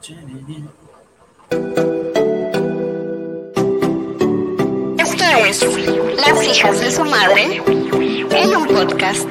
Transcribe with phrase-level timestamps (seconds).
[0.00, 0.14] Esto
[5.46, 5.62] es
[6.16, 7.62] Las hijas de su madre
[8.30, 9.28] en un podcast.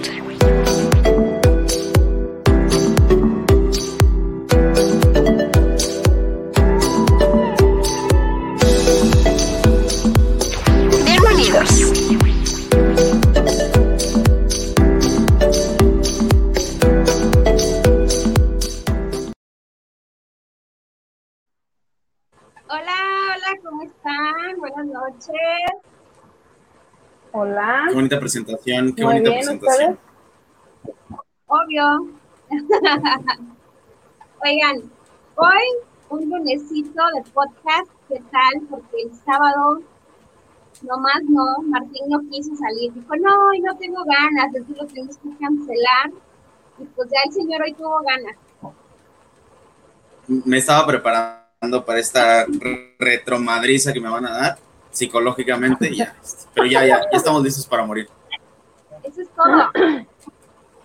[28.10, 30.00] Bonita presentación, qué Muy bonita bien, presentación.
[31.48, 32.08] Obvio.
[34.44, 34.92] Oigan,
[35.36, 35.64] hoy
[36.10, 38.62] un lunesito de podcast, ¿qué tal?
[38.70, 39.82] Porque el sábado,
[40.82, 42.92] nomás no, Martín no quiso salir.
[42.94, 46.12] Dijo, no, hoy no tengo ganas, entonces lo tenemos que cancelar.
[46.80, 48.36] Y pues ya el señor hoy tuvo ganas.
[50.28, 54.58] Me estaba preparando para esta re- retromadriza que me van a dar
[54.92, 56.16] psicológicamente, ya.
[56.54, 58.10] Pero ya, ya, ya estamos listos para morir.
[59.04, 59.72] Eso es todo.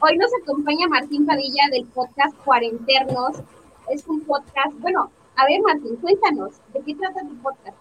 [0.01, 3.39] Hoy nos acompaña Martín Padilla del podcast Cuarenternos.
[3.91, 7.77] Es un podcast, bueno, a ver Martín, cuéntanos, ¿de qué trata tu podcast?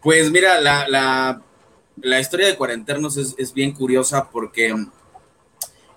[0.00, 1.42] Pues mira, la, la,
[1.96, 4.74] la historia de Cuarenternos es, es bien curiosa porque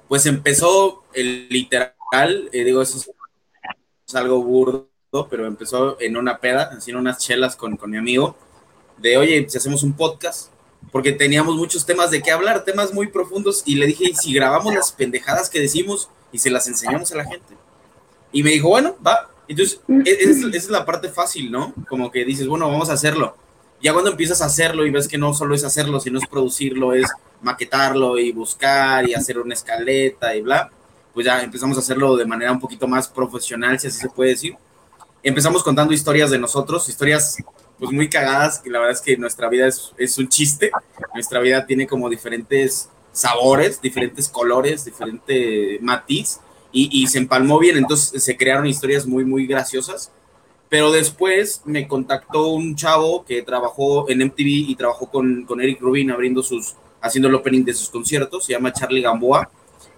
[0.07, 1.93] pues empezó el literal,
[2.51, 3.11] eh, digo, eso es,
[4.07, 4.87] es algo burdo,
[5.29, 8.35] pero empezó en una peda, haciendo unas chelas con, con mi amigo,
[8.97, 10.49] de oye, si hacemos un podcast,
[10.91, 14.33] porque teníamos muchos temas de qué hablar, temas muy profundos, y le dije, ¿y si
[14.33, 17.55] grabamos las pendejadas que decimos y se las enseñamos a la gente?
[18.31, 19.29] Y me dijo, bueno, va.
[19.47, 21.73] Entonces, e- es- esa es la parte fácil, ¿no?
[21.89, 23.35] Como que dices, bueno, vamos a hacerlo.
[23.81, 26.93] Ya cuando empiezas a hacerlo y ves que no solo es hacerlo, sino es producirlo,
[26.93, 27.07] es
[27.41, 30.71] maquetarlo y buscar y hacer una escaleta y bla,
[31.13, 34.31] pues ya empezamos a hacerlo de manera un poquito más profesional, si así se puede
[34.31, 34.55] decir.
[35.25, 37.37] Empezamos contando historias de nosotros, historias
[37.79, 40.69] pues muy cagadas, que la verdad es que nuestra vida es, es un chiste,
[41.15, 46.41] nuestra vida tiene como diferentes sabores, diferentes colores, diferente matiz,
[46.71, 50.11] y, y se empalmó bien, entonces se crearon historias muy, muy graciosas.
[50.69, 55.81] Pero después me contactó un chavo que trabajó en MTV y trabajó con, con Eric
[55.81, 59.49] Rubin abriendo sus, haciendo el opening de sus conciertos, se llama Charlie Gamboa,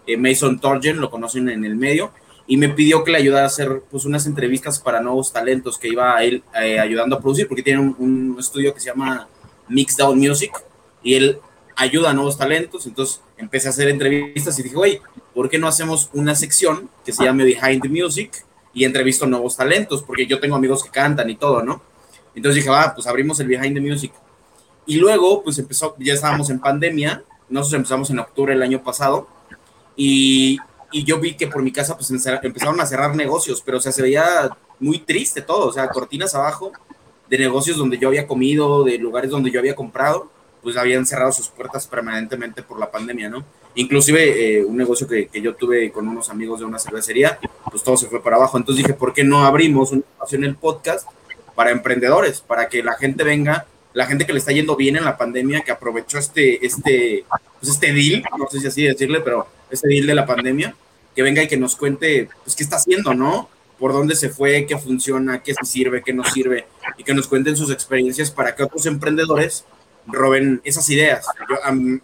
[0.05, 2.13] eh, Mason Torgen, lo conocen en el medio,
[2.47, 5.89] y me pidió que le ayudara a hacer pues unas entrevistas para nuevos talentos que
[5.89, 9.27] iba a él eh, ayudando a producir, porque tiene un, un estudio que se llama
[9.67, 10.51] Mixdown Music,
[11.03, 11.39] y él
[11.75, 15.01] ayuda a nuevos talentos, entonces empecé a hacer entrevistas y dije, oye,
[15.33, 18.43] ¿por qué no hacemos una sección que se llame Behind Music
[18.73, 20.01] y entrevisto nuevos talentos?
[20.03, 21.81] Porque yo tengo amigos que cantan y todo, ¿no?
[22.33, 24.11] Entonces dije, va, pues abrimos el Behind Music.
[24.85, 29.27] Y luego, pues empezó, ya estábamos en pandemia, nosotros empezamos en octubre del año pasado,
[29.95, 30.57] y,
[30.91, 33.91] y yo vi que por mi casa, pues empezaron a cerrar negocios, pero o sea,
[33.91, 34.49] se veía
[34.79, 36.71] muy triste todo, o sea, cortinas abajo
[37.29, 40.31] de negocios donde yo había comido, de lugares donde yo había comprado,
[40.61, 43.43] pues habían cerrado sus puertas permanentemente por la pandemia, ¿no?
[43.75, 47.37] Inclusive eh, un negocio que, que yo tuve con unos amigos de una cervecería,
[47.69, 48.57] pues todo se fue para abajo.
[48.57, 51.07] Entonces dije, ¿por qué no abrimos un espacio en el podcast
[51.53, 52.41] para emprendedores?
[52.41, 55.61] Para que la gente venga, la gente que le está yendo bien en la pandemia,
[55.61, 57.25] que aprovechó este, este,
[57.59, 60.75] pues este deal, no sé si así decirle, pero este deal de la pandemia,
[61.16, 63.50] que venga y que nos cuente, pues, qué está haciendo, ¿no?
[63.79, 66.67] Por dónde se fue, qué funciona, qué sirve, qué no sirve,
[66.97, 69.66] y que nos cuenten sus experiencias para que otros emprendedores
[70.06, 71.25] roben esas ideas.
[71.50, 72.00] Yo, am,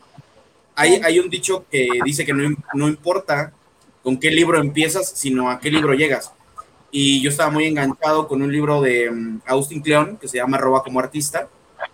[0.75, 3.53] hay, hay un dicho que dice que no, no importa
[4.03, 6.31] con qué libro empiezas, sino a qué libro llegas.
[6.91, 10.57] Y yo estaba muy enganchado con un libro de mm, Austin Kleon que se llama
[10.57, 11.47] Roba como artista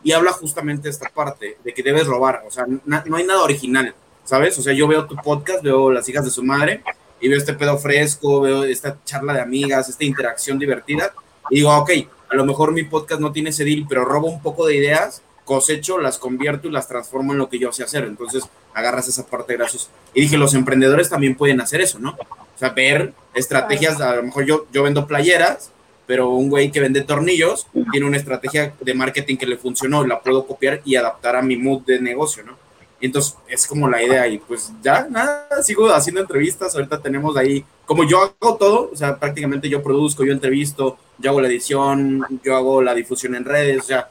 [0.03, 2.44] y habla justamente de esta parte, de que debes robar.
[2.47, 3.94] O sea, no hay nada original,
[4.29, 4.59] ¿sabes?
[4.59, 6.84] O sea, yo veo tu podcast, veo Las hijas de su madre
[7.19, 11.12] y veo este pedo fresco, veo esta charla de amigas, esta interacción divertida
[11.50, 11.90] y digo, ok,
[12.29, 15.23] a lo mejor mi podcast no tiene ese deal, pero robo un poco de ideas,
[15.45, 18.03] cosecho, las convierto y las transformo en lo que yo sé hacer.
[18.03, 18.44] Entonces
[18.75, 19.90] agarras esa parte graciosa.
[20.13, 22.11] Y dije, los emprendedores también pueden hacer eso, ¿no?
[22.11, 25.72] O sea, ver estrategias, a lo mejor yo, yo vendo playeras,
[26.05, 30.22] pero un güey que vende tornillos tiene una estrategia de marketing que le funcionó, la
[30.22, 32.59] puedo copiar y adaptar a mi mood de negocio, ¿no?
[32.99, 37.37] Y entonces es como la idea y pues ya, nada, sigo haciendo entrevistas, ahorita tenemos
[37.37, 41.47] ahí, como yo hago todo, o sea, prácticamente yo produzco, yo entrevisto, yo hago la
[41.47, 44.09] edición, yo hago la difusión en redes, o sea,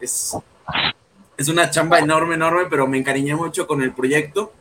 [0.00, 0.36] es,
[1.36, 4.52] es una chamba enorme, enorme, pero me encariñé mucho con el proyecto.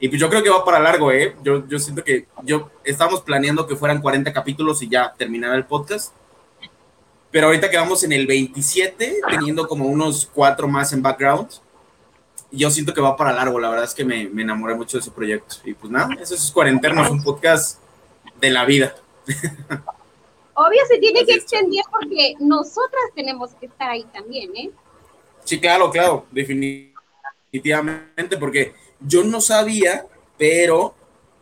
[0.00, 1.34] Y pues yo creo que va para largo, ¿eh?
[1.42, 5.64] Yo, yo siento que yo estábamos planeando que fueran 40 capítulos y ya terminara el
[5.64, 6.12] podcast.
[7.30, 11.48] Pero ahorita quedamos en el 27, teniendo como unos cuatro más en background.
[12.50, 15.02] Yo siento que va para largo, la verdad es que me, me enamoré mucho de
[15.02, 15.56] ese proyecto.
[15.64, 17.78] Y pues nada, eso es Cuarenternos, un podcast
[18.40, 18.94] de la vida.
[20.54, 24.70] Obvio se tiene que extender porque nosotras tenemos que estar ahí también, ¿eh?
[25.44, 30.06] Sí, claro, claro, definitivamente, porque yo no sabía,
[30.36, 30.94] pero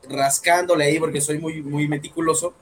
[0.09, 2.53] rascándole ahí, porque soy muy, muy meticuloso,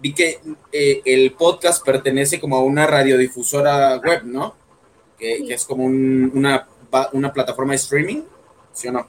[0.00, 0.40] vi que
[0.72, 4.54] eh, el podcast pertenece como a una radiodifusora web, ¿no?
[5.18, 5.46] Que, Sí.
[5.46, 6.66] que es como un- una,
[7.12, 8.22] una plataforma de streaming,
[8.72, 9.06] ¿sí o no?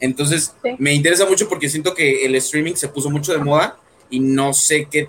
[0.00, 0.70] Entonces, Sí.
[0.78, 3.78] me interesa mucho porque siento que el streaming se puso mucho de moda
[4.10, 5.08] y no sé qué,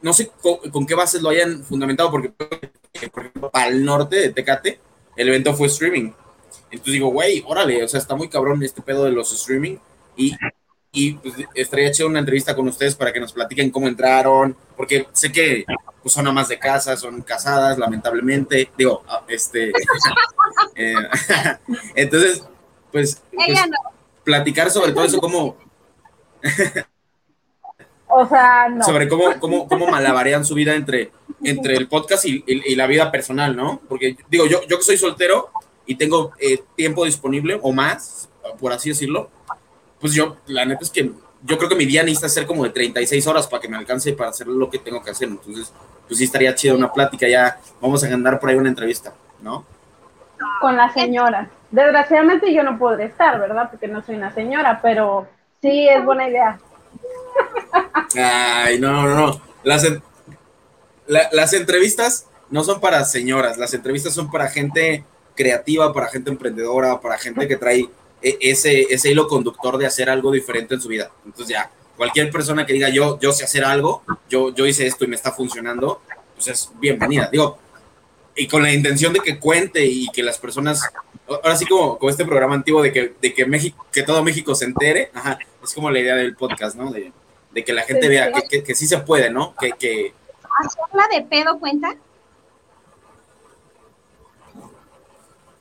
[0.00, 4.16] no sé co- con, qué bases lo hayan fundamentado, porque, por ejemplo, para el norte
[4.16, 4.78] de Tecate,
[5.16, 6.12] el evento fue streaming.
[6.70, 9.76] Entonces digo, güey, órale, o sea, está muy cabrón este pedo de los streaming
[10.16, 10.34] y,
[11.00, 15.06] y pues, estaría chido una entrevista con ustedes para que nos platiquen cómo entraron, porque
[15.12, 15.64] sé que
[16.02, 19.70] pues, son amas de casa, son casadas, lamentablemente, digo, ah, este,
[20.74, 20.94] eh,
[21.94, 22.42] entonces,
[22.90, 23.76] pues, pues, Ella no.
[24.24, 25.56] platicar sobre todo eso, cómo,
[28.08, 28.84] O sea, no.
[28.84, 31.12] sobre cómo, cómo, cómo malabarean su vida entre,
[31.44, 33.80] entre el podcast y, y- y la vida personal, ¿no?
[33.88, 35.50] Porque digo, yo, yo que soy soltero
[35.86, 38.28] y tengo eh, tiempo disponible o más,
[38.58, 39.30] por así decirlo,
[40.00, 41.10] pues yo, la neta es que
[41.42, 44.12] yo creo que mi día necesita ser como de 36 horas para que me alcance
[44.12, 45.28] para hacer lo que tengo que hacer.
[45.28, 45.72] Entonces,
[46.06, 49.64] pues sí estaría chido una plática, ya vamos a agendar por ahí una entrevista, ¿no?
[50.60, 51.50] con la señora.
[51.70, 53.68] Desgraciadamente yo no podré estar, ¿verdad?
[53.70, 55.26] Porque no soy una señora, pero
[55.60, 56.58] sí es buena idea.
[58.16, 59.40] Ay, no, no, no.
[59.64, 60.02] Las, en-
[61.06, 65.04] la- las entrevistas no son para señoras, las entrevistas son para gente
[65.36, 67.88] creativa, para gente emprendedora, para gente que trae
[68.22, 71.10] ese, ese hilo conductor de hacer algo diferente en su vida.
[71.24, 75.04] Entonces ya, cualquier persona que diga yo, yo sé hacer algo, yo, yo hice esto
[75.04, 76.00] y me está funcionando,
[76.34, 77.28] pues es bienvenida.
[77.30, 77.58] Digo,
[78.36, 80.80] y con la intención de que cuente y que las personas,
[81.26, 84.54] ahora sí como, como este programa antiguo de que, de que México, que todo México
[84.54, 86.92] se entere, ajá, es como la idea del podcast, ¿no?
[86.92, 87.12] De,
[87.50, 89.54] de que la gente Sí, vea que, que sí se puede, ¿no?
[89.56, 90.14] Que, que
[90.60, 91.96] ¿Hacerla de pedo cuenta?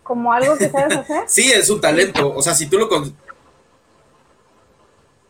[0.08, 1.24] Como algo que sabes hacer.
[1.28, 2.88] sí es su talento, o sea, si tú lo...
[2.88, 3.14] Con...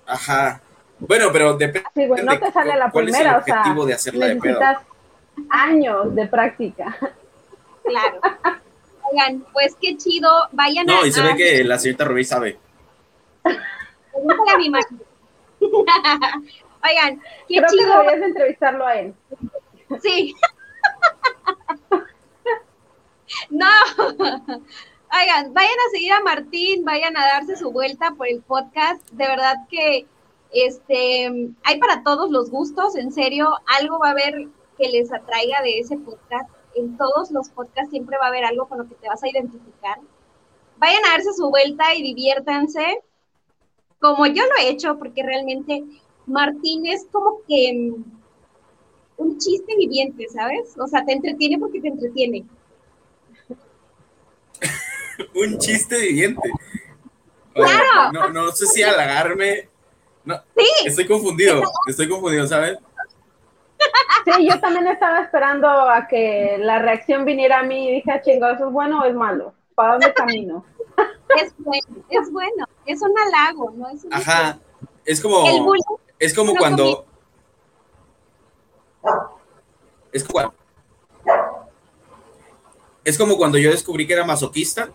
[0.05, 0.61] Ajá.
[0.99, 1.87] Bueno, pero depende.
[1.95, 4.35] Sí, güey, no te sale la ¿Cuál es el primera, o sea, de hacerla de
[4.35, 4.59] pedo?
[4.59, 4.83] necesitas
[5.49, 6.97] años de práctica.
[7.83, 8.19] Claro.
[9.11, 10.29] Oigan, pues qué chido.
[10.51, 10.93] Vayan a.
[10.93, 12.59] No, y se ve que la señorita Rubí sabe.
[13.43, 14.67] Pregúntale a mi.
[16.83, 17.91] Oigan, qué Creo que chido.
[17.91, 19.13] deberías de entrevistarlo a él.
[20.01, 20.35] Sí.
[23.49, 23.67] no.
[25.09, 29.09] Oigan, vayan a seguir a Martín, vayan a darse su vuelta por el podcast.
[29.11, 30.05] De verdad que
[30.51, 34.47] este hay para todos los gustos, en serio, algo va a haber
[34.77, 36.49] que les atraiga de ese podcast.
[36.75, 39.29] En todos los podcasts siempre va a haber algo con lo que te vas a
[39.29, 39.99] identificar.
[40.77, 43.01] Vayan a darse su vuelta y diviértanse,
[43.99, 45.83] como yo lo he hecho, porque realmente
[46.27, 48.03] Martín es como que mm,
[49.17, 50.75] un chiste viviente, ¿sabes?
[50.77, 52.45] O sea, te entretiene porque te entretiene.
[55.35, 56.49] Un chiste viviente.
[57.53, 58.11] Claro.
[58.13, 59.69] No, no sé si halagarme.
[60.23, 62.77] No, Sí, estoy confundido, estoy confundido, ¿sabes?
[64.25, 68.21] Sí, yo también estaba esperando a que la reacción viniera a mí y dije, "Ah,
[68.21, 69.53] chingados, ¿eso es bueno o es malo?
[69.73, 70.65] ¿Para dónde camino?
[71.41, 73.89] es bueno, es bueno, es un halago, ¿no?
[73.89, 74.59] Es un Ajá.
[75.05, 75.81] Es El como, bullying,
[76.19, 77.05] es como no cuando.
[80.11, 80.53] Es como,
[83.05, 84.89] es como cuando yo descubrí que era masoquista.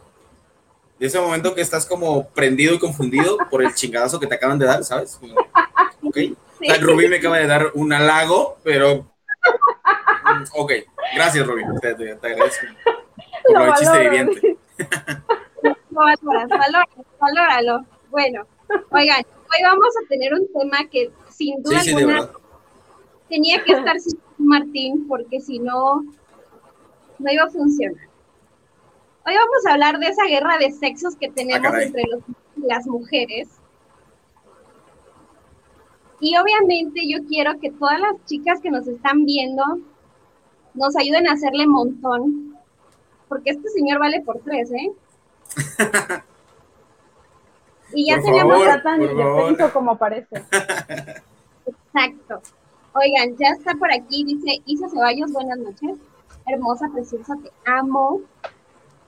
[1.02, 4.56] De ese momento que estás como prendido y confundido por el chingadazo que te acaban
[4.56, 5.18] de dar, ¿sabes?
[6.00, 6.14] Ok.
[6.14, 6.36] sí.
[6.80, 8.98] Rubí me acaba de dar un halago, pero.
[9.00, 10.72] mm, Ok,
[11.16, 11.64] gracias, Rubí.
[11.80, 12.66] Te, te- te agradezco.
[13.44, 14.56] Por lo chiste viviente.
[15.90, 17.86] Lo valoras, valóralo, valóralo.
[18.08, 18.46] Bueno,
[18.90, 22.30] oigan, hoy vamos a tener un tema que sin duda sí, alguna
[23.28, 26.04] tenía que estar sin Martín porque si no,
[27.18, 28.11] no iba a funcionar.
[29.24, 31.86] Hoy vamos a hablar de esa guerra de sexos que tenemos caray.
[31.86, 32.22] entre los,
[32.56, 33.48] las mujeres.
[36.20, 39.62] Y obviamente yo quiero que todas las chicas que nos están viendo
[40.74, 42.56] nos ayuden a hacerle montón,
[43.28, 44.92] porque este señor vale por tres, ¿eh?
[47.94, 48.68] Y ya Por tenemos favor.
[48.68, 50.36] está tan indefenso como parece.
[51.66, 52.40] Exacto.
[52.94, 55.98] Oigan, ya está por aquí, dice Isa Ceballos, buenas noches.
[56.46, 58.22] Hermosa, preciosa, te amo.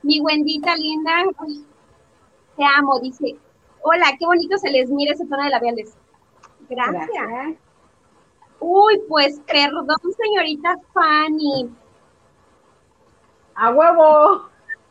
[0.04, 1.24] Mi Wendita linda,
[2.56, 3.36] te amo, dice.
[3.82, 5.96] Hola, qué bonito se les mira ese tono de labiales.
[6.68, 7.08] Gracias.
[7.08, 7.58] Gracias.
[8.60, 11.70] Uy, pues perdón, señorita Fanny.
[13.54, 14.50] A huevo.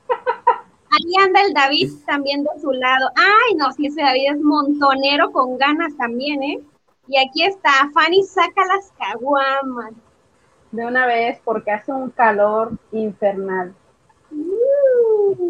[0.10, 3.10] Ahí anda el David también de su lado.
[3.16, 6.60] Ay, no, si ese David es montonero con ganas también, ¿eh?
[7.08, 9.94] Y aquí está, Fanny saca las caguamas.
[10.72, 13.76] De una vez, porque hace un calor infernal.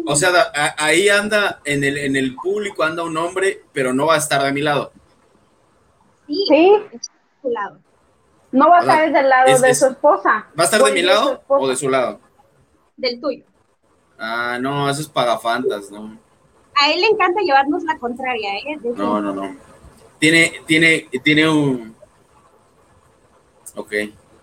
[0.06, 4.06] O sea, a- ahí anda, en el, en el público anda un hombre, pero no
[4.06, 4.92] va a estar de mi lado.
[6.26, 7.00] Sí, Sí, de
[7.42, 7.78] su lado.
[8.52, 10.46] no va a estar del lado Es- de es- su esposa.
[10.58, 12.20] ¿Va a estar de mi lado o de su lado?
[12.96, 13.44] del tuyo.
[14.18, 16.16] Ah, no, eso es pagafantas, ¿no?
[16.76, 18.78] A él le encanta llevarnos la contraria, ¿eh?
[18.96, 19.56] No, no, no.
[20.20, 21.94] Tiene, tiene, tiene un.
[23.74, 23.92] Ok,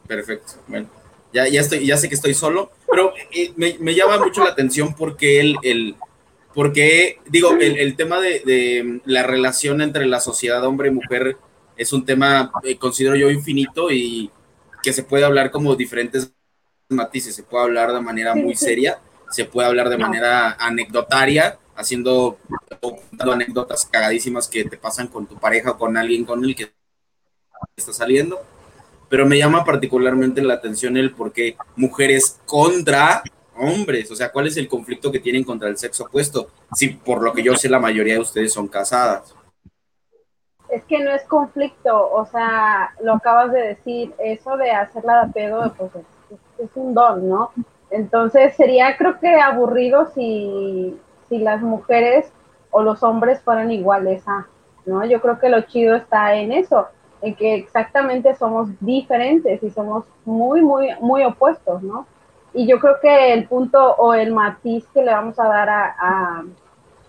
[0.07, 0.53] perfecto.
[0.67, 0.87] Bueno,
[1.33, 4.51] ya, ya estoy, ya sé que estoy solo, pero eh, me, me llama mucho la
[4.51, 5.95] atención porque el, el
[6.53, 11.37] porque digo, el, el tema de, de la relación entre la sociedad hombre y mujer
[11.77, 14.29] es un tema, eh, considero yo, infinito y
[14.83, 16.33] que se puede hablar como diferentes
[16.89, 17.35] matices.
[17.35, 22.37] Se puede hablar de manera muy seria, se puede hablar de manera anecdotaria, haciendo
[22.81, 22.99] o
[23.31, 26.71] anécdotas cagadísimas que te pasan con tu pareja o con alguien con el que
[27.75, 28.41] está saliendo.
[29.11, 33.21] Pero me llama particularmente la atención el por qué mujeres contra
[33.59, 34.09] hombres.
[34.09, 36.47] O sea, ¿cuál es el conflicto que tienen contra el sexo opuesto?
[36.73, 39.35] Si por lo que yo sé, la mayoría de ustedes son casadas.
[40.69, 45.33] Es que no es conflicto, o sea, lo acabas de decir, eso de hacerla de
[45.33, 45.91] pedo, pues
[46.57, 47.51] es, un don, ¿no?
[47.89, 52.31] Entonces sería creo que aburrido si, si las mujeres
[52.69, 54.23] o los hombres fueran iguales
[54.85, 55.05] ¿no?
[55.05, 56.87] Yo creo que lo chido está en eso,
[57.21, 62.07] en que exactamente somos diferentes y somos muy, muy, muy opuestos, ¿no?
[62.53, 65.95] Y yo creo que el punto o el matiz que le vamos a dar a,
[65.99, 66.43] a,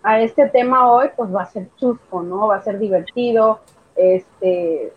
[0.02, 2.49] a este tema hoy, pues va a ser chusco, ¿no?
[2.49, 3.61] Va a ser divertido,
[3.97, 4.92] este,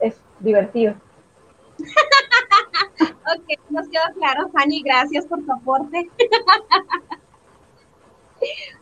[0.00, 0.94] es divertido.
[3.28, 6.10] Ok, nos quedó claro, Fanny, gracias por tu aporte.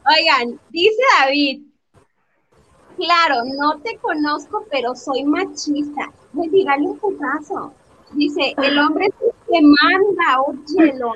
[0.06, 1.62] Oigan, dice David,
[2.96, 6.10] claro, no te conozco, pero soy machista.
[6.34, 7.72] Pues dígale un putazo.
[8.12, 11.12] Dice, el hombre te manda, óyelo.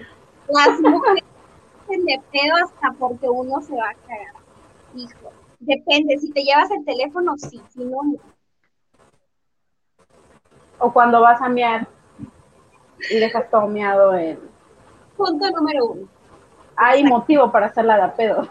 [0.49, 1.25] Las mujeres
[1.83, 4.35] hacen de pedo hasta porque uno se va a cagar.
[4.95, 8.19] Hijo, depende, si te llevas el teléfono, sí, si no, no.
[10.79, 11.87] O cuando vas a mear
[13.11, 14.39] y dejas todo meado en...
[15.17, 16.09] Punto número uno.
[16.77, 18.49] Hay motivo para hacerla de pedo.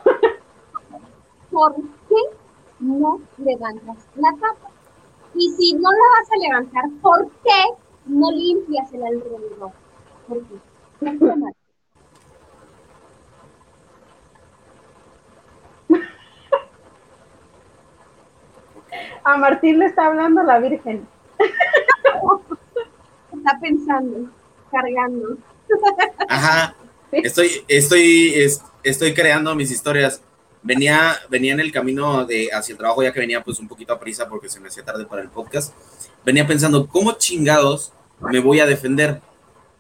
[1.52, 1.76] ¿por
[2.80, 4.70] no levantas la tapa?
[5.36, 7.64] Y si no la vas a levantar, ¿por qué
[8.06, 9.72] no limpias el alrededor?
[10.28, 10.56] ¿Por qué?
[19.24, 21.08] A Martín le está hablando la Virgen.
[23.32, 24.30] Está pensando,
[24.72, 25.38] cargando.
[26.28, 26.76] Ajá.
[27.12, 30.22] Estoy, estoy, es- estoy creando mis historias.
[30.62, 33.94] Venía, venía en el camino de hacia el trabajo, ya que venía pues un poquito
[33.94, 35.74] a prisa porque se me hacía tarde para el podcast.
[36.26, 39.22] Venía pensando, ¿cómo chingados me voy a defender?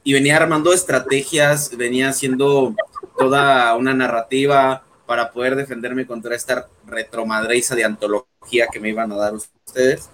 [0.03, 2.73] Y venía armando estrategias, venía haciendo
[3.17, 9.15] toda una narrativa para poder defenderme contra esta retromadreiza de antología que me iban a
[9.15, 10.09] dar ustedes.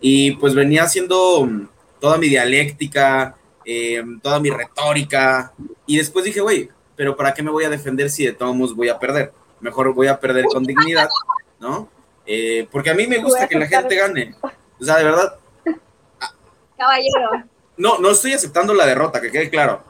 [0.00, 1.68] Y pues venía haciendo mm,
[2.00, 5.52] toda mi dialéctica, eh, toda mi retórica,
[5.86, 8.74] y después dije, güey, pero ¿para qué me voy a defender si de todos modos
[8.74, 9.32] voy a perder?
[9.64, 11.08] Mejor voy a perder con dignidad,
[11.58, 11.88] ¿no?
[12.26, 14.34] Eh, porque a mí me gusta que la gente gane.
[14.78, 15.38] O sea, de verdad,
[16.76, 19.82] Caballero, no, no estoy aceptando la derrota, que quede claro.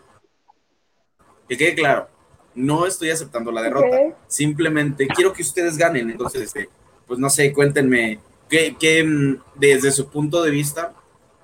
[1.49, 2.09] Que quede claro.
[2.55, 4.17] No estoy aceptando la derrota.
[4.29, 6.09] Simplemente quiero que ustedes ganen.
[6.09, 6.69] Entonces, este,
[7.09, 10.95] pues no sé, cuéntenme, ¿qué, qué, mm, desde su punto de vista,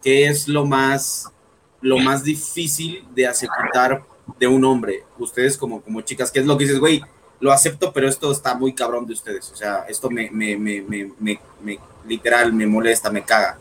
[0.05, 1.33] qué es lo más,
[1.81, 4.05] lo más difícil de aceptar
[4.39, 5.03] de un hombre?
[5.19, 7.03] Ustedes como, como chicas, ¿qué es lo que dices, güey?
[7.41, 9.51] Lo acepto, pero esto está muy cabrón de ustedes.
[9.51, 13.59] O sea, esto me, me, me, me, me- me- literal, me molesta, me caga.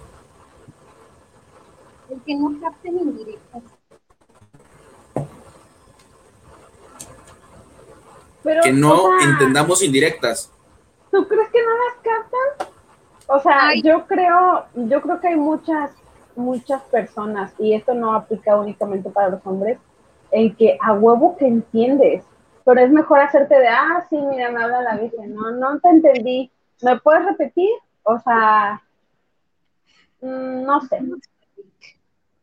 [2.10, 3.64] el que no capten indirectas.
[8.44, 10.52] Pero, Que no o sea, entendamos indirectas.
[11.12, 12.68] ¿Tú crees que no las captan?
[13.28, 13.82] O sea, Ay.
[13.84, 15.92] yo creo, yo creo que hay muchas,
[16.36, 19.78] muchas personas, y esto no aplica únicamente para los hombres,
[20.32, 22.24] en que a huevo que entiendes,
[22.70, 25.90] pero es mejor hacerte de, ah, sí, mira, me habla la Virgen, no, no te
[25.90, 26.52] entendí,
[26.84, 27.68] ¿me puedes repetir?
[28.04, 28.84] O sea,
[30.22, 31.02] mm, no sé.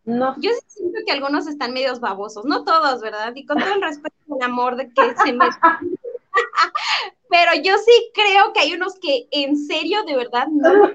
[0.05, 0.35] No.
[0.39, 3.37] Yo sí siento que algunos están medios babosos, no todos, ¿verdad?
[3.37, 5.47] Y con todo el respeto y el amor de que se me...
[7.31, 10.91] Pero yo sí creo que hay unos que en serio, de verdad, no.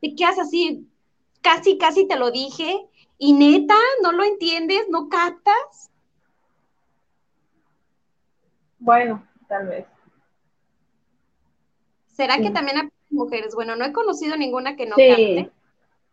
[0.00, 0.88] Te quedas así,
[1.42, 2.80] casi, casi te lo dije,
[3.18, 5.90] y neta, no lo entiendes, no captas.
[8.84, 9.86] Bueno, tal vez.
[12.08, 13.54] ¿Será que también aplica mujeres.
[13.54, 15.08] Bueno, no he conocido ninguna que no Sí.
[15.08, 15.50] cante.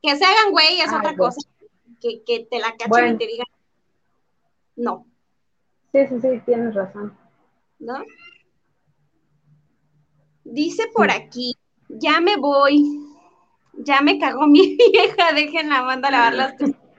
[0.01, 1.36] Que se hagan güey es Ay, otra pues.
[1.36, 1.50] cosa.
[2.00, 3.13] Que, que te la cachen Bueno.
[3.16, 3.48] y te digan.
[4.78, 5.06] No,
[5.92, 7.16] Sí, sí, sí, tienes razón.
[7.80, 8.01] ¿no?
[10.46, 11.58] Dice por aquí,
[11.90, 12.86] ya me voy.
[13.74, 16.54] Ya me cagó mi vieja, dejen la manda a lavar las.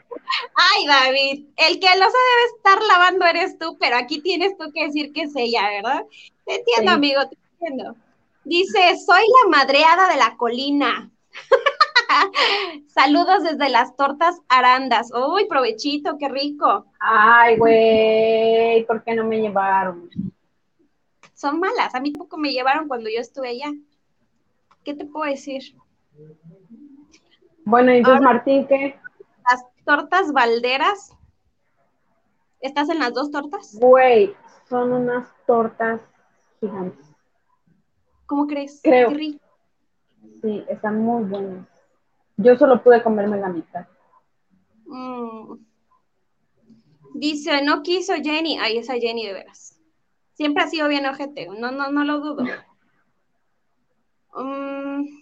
[0.55, 4.87] Ay, David, el que los debe estar lavando eres tú, pero aquí tienes tú que
[4.87, 6.05] decir que es ella, ¿verdad?
[6.45, 6.97] Te entiendo, Sí.
[6.97, 7.97] amigo, te entiendo.
[8.45, 11.11] Dice, soy la madreada de la colina.
[12.89, 15.11] Saludos desde las tortas arandas.
[15.15, 16.87] Uy, provechito, qué rico.
[17.01, 20.11] Ay, güey, ¿por qué no me llevaron?
[21.35, 21.95] Son malas.
[21.95, 23.73] A mí tampoco me llevaron cuando yo estuve allá.
[24.85, 25.75] ¿Qué te puedo decir?
[27.65, 28.97] Bueno, y entonces Ahora- Martín, ¿qué?
[29.51, 31.17] Las tortas balderas.
[32.61, 33.77] ¿Estás en las dos tortas?
[33.81, 34.35] Güey,
[34.69, 36.01] son unas tortas
[36.61, 37.07] gigantes.
[38.27, 38.81] ¿Cómo crees?
[38.83, 39.09] Creo.
[39.09, 39.45] Qué rico.
[40.43, 41.67] Sí, están muy buenas.
[42.37, 43.87] Yo solo pude comerme la mitad.
[44.87, 45.55] Mm.
[47.15, 48.59] Dice, no quiso Jenny.
[48.59, 49.79] Ay, esa Jenny de veras.
[50.35, 51.49] Siempre ha sido bien ojete.
[51.49, 52.45] No, no, no lo dudo.
[54.35, 55.22] Mm.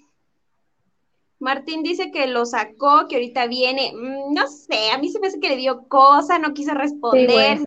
[1.40, 3.92] Martín dice que lo sacó, que ahorita viene.
[3.94, 7.58] Mm, no sé, a mí se me hace que le dio cosa, no quiso responder.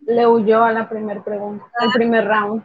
[0.00, 2.64] Le huyó a la primera pregunta, al primer round.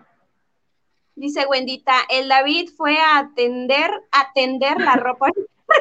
[1.15, 5.29] Dice Wendita, el David fue a atender, atender la ropa.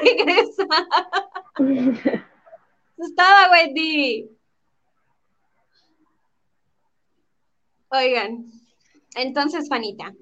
[0.03, 0.67] Regresa.
[1.59, 4.29] Eso es todo, Wendy.
[7.91, 8.47] Oigan,
[9.15, 10.13] entonces, Fanita,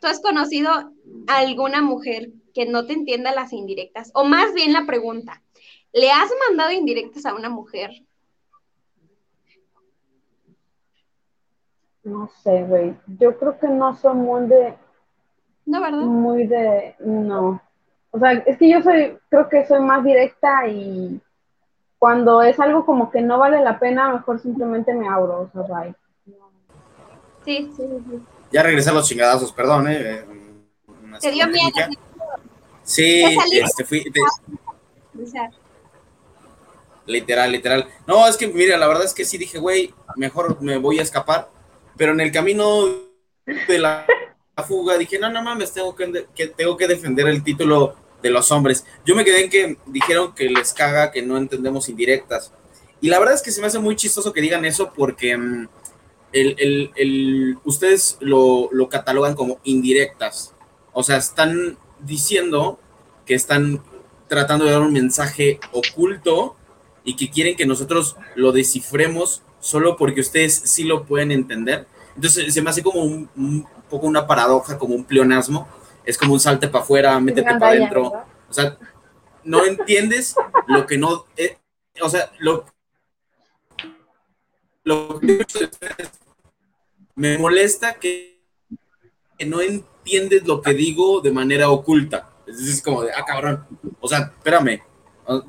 [0.00, 4.10] ¿tú has conocido a alguna mujer que no te entienda las indirectas?
[4.14, 5.42] O más bien la pregunta,
[5.92, 7.90] ¿le has mandado indirectas a una mujer?
[12.02, 12.94] No sé, güey.
[13.18, 14.74] Yo creo que no soy muy de,
[15.66, 15.98] No, ¿verdad?
[15.98, 17.60] muy de, no.
[18.10, 21.20] O sea, es que yo soy, creo que soy más directa y
[21.98, 25.62] cuando es algo como que no vale la pena, mejor simplemente me abro, o sea,
[25.62, 25.94] bye.
[27.44, 28.22] Sí, sí, sí.
[28.50, 30.24] Ya regresé a los chingadazos, perdón, eh.
[31.04, 31.70] una Te dio miedo.
[32.90, 33.22] Sí,
[33.52, 34.04] este, fui,
[37.06, 37.88] literal, literal.
[38.06, 41.02] No, es que, mira, la verdad es que sí dije, güey, mejor me voy a
[41.02, 41.48] escapar.
[41.96, 42.86] Pero en el camino
[43.46, 44.06] de la
[44.66, 48.50] fuga dije, no, no mames, tengo que, que- tengo que defender el título de los
[48.52, 48.84] hombres.
[49.04, 52.52] Yo me quedé en que dijeron que les caga que no entendemos indirectas.
[53.00, 55.68] Y la verdad es que se me hace muy chistoso que digan eso porque mm,
[56.32, 60.54] el, el- el- ustedes lo, lo catalogan como indirectas.
[60.92, 62.78] O sea, están diciendo
[63.26, 63.82] que están
[64.28, 66.56] tratando de dar un mensaje oculto
[67.04, 71.86] y que quieren que nosotros lo descifremos solo porque ustedes sí lo pueden entender.
[72.14, 75.68] Entonces se me hace como un, un poco una paradoja, como un pleonasmo.
[76.04, 78.24] Es como un salte para afuera, métete para adentro.
[78.48, 78.76] O sea,
[79.44, 80.34] no entiendes
[80.66, 81.26] lo que no.
[81.36, 81.58] eh,
[82.00, 82.64] o sea, lo.
[84.82, 85.44] Lo que
[87.14, 88.42] me molesta que,
[89.38, 89.89] que no entiendes
[90.44, 92.30] lo que digo de manera oculta.
[92.46, 93.66] Es, es como de, ah, cabrón.
[94.00, 94.82] O sea, espérame.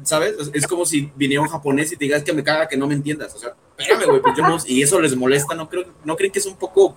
[0.04, 0.36] ¿Sabes?
[0.54, 2.94] Es, como si viniera un japonés y te digas que me caga que no me
[2.94, 3.34] entiendas.
[3.34, 5.56] O sea, espérame, güey, pues yo y eso les molesta.
[5.56, 6.96] ¿No, creo, ¿No creen que es un poco.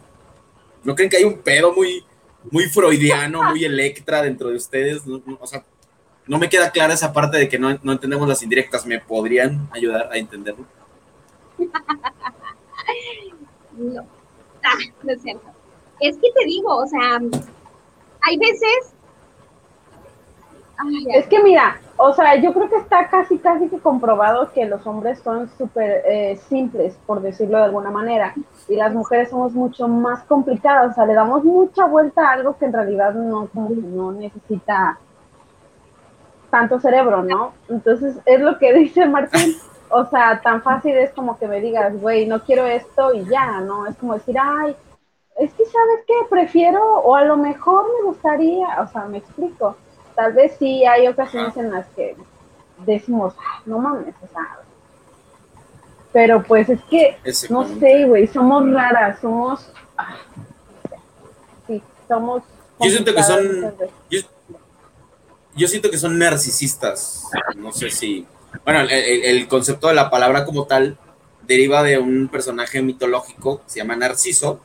[0.83, 2.05] ¿No creen que hay un pedo muy,
[2.51, 5.07] muy freudiano, muy electra dentro de ustedes?
[5.07, 5.65] No, no, o sea,
[6.27, 8.85] no me queda clara esa parte de que no, no entendemos las indirectas.
[8.85, 10.67] ¿Me podrían ayudar a entenderlo?
[13.79, 14.07] no.
[14.63, 15.54] Ah, no es cierto.
[16.01, 17.21] Es que te digo, o sea,
[18.23, 18.95] hay veces.
[21.15, 24.85] Es que mira, o sea, yo creo que está casi, casi que comprobado que los
[24.87, 28.35] hombres son súper eh, simples, por decirlo de alguna manera,
[28.69, 32.59] y las mujeres somos mucho más complicadas, o sea, le damos mucha vuelta a algo
[32.59, 34.99] que en realidad no, no necesita
[36.51, 37.53] tanto cerebro, ¿no?
[37.69, 39.57] Entonces, es lo que dice Martín,
[39.91, 43.61] o sea, tan fácil es como que me digas, güey, no quiero esto y ya,
[43.61, 43.87] ¿no?
[43.87, 44.77] Es como decir, ay,
[45.37, 46.15] es que, ¿sabes qué?
[46.31, 49.77] Prefiero, o a lo mejor me gustaría, o sea, me explico
[50.15, 52.17] tal vez sí hay ocasiones en las que
[52.87, 54.59] decimos, "Ah, no mames, o sea.
[56.13, 57.81] Pero pues es que, Ese no punto.
[57.81, 59.73] sé, güey, somos raras, somos.
[59.99, 60.15] ah,
[61.67, 62.43] sí, somos.
[62.81, 63.75] Yo siento que son-.
[64.11, 64.21] Yo,
[65.57, 67.25] yo siento que son narcisistas.
[67.57, 68.25] No sé si.
[68.65, 70.97] Bueno, el, el- el concepto de la palabra como tal
[71.43, 74.61] deriva de un personaje mitológico que se llama Narciso.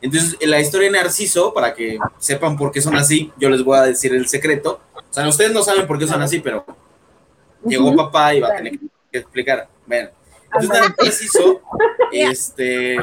[0.00, 3.62] Entonces, en la historia de Narciso, para que sepan por qué son así, yo les
[3.64, 4.80] voy a decir el secreto.
[4.94, 6.64] O sea, ustedes no saben por qué son así, pero
[7.64, 8.78] llegó papá y va a tener
[9.10, 9.68] que explicar.
[9.86, 10.10] Bueno,
[10.52, 10.80] entonces.
[10.98, 11.60] Narciso,
[12.12, 12.96] este.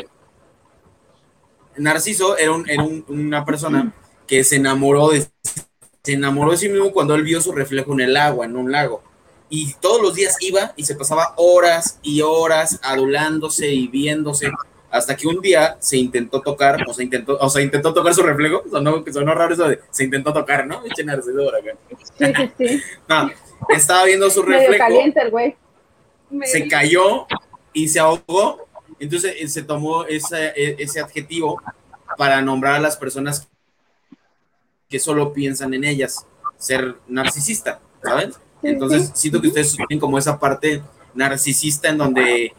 [1.77, 3.93] Narciso era, un- era un- una persona
[4.27, 5.25] que se enamoró de
[6.03, 8.71] se enamoró de sí mismo cuando él vio su reflejo en el agua, en un
[8.71, 9.03] lago.
[9.49, 14.49] Y todos los días iba y se pasaba horas y horas adulándose y viéndose
[14.91, 18.23] hasta que un día se intentó tocar, o se intentó, o sea, intentó tocar su
[18.23, 20.83] reflejo, sonó, sonó raro eso de, se intentó tocar, ¿no?
[20.83, 21.03] Sí,
[22.17, 22.81] sí, sí.
[23.07, 23.31] no,
[23.69, 24.77] estaba viendo su reflejo.
[24.77, 25.55] Caliente el güey.
[26.43, 27.25] Se cayó
[27.73, 28.67] y se ahogó,
[28.99, 31.61] entonces eh, se tomó ese, ese adjetivo
[32.17, 33.47] para nombrar a las personas
[34.89, 36.25] que solo piensan en ellas,
[36.57, 38.33] ser narcisista, ¿saben?
[38.61, 42.53] Entonces siento que ustedes tienen como esa parte narcisista en donde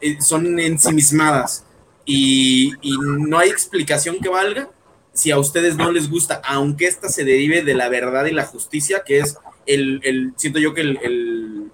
[0.00, 1.64] eh, son ensimismadas
[2.04, 2.72] y,
[3.18, 4.68] no hay explicación que valga
[5.12, 8.46] si a ustedes no les gusta, aunque esta se derive de la verdad y la
[8.46, 9.36] justicia, que es
[9.66, 11.70] el, siento yo que el,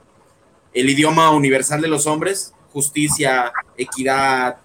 [0.72, 4.58] el, idioma universal de los hombres, justicia, equidad,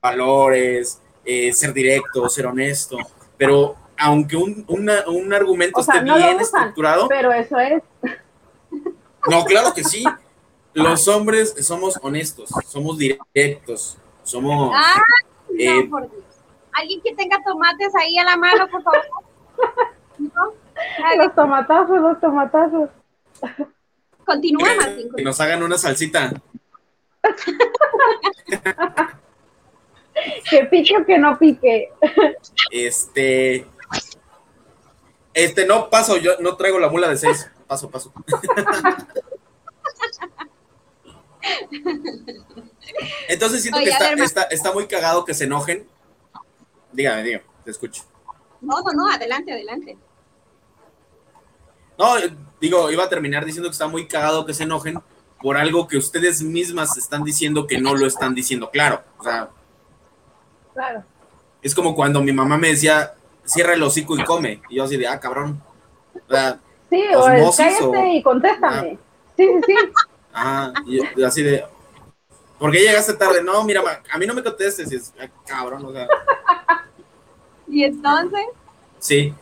[0.00, 2.98] valores, eh, ser directo, ser honesto,
[3.36, 7.08] pero aunque un, un argumento esté bien estructurado.
[7.08, 7.82] Pero eso es.
[9.28, 10.04] No, claro que sí.
[10.72, 14.72] Los hombres somos honestos, somos directos, somos...
[14.74, 15.00] Ah,
[15.48, 16.24] no, por Dios.
[16.72, 19.00] Alguien que tenga tomates ahí a la mano, por favor.
[21.16, 22.90] Los tomatazos, los tomatazos.
[24.26, 25.08] Continúa, Martín.
[25.16, 26.34] Que nos hagan una salsita.
[30.50, 31.90] que pique o que no pique.
[32.70, 33.66] Este.
[35.32, 37.50] Este, no paso, yo no traigo la mula de seis.
[37.66, 38.12] Paso, paso.
[43.28, 43.90] Entonces siento que
[44.50, 45.86] está, muy cagado que se enojen.
[46.92, 48.02] Dígame, dígame, te escucho.
[48.60, 49.98] No, no, no, adelante, adelante.
[51.98, 52.14] No,
[52.60, 54.98] digo, iba a terminar diciendo que está muy cagado que se enojen
[55.40, 59.02] por algo que ustedes mismas están diciendo que no lo están diciendo claro.
[59.18, 59.50] O sea,
[60.74, 61.04] claro.
[61.62, 64.62] Es como cuando mi mamá me decía, cierra el hocico y come.
[64.68, 65.60] Y yo así de, ah, cabrón.
[66.14, 66.58] O sea,
[66.90, 68.98] sí, o cállate y contéstame.
[68.98, 69.32] Ah.
[69.36, 69.74] sí, sí, sí.
[70.38, 71.64] Ah, y, así de,
[72.58, 73.42] ¿por qué llegaste tarde?
[73.42, 75.14] No, mira, a mí no me contestes, es,
[75.46, 76.06] cabrón, o sea.
[77.66, 78.44] ¿Y entonces?
[78.98, 79.32] Sí,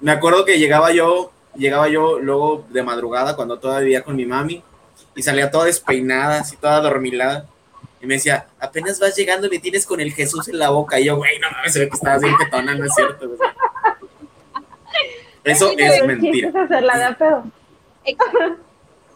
[0.00, 4.26] me, acuerdo que llegaba yo, llegaba yo luego de madrugada cuando todavía vivía con mi
[4.26, 4.62] mami
[5.14, 7.46] y salía toda despeinada, así toda dormilada.
[8.02, 11.00] Y me decía, apenas vas llegando y me tienes con el Jesús en la boca.
[11.00, 13.30] Y yo, güey, no mames, se ve que estabas bien petona, no es cierto.
[15.44, 16.50] Eso es mentira.
[16.62, 17.44] hacerla de pedo.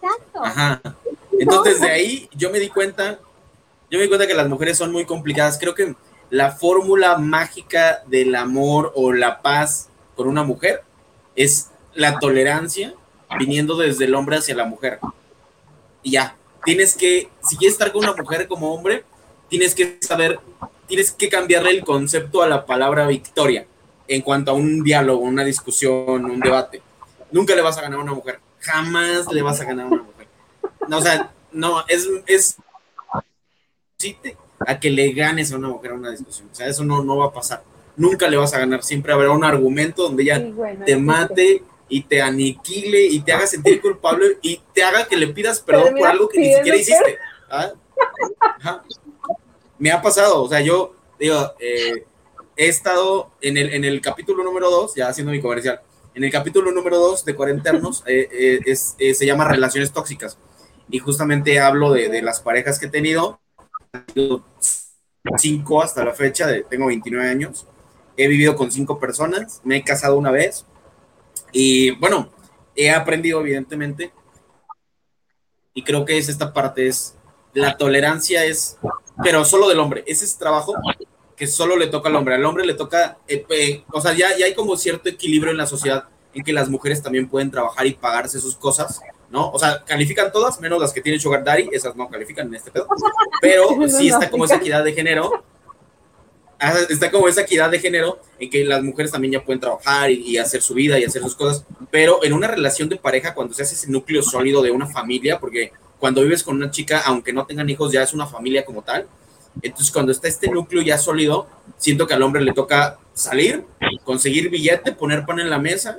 [0.02, 0.44] Exacto.
[0.44, 0.80] Ajá.
[1.38, 3.18] Entonces, de ahí yo me di cuenta,
[3.90, 5.58] yo me di cuenta que las mujeres son muy complicadas.
[5.58, 5.94] Creo que
[6.28, 10.82] la fórmula mágica del amor o la paz con una mujer
[11.34, 12.94] es la tolerancia
[13.38, 14.98] viniendo desde el hombre hacia la mujer.
[16.02, 19.04] Y ya, tienes que, si quieres estar con una mujer como hombre,
[19.48, 20.38] tienes que saber,
[20.86, 23.66] tienes que cambiarle el concepto a la palabra victoria
[24.08, 26.82] en cuanto a un diálogo, una discusión, un debate.
[27.30, 30.02] Nunca le vas a ganar a una mujer jamás le vas a ganar a una
[30.02, 30.28] mujer.
[30.88, 32.56] No, o sea, no, es, es
[34.60, 36.48] a que le ganes a una mujer a una discusión.
[36.50, 37.62] O sea, eso no, no va a pasar.
[37.96, 38.82] Nunca le vas a ganar.
[38.82, 40.42] Siempre habrá un argumento donde ella
[40.84, 45.26] te mate y te aniquile y te haga sentir culpable y te haga que le
[45.28, 47.18] pidas perdón por algo que ni siquiera hiciste.
[47.50, 47.72] ¿Ah?
[49.78, 52.04] Me ha pasado, o sea, yo digo, eh,
[52.56, 55.80] he estado en el, en el capítulo número 2, ya haciendo mi comercial,
[56.20, 60.36] en el capítulo número 2 de Cuarenternos eh, eh, es, eh, se llama Relaciones Tóxicas.
[60.90, 63.40] Y justamente hablo de, las parejas que he tenido.
[65.38, 67.66] Cinco hasta la fecha, de, tengo 29 años.
[68.18, 69.62] He vivido con cinco personas.
[69.64, 70.66] Me he casado una vez.
[71.52, 72.30] Y bueno,
[72.76, 74.12] he aprendido evidentemente.
[75.72, 77.14] Y creo que es esta parte, es
[77.54, 78.76] la tolerancia es,
[79.24, 80.04] pero solo del hombre.
[80.06, 80.74] Ese es trabajo
[81.40, 82.34] que solo le toca al hombre.
[82.34, 85.66] Al hombre le toca, eh, o sea, ya, ya hay como cierto equilibrio en la
[85.66, 89.00] sociedad en que las mujeres también pueden trabajar y pagarse sus cosas,
[89.30, 89.50] ¿no?
[89.50, 92.70] O sea, califican todas, menos las que tienen Sugar Daddy, esas no califican en este
[92.70, 92.86] pedo.
[93.40, 95.42] Pero sí está como esa equidad de género.
[96.58, 100.10] Ah, está como esa equidad de género en que las mujeres también ya pueden trabajar
[100.10, 103.32] y, y, hacer su vida y hacer sus cosas, pero en una relación de pareja,
[103.32, 107.00] cuando se hace ese núcleo sólido de una familia, porque cuando vives con una chica,
[107.06, 109.08] aunque no tengan hijos, ya es una familia como tal,
[109.62, 113.64] entonces, cuando está este núcleo ya sólido, siento que al hombre le toca salir,
[114.04, 115.98] conseguir billete, poner pan en la mesa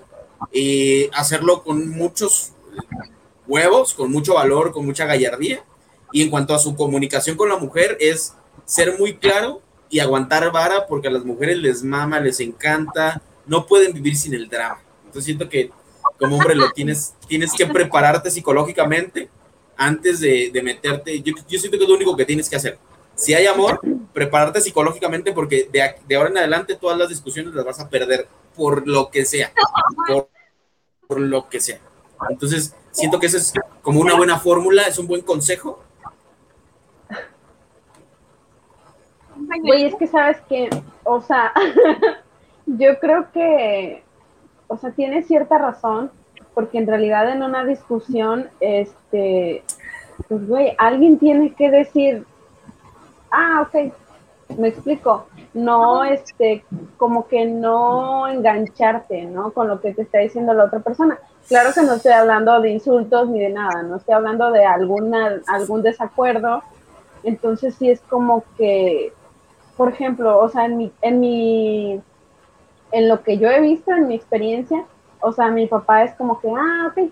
[0.52, 2.54] y hacerlo con muchos
[3.48, 5.64] huevos, con mucho valor, con mucha gallardía.
[6.12, 8.34] Y en cuanto a su comunicación con la mujer, es
[8.66, 13.66] ser muy claro y aguantar vara porque a las mujeres les mama, les encanta, no
[13.66, 14.82] pueden vivir sin el drama.
[15.06, 15.70] Entonces siento que
[16.18, 19.30] como hombre lo tienes, tienes que prepararte psicológicamente
[19.76, 21.22] antes de, meterte.
[21.22, 22.78] Yo, yo siento que es lo único que tienes que hacer
[23.22, 23.80] si hay amor,
[24.14, 28.28] prepararte psicológicamente porque de, de, ahora en adelante todas las discusiones las vas a perder
[28.56, 29.52] por lo que sea,
[31.08, 31.80] por, lo que sea.
[32.32, 33.54] Entonces, siento que eso es
[33.84, 35.84] como una buena fórmula, es un buen consejo.
[39.36, 40.70] Güey, es que sabes que,
[41.04, 41.54] o sea,
[42.66, 44.04] yo creo que,
[44.68, 46.10] o sea, tiene cierta razón,
[46.56, 49.64] porque en realidad en una discusión, este,
[50.28, 52.26] pues, güey, alguien tiene que decir,
[53.32, 53.94] ah, ok,
[54.58, 56.66] me explico, no, este,
[56.98, 59.52] como que no engancharte, ¿no?
[59.52, 61.18] Con lo que te está diciendo la otra persona.
[61.48, 65.42] Claro que no estoy hablando de insultos ni de nada, no estoy hablando de alguna,
[65.48, 66.62] algún desacuerdo.
[67.24, 69.14] Entonces sí es como que,
[69.78, 72.02] por ejemplo, o sea, en mi, en mi,
[72.92, 74.86] en lo que yo he visto, en mi experiencia,
[75.20, 77.12] o sea, mi papá es como que, ah, ok.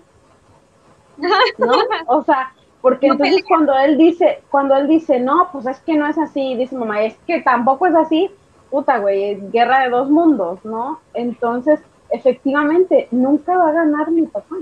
[1.58, 1.72] ¿No?
[2.06, 6.06] O sea, porque entonces cuando él dice, cuando él dice, no, pues es que no
[6.06, 8.30] es así, dice mamá, es que tampoco es así,
[8.70, 11.00] puta, güey, es guerra de dos mundos, ¿no?
[11.12, 14.56] Entonces, efectivamente, nunca va a ganar mi papá.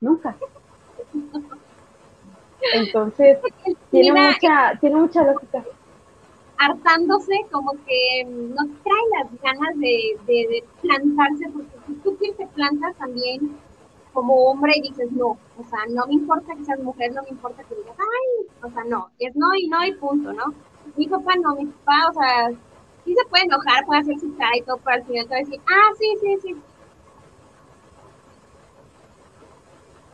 [0.00, 0.36] Nunca.
[2.74, 3.38] Entonces,
[3.90, 5.64] tiene mucha, tiene mucha lógica.
[6.58, 12.96] Hartándose, como que no trae las ganas de, de, plantarse, porque si tú te plantas
[12.96, 13.56] también
[14.18, 17.28] como hombre y dices no, o sea, no me importa que seas mujer, no me
[17.28, 20.52] importa que digas, ay, o sea, no, es no y no y punto, ¿no?
[20.96, 22.48] Mi papá no, mi papá, o sea,
[23.04, 25.36] sí se puede enojar, puede hacer su cara y todo, pero al final te va
[25.36, 26.56] a decir, ah, sí, sí, sí.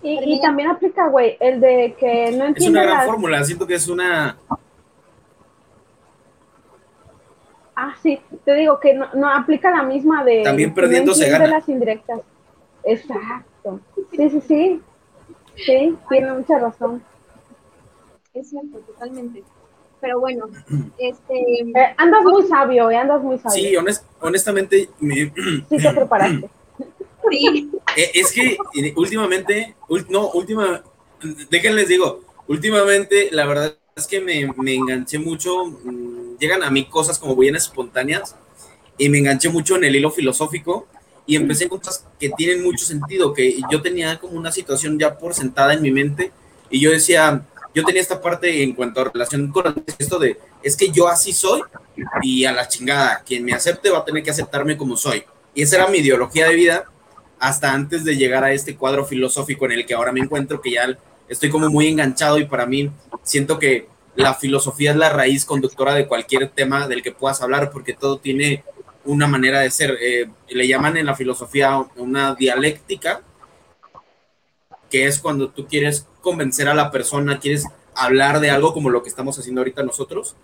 [0.02, 2.60] Y, y también aplica, güey, el de que no entiende.
[2.60, 4.36] Es una gran fórmula, siento que es una.
[7.74, 10.42] Ah, sí, te digo que no, no aplica la misma de.
[10.42, 11.46] También perdiendo no se gana.
[11.46, 12.20] las indirectas.
[12.84, 13.53] Exacto.
[14.10, 14.82] Sí, sí, sí.
[15.56, 17.02] Sí, tiene mucha razón.
[18.34, 19.44] Es cierto, totalmente
[20.04, 20.50] pero bueno,
[20.98, 21.34] este...
[21.34, 23.54] Eh, andas muy sabio, eh, andas muy sabio.
[23.54, 23.74] Sí,
[24.20, 24.90] honestamente...
[25.00, 25.32] Me...
[25.70, 26.50] Sí te preparaste.
[27.30, 27.70] Sí.
[27.96, 29.76] Eh, es que eh, últimamente,
[30.08, 30.82] no, última,
[31.48, 36.86] déjenles digo, últimamente la verdad es que me, me enganché mucho, mmm, llegan a mí
[36.86, 38.34] cosas como bien espontáneas
[38.98, 40.88] y me enganché mucho en el hilo filosófico
[41.26, 45.16] y empecé con cosas que tienen mucho sentido, que yo tenía como una situación ya
[45.16, 46.32] por sentada en mi mente
[46.70, 50.76] y yo decía, yo tenía esta parte en cuanto a relación con esto de, es
[50.76, 51.62] que yo así soy
[52.22, 55.24] y a la chingada, quien me acepte va a tener que aceptarme como soy.
[55.54, 56.84] Y esa era mi ideología de vida
[57.38, 60.72] hasta antes de llegar a este cuadro filosófico en el que ahora me encuentro, que
[60.72, 62.90] ya estoy como muy enganchado y para mí
[63.22, 67.70] siento que la filosofía es la raíz conductora de cualquier tema del que puedas hablar,
[67.70, 68.62] porque todo tiene
[69.04, 69.96] una manera de ser.
[70.00, 73.22] Eh, le llaman en la filosofía una dialéctica,
[74.90, 79.02] que es cuando tú quieres convencer a la persona, quieres hablar de algo como lo
[79.02, 80.36] que estamos haciendo ahorita nosotros.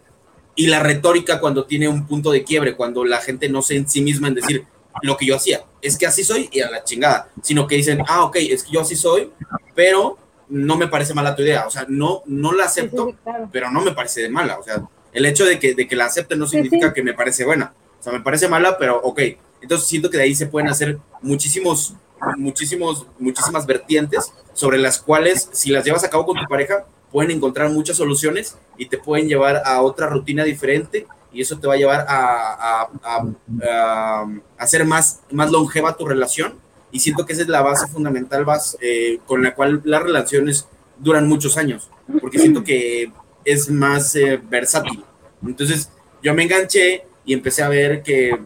[0.56, 3.88] Y la retórica cuando tiene un punto de quiebre, cuando la gente no se en
[3.88, 4.66] sí misma en decir
[5.02, 8.02] lo que yo hacía, es que así soy y a la chingada, sino que dicen,
[8.08, 9.30] ah, ok, es que yo así soy,
[9.74, 10.18] pero
[10.48, 13.48] no me parece mala tu idea, o sea, no, no la acepto, sí, sí, claro.
[13.52, 16.06] pero no me parece de mala, o sea, el hecho de que, de que la
[16.06, 19.20] acepte no significa sí, que me parece buena, o sea, me parece mala, pero ok,
[19.60, 21.94] entonces siento que de ahí se pueden hacer muchísimos
[22.36, 27.30] muchísimos, muchísimas vertientes sobre las cuales, si las llevas a cabo con tu pareja, pueden
[27.30, 31.74] encontrar muchas soluciones y te pueden llevar a otra rutina diferente y eso te va
[31.74, 33.26] a llevar a, a, a,
[33.62, 34.26] a
[34.58, 36.54] hacer más, más longeva tu relación.
[36.92, 40.66] Y siento que esa es la base fundamental base, eh, con la cual las relaciones
[40.98, 41.88] duran muchos años,
[42.20, 43.12] porque siento que
[43.44, 45.04] es más eh, versátil.
[45.46, 45.88] Entonces,
[46.20, 48.38] yo me enganché y empecé a ver que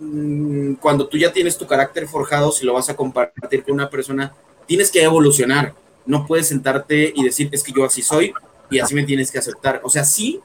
[0.00, 3.90] Mm, cuando tú ya tienes tu carácter forjado, si lo vas a compartir con una
[3.90, 4.32] persona,
[4.66, 5.74] tienes que evolucionar.
[6.06, 8.32] No puedes sentarte y decir, es que yo así soy
[8.70, 9.80] y así me tienes que aceptar.
[9.84, 10.40] O sea, sí,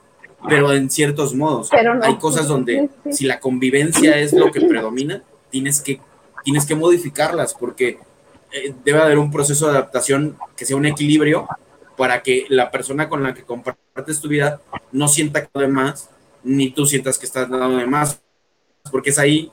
[0.49, 1.69] pero en ciertos modos.
[1.71, 2.03] No.
[2.03, 6.01] Hay cosas donde si la convivencia es lo que predomina, tienes que,
[6.43, 7.97] tienes que modificarlas porque
[8.51, 11.47] eh, debe haber un proceso de adaptación que sea un equilibrio
[11.95, 14.59] para que la persona con la que compartes tu vida
[14.91, 16.09] no sienta que de más,
[16.45, 18.21] ni tú sientas que estás dando de más
[18.91, 19.51] porque es ahí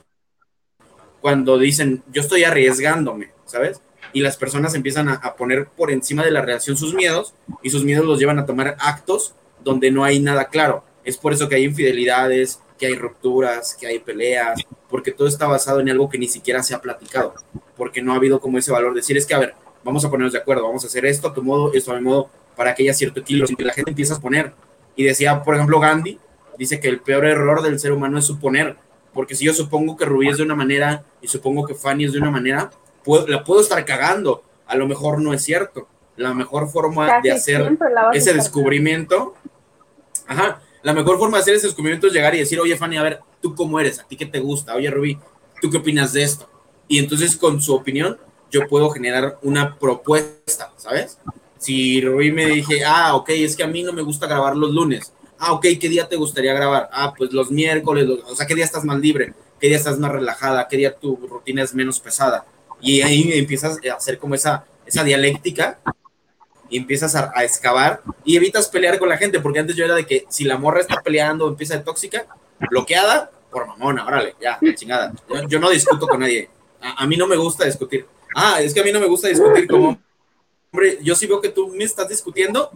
[1.20, 3.80] cuando dicen, yo estoy arriesgándome, ¿sabes?
[4.12, 7.84] Y las personas empiezan a, poner por encima de la reacción sus miedos y sus
[7.84, 10.84] miedos los llevan a tomar actos donde no hay nada claro.
[11.04, 15.46] Es por eso que hay infidelidades, que hay rupturas, que hay peleas, porque todo está
[15.46, 17.34] basado en algo que ni siquiera se ha platicado,
[17.76, 18.94] porque no ha habido como ese valor.
[18.94, 21.34] Decir es que, a ver, vamos a ponernos de acuerdo, vamos a hacer esto a
[21.34, 24.12] tu modo, esto a mi modo, para que haya cierto equilibrio, que la gente empiece
[24.12, 24.52] a poner.
[24.96, 26.18] Y decía, por ejemplo, Gandhi,
[26.58, 28.76] dice que el peor error del ser humano es suponer
[29.12, 32.12] porque si yo supongo que Rubí es de una manera y supongo que Fanny es
[32.12, 32.70] de una manera,
[33.04, 34.42] puedo, la puedo estar cagando.
[34.66, 35.86] A lo mejor no es cierto.
[36.16, 37.78] La mejor forma Casi de hacer
[38.12, 39.34] ese descubrimiento,
[40.26, 43.02] ajá, la mejor forma de hacer ese descubrimiento es llegar y decir, oye Fanny, a
[43.02, 43.98] ver, ¿tú cómo eres?
[43.98, 44.74] ¿A ti qué te gusta?
[44.74, 45.18] Oye Rubí,
[45.60, 46.48] ¿tú qué opinas de esto?
[46.86, 48.18] Y entonces con su opinión
[48.50, 51.18] yo puedo generar una propuesta, ¿sabes?
[51.56, 54.72] Si Rui me dije, ah, ok, es que a mí no me gusta grabar los
[54.72, 55.12] lunes.
[55.44, 56.88] Ah, ok, ¿qué día te gustaría grabar?
[56.92, 59.34] Ah, pues los miércoles, o sea, ¿qué día estás más libre?
[59.58, 60.68] ¿Qué día estás más relajada?
[60.68, 62.46] ¿Qué día tu rutina es menos pesada?
[62.80, 65.80] Y ahí empiezas a hacer como esa, esa dialéctica
[66.70, 69.96] y empiezas a, a, excavar y evitas pelear con la gente, porque antes yo era
[69.96, 72.24] de que si la morra está peleando, empieza de tóxica,
[72.70, 75.12] bloqueada, por mamona, órale, ya, chingada.
[75.28, 76.50] Yo, yo no discuto con nadie.
[76.80, 78.06] A, a, mí no me gusta discutir.
[78.36, 79.98] Ah, es que a mí no me gusta discutir como
[80.70, 81.00] hombre.
[81.02, 82.70] Yo sí veo que tú me estás discutiendo,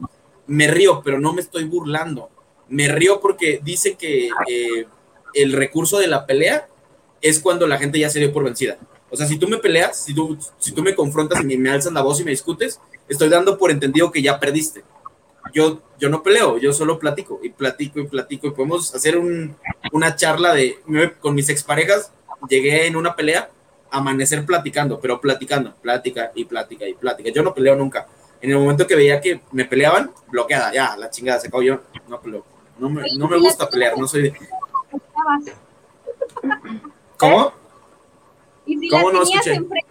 [0.48, 2.30] me río, pero no me estoy burlando.
[2.68, 4.86] Me río porque dicen que eh,
[5.34, 6.68] el recurso de la pelea
[7.20, 8.78] es cuando la gente ya se dio por vencida.
[9.10, 11.70] O sea, si tú me peleas, si tú, si tú me confrontas y me, me
[11.70, 14.84] alzas la voz y me discutes, estoy dando por entendido que ya perdiste.
[15.54, 19.56] Yo, yo no peleo, yo solo platico y platico y platico y podemos hacer un,
[19.92, 20.78] una charla de,
[21.20, 22.10] con mis exparejas,
[22.48, 23.50] llegué en una pelea,
[23.90, 27.30] amanecer platicando, pero platicando, plática y plática y plática.
[27.30, 28.08] Yo no peleo nunca.
[28.40, 31.80] En el momento que veía que me peleaban, bloqueada, ya, la chingada, se acabó yo,
[32.08, 32.44] no peleo.
[32.78, 34.32] No me, no me gusta pelear, no soy de...
[37.18, 37.52] ¿Cómo?
[38.66, 39.56] Y si ¿Cómo la no tenías escuché?
[39.56, 39.90] enfrente,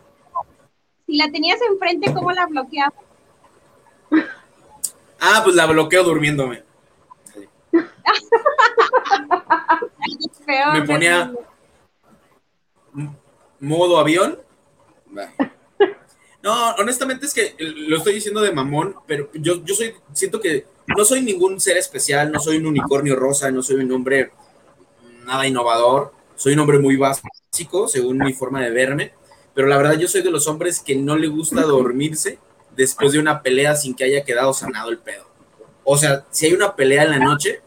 [1.06, 2.94] si la tenías enfrente, ¿cómo la bloqueabas?
[5.20, 6.64] Ah, pues la bloqueo durmiéndome.
[10.46, 11.34] Peor, Me ponía
[13.60, 14.40] modo avión.
[15.08, 15.30] Bah.
[16.46, 20.68] No, honestamente es que lo estoy diciendo de mamón, pero yo, yo soy, siento que
[20.96, 24.30] no soy ningún ser especial, no soy un unicornio rosa, no soy un hombre
[25.26, 29.14] nada innovador, soy un hombre muy básico, según mi forma de verme,
[29.56, 32.38] pero la verdad yo soy de los hombres que no le gusta dormirse
[32.76, 35.26] después de una pelea sin que haya quedado sanado el pedo.
[35.84, 37.62] O sea, si hay una pelea en la noche,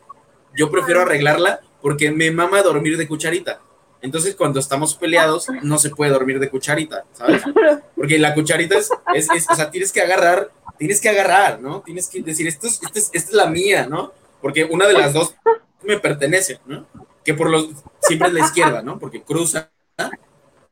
[0.56, 3.60] yo prefiero arreglarla porque me mama dormir de cucharita.
[4.00, 7.42] Entonces, cuando estamos peleados, no se puede dormir de cucharita, ¿sabes?
[7.96, 11.80] Porque la cucharita es, es, es- o sea, tienes que agarrar, tienes que agarrar, ¿no?
[11.82, 14.12] Tienes que decir, esto es, esta es, esta es la mía, ¿no?
[14.40, 15.34] Porque una de las dos
[15.82, 16.86] me pertenece, ¿no?
[17.24, 17.68] Que por los,
[18.00, 18.98] siempre es la izquierda, ¿no?
[19.00, 20.10] Porque cruza, ¿ah?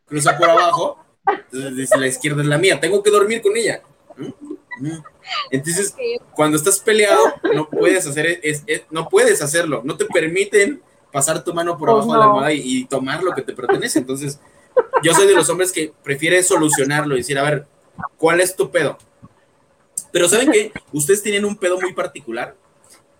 [0.06, 3.82] cruza por abajo, entonces dice, la izquierda es la mía, tengo que dormir con ella.
[4.16, 4.34] ¿no?
[4.80, 5.04] ¿no?
[5.50, 5.94] Entonces,
[6.34, 7.20] cuando estás peleado,
[7.54, 10.80] no puedes hacer, es, es- no puedes hacerlo, no te permiten
[11.12, 13.52] pasar tu mano por Pues abajo de la almohada y, y tomar lo que te
[13.52, 13.98] pertenece.
[13.98, 14.40] Entonces,
[15.02, 17.66] yo soy de los hombres que prefiere solucionarlo y decir, a ver,
[18.16, 18.98] ¿cuál es tu pedo?
[20.12, 20.72] Pero ¿saben qué?
[20.92, 22.56] Ustedes tienen un pedo muy particular,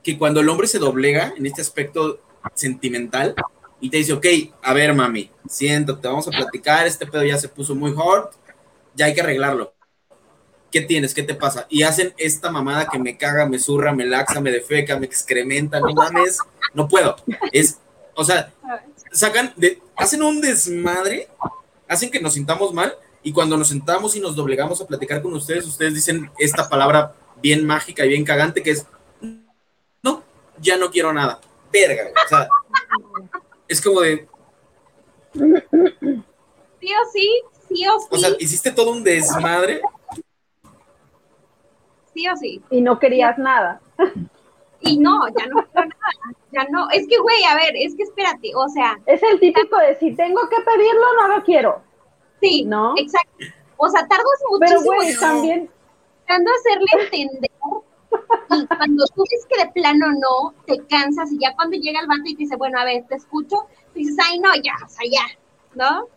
[0.02, 2.20] que cuando el hombre se doblega en este aspecto
[2.54, 3.34] sentimental
[3.80, 4.26] y te dice, ok,
[4.62, 8.30] a ver, mami, siéntate, vamos a platicar, este pedo ya se puso muy hot,
[8.94, 9.74] ya hay que arreglarlo.
[10.70, 11.14] ¿Qué tienes?
[11.14, 11.66] ¿Qué te pasa?
[11.68, 15.80] Y hacen esta mamada que me caga, me zurra, me laxa, me defeca, me excrementa,
[15.80, 16.38] no mames,
[16.76, 17.16] no puedo.
[17.50, 17.80] Es,
[18.14, 18.52] o sea,
[19.12, 21.28] sacan, de, hacen un desmadre,
[21.88, 25.34] hacen que nos sintamos mal y cuando nos sentamos y nos doblegamos a platicar con
[25.34, 28.86] ustedes, ustedes dicen esta palabra bien mágica y bien cagante que es,
[30.02, 30.22] no,
[30.60, 31.40] ya no quiero nada.
[31.72, 32.48] Verga, o sea,
[33.66, 34.28] es como de,
[35.34, 39.80] Sí o sí, sí o sí, o sea, hiciste todo un desmadre
[42.16, 42.62] sí o sí.
[42.70, 43.80] Y no querías nada.
[44.80, 46.88] Y no, ya no quiero nada, ya no.
[46.90, 50.14] Es que, güey, a ver, es que espérate, o sea, Es el típico de si
[50.14, 51.82] tengo que pedirlo, no lo quiero.
[52.40, 52.94] sí, ¿No?
[52.96, 53.44] exacto.
[53.78, 54.24] O sea, tardas
[54.60, 55.70] Pero, muchísimo güey, en- también,
[56.26, 56.86] tratando de hacerle
[57.22, 57.50] entender.
[58.50, 62.06] Y cuando tú ves que de plano no, te cansas y ya cuando llega el
[62.06, 65.06] vato y te dice, bueno, a ver, te escucho, dices, ay, no, ya, o sea,
[65.10, 65.26] ya,
[65.74, 66.08] ¿no?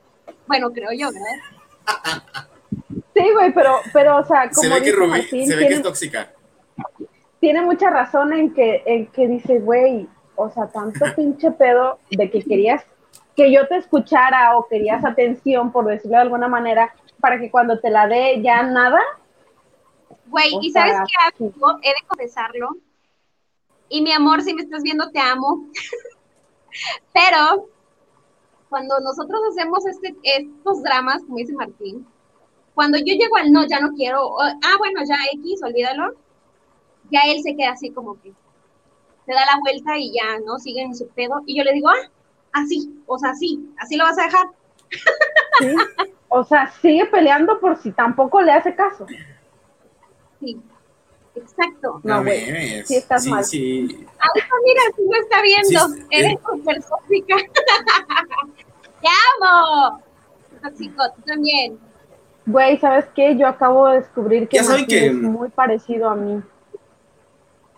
[0.48, 2.24] Bueno, creo yo, ¿verdad?
[3.16, 5.74] sí, güey, pero, pero, o sea, como se ve que Rubí, Martín, se ve que
[5.76, 6.32] es tóxica.
[7.40, 12.30] Tiene mucha razón en que, en que dice, güey, o sea, tanto pinche pedo de
[12.30, 12.84] que querías
[13.36, 17.80] que yo te escuchara o querías atención, por decirlo de alguna manera, para que cuando
[17.80, 19.00] te la dé ya nada.
[20.28, 21.80] Güey, ¿y sabes sea, qué hago?
[21.82, 22.70] He de confesarlo.
[23.88, 25.66] Y mi amor, si me estás viendo, te amo.
[27.14, 27.68] Pero
[28.70, 32.06] cuando nosotros hacemos este, estos dramas, como dice Martín,
[32.76, 36.14] cuando yo llego al no, ya no quiero, o- ah, bueno, ya X, olvídalo,
[37.12, 38.34] ya él se queda así como que
[39.26, 40.58] se da la vuelta y ya, ¿no?
[40.60, 41.42] Sigue en su pedo.
[41.46, 42.10] Y yo le digo, ah,
[42.54, 44.48] así, o sea, sí, así lo vas a dejar.
[45.60, 45.76] ¿sí?
[46.30, 49.06] O sea, sigue peleando por si tampoco le hace caso.
[50.40, 50.60] Sí,
[51.36, 52.00] exacto.
[52.04, 52.88] No, No güey, mames.
[52.88, 53.44] sí estás sí, mal.
[53.44, 54.06] sí.
[54.20, 54.28] Ah,
[54.64, 55.88] mira, sí lo está viendo.
[55.90, 56.40] Sí, Eres eh.
[56.52, 57.36] súper tóxica.
[59.02, 59.08] ¡Te
[59.44, 60.02] amo!
[60.62, 61.80] Tóxico, tú también.
[62.46, 63.38] Güey, ¿sabes qué?
[63.38, 66.42] Yo acabo de descubrir que Ya saben que- es muy parecido a mí.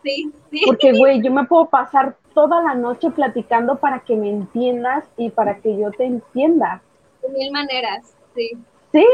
[0.04, 0.62] Sí, sí.
[0.66, 5.30] Porque, güey, yo me puedo pasar toda la noche platicando para que me entiendas y
[5.30, 6.82] para que yo te entienda.
[7.22, 8.52] De mil maneras, sí.
[8.92, 9.06] Sí,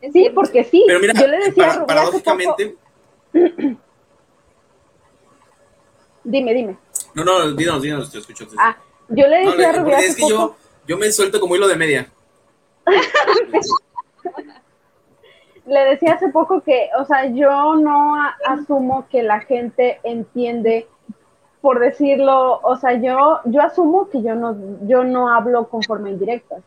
[0.00, 0.82] Es sí, porque sí.
[0.86, 1.86] Pero mira, yo le decía a para- Rubí hace
[2.22, 2.76] paradójicamente,
[3.32, 3.78] poco-
[6.24, 6.76] Dime, dime.
[7.14, 8.46] no, no, díganos, díganos, te escucho.
[8.46, 8.76] te- Ah,
[9.08, 11.40] yo le No, decía a Rubí porque hace es que poco- yo, yo me suelto
[11.40, 12.08] como hilo de media.
[15.66, 20.88] le decía hace poco que, o sea, yo no asumo que la gente entiende,
[21.60, 24.56] por decirlo, o sea, yo, yo asumo que yo no,
[24.86, 26.62] yo no hablo conforme indirectas.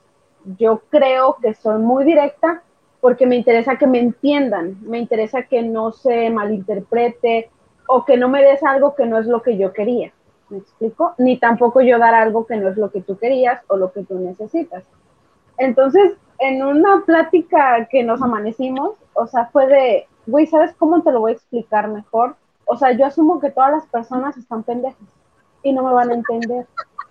[0.58, 2.62] Yo creo que soy muy directa
[3.02, 7.50] porque me interesa que me entiendan, me interesa que no se malinterprete
[7.88, 10.12] o que no me des algo que no es lo que yo quería.
[10.50, 11.14] ¿Me explico?
[11.18, 14.04] Ni tampoco yo dar algo que no es lo que tú querías o lo que
[14.04, 14.84] tú necesitas.
[15.58, 21.12] Entonces, en una plática que nos amanecimos, o sea, fue de, güey, ¿sabes cómo te
[21.12, 22.36] lo voy a explicar mejor?
[22.66, 25.08] O sea, yo asumo que todas las personas están pendejas
[25.64, 26.66] y no me van a entender.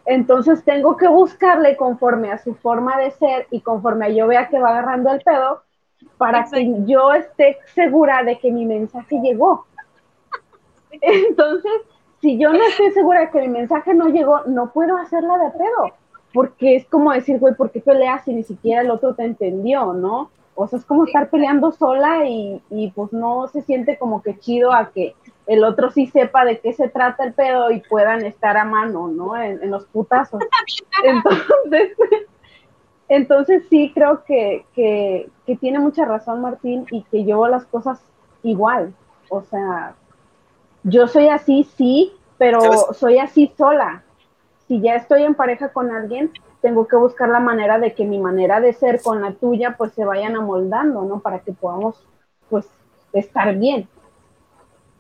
[0.07, 4.49] Entonces tengo que buscarle conforme a su forma de ser y conforme a yo vea
[4.49, 5.63] que va agarrando el pedo
[6.19, 9.67] para que yo esté segura de que mi mensaje llegó.
[11.01, 11.73] Entonces,
[12.21, 15.51] si yo no estoy segura de que mi mensaje no llegó, no puedo hacerla de
[15.53, 16.04] pedo
[16.35, 19.93] porque es como decir, güey, ¿por qué peleas si ni siquiera el otro te entendió,
[19.93, 20.31] no?
[20.57, 24.39] O sea, es como estar peleando sola y, y pues no se siente como que
[24.39, 25.15] chido a que
[25.47, 29.09] el otro sí sepa de qué se trata el pedo y puedan estar a mano,
[29.09, 29.37] ¿no?
[29.37, 30.41] En, en los putazos.
[31.05, 31.97] Entonces,
[33.09, 38.01] entonces sí creo que, que, que tiene mucha razón Martín y que yo las cosas
[38.43, 38.95] igual.
[39.29, 39.95] O sea,
[40.85, 42.97] yo soy así, sí, pero ¿Sabes?
[42.97, 44.04] soy así sola
[44.75, 48.19] si ya estoy en pareja con alguien, tengo que buscar la manera de que mi
[48.19, 51.21] manera de ser con la tuya pues se vayan amoldando, ¿no?
[51.21, 51.95] Para que podamos
[52.51, 52.67] pues
[53.13, 53.89] estar bien.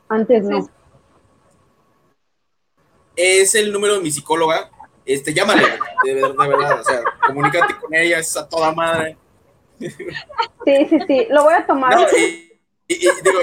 [0.08, 0.68] Antes no.
[3.16, 4.70] Es el número de mi psicóloga.
[5.04, 5.62] Este, llámale,
[6.04, 9.16] de, ver- de verdad, o sea, comunícate con ella, es a toda madre.
[9.78, 11.94] Sí, sí, sí, lo voy a tomar.
[11.94, 12.52] No, y-
[12.88, 13.38] y- y digo,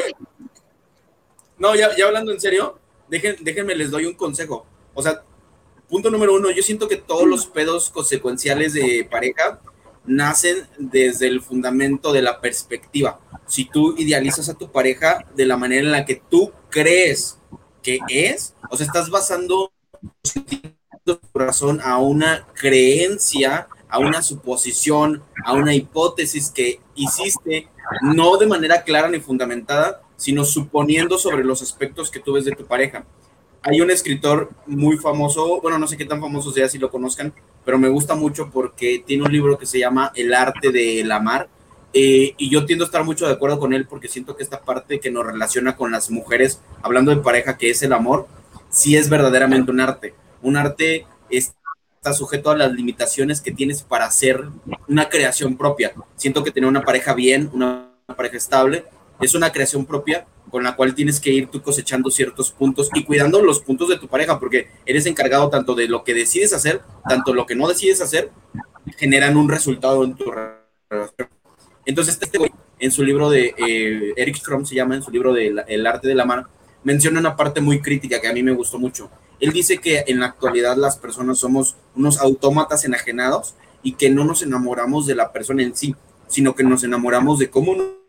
[1.58, 2.80] no, ya, ya hablando en serio,
[3.10, 4.66] dejen, déjenme, les doy un consejo.
[4.94, 5.22] O sea,
[5.92, 9.60] punto número uno, yo siento que todos los pedos consecuenciales de pareja
[10.06, 13.20] nacen desde el fundamento de la perspectiva.
[13.46, 17.38] Si tú idealizas a tu pareja de la manera en la que tú crees
[17.84, 19.74] que es, o sea, estás basando
[21.04, 27.68] tu corazón a una creencia, a una suposición, a una hipótesis que hiciste,
[28.02, 32.56] no de manera clara ni fundamentada, sino suponiendo sobre los aspectos que tú ves de
[32.56, 33.06] tu pareja.
[33.64, 37.32] Hay un escritor muy famoso, bueno, no sé qué tan famoso sea si lo conozcan,
[37.64, 41.48] pero me gusta mucho porque tiene un libro que se llama El arte del amar.
[41.94, 44.62] eh, y yo tiendo a estar mucho de acuerdo con él porque siento que esta
[44.62, 48.28] parte que nos relaciona con las mujeres, hablando de pareja, que es el amor,
[48.70, 50.16] sí es verdaderamente un arte.
[50.42, 54.44] Un arte está sujeto a las limitaciones que tienes para hacer
[54.88, 55.94] una creación propia.
[56.16, 58.86] Siento que tener una pareja bien, una pareja estable,
[59.22, 63.04] es una creación propia con la cual tienes que ir tú cosechando ciertos puntos y
[63.04, 66.82] cuidando los puntos de tu pareja, porque eres encargado tanto de lo que decides hacer,
[67.08, 68.32] tanto lo que no decides hacer,
[68.98, 71.30] generan un resultado en tu relación.
[71.86, 75.34] Entonces, este güey, en su libro de eh, Eric Fromm, se llama, en su libro
[75.34, 76.48] de El arte de la mano,
[76.84, 79.10] menciona una parte muy crítica que a mí me gustó mucho.
[79.40, 84.26] Él dice que en la actualidad las personas somos unos autómatas enajenados y que no
[84.26, 85.96] nos enamoramos de la persona en sí,
[86.28, 88.01] sino que nos enamoramos de cómo nos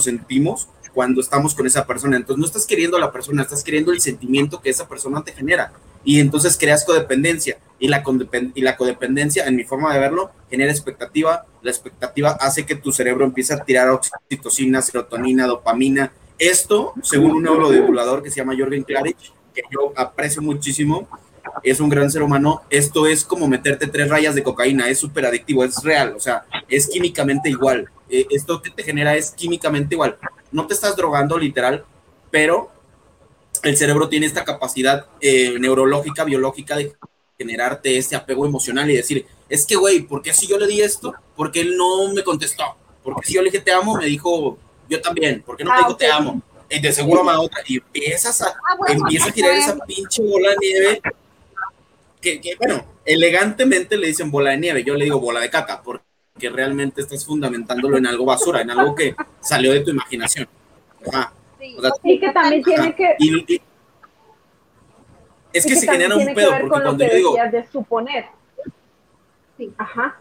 [0.00, 2.16] sentimos cuando estamos con esa persona.
[2.16, 5.32] Entonces no estás queriendo a la persona, estás queriendo el sentimiento que esa persona te
[5.32, 5.72] genera.
[6.04, 7.58] Y entonces creas codependencia.
[7.78, 11.44] Y la, codependencia, en mi forma de verlo, genera expectativa.
[11.62, 16.12] La expectativa hace que tu cerebro empiece a tirar oxitocina, serotonina, dopamina.
[16.38, 21.08] Esto, según un neurodivulgador que se llama Jorgen Klarich, que yo aprecio muchísimo,
[21.62, 22.62] es un gran ser humano.
[22.70, 26.44] Esto es como meterte tres rayas de cocaína, es súper adictivo, es real, o sea,
[26.68, 27.90] es químicamente igual.
[28.12, 30.18] Eh, esto que te genera es químicamente igual.
[30.52, 31.84] No te estás drogando literal,
[32.30, 32.70] pero
[33.62, 36.94] el cerebro tiene esta capacidad eh, neurológica, biológica de
[37.38, 40.82] generarte ese apego emocional y decir, es que, güey, ¿por qué si yo le di
[40.82, 41.14] esto?
[41.34, 42.64] Porque él no me contestó.
[43.02, 44.58] Porque si yo le dije te amo, me dijo
[44.90, 45.42] yo también.
[45.42, 45.98] ¿Por qué no Ah, dijo ok.
[45.98, 46.42] te amo?
[46.68, 47.62] Y de seguro me otra.
[47.66, 51.00] Y empiezas a, Ah, bueno, empieza a girar esa pinche bola de nieve
[52.20, 55.82] que, que, bueno, elegantemente le dicen bola de nieve, yo le digo bola de caca,
[55.82, 56.04] porque
[56.40, 60.48] realmente estás fundamentándolo en algo basura, en algo que salió de tu imaginación.
[61.12, 61.32] Ajá.
[61.60, 61.76] Sí.
[61.78, 63.62] O sea, Y que también tiene que, Y- y-
[65.52, 67.66] es que se genera un que pedo, porque con lo cuando que yo digo, de
[67.70, 68.26] suponer.
[69.58, 69.72] Sí.
[69.76, 70.18] Ajá.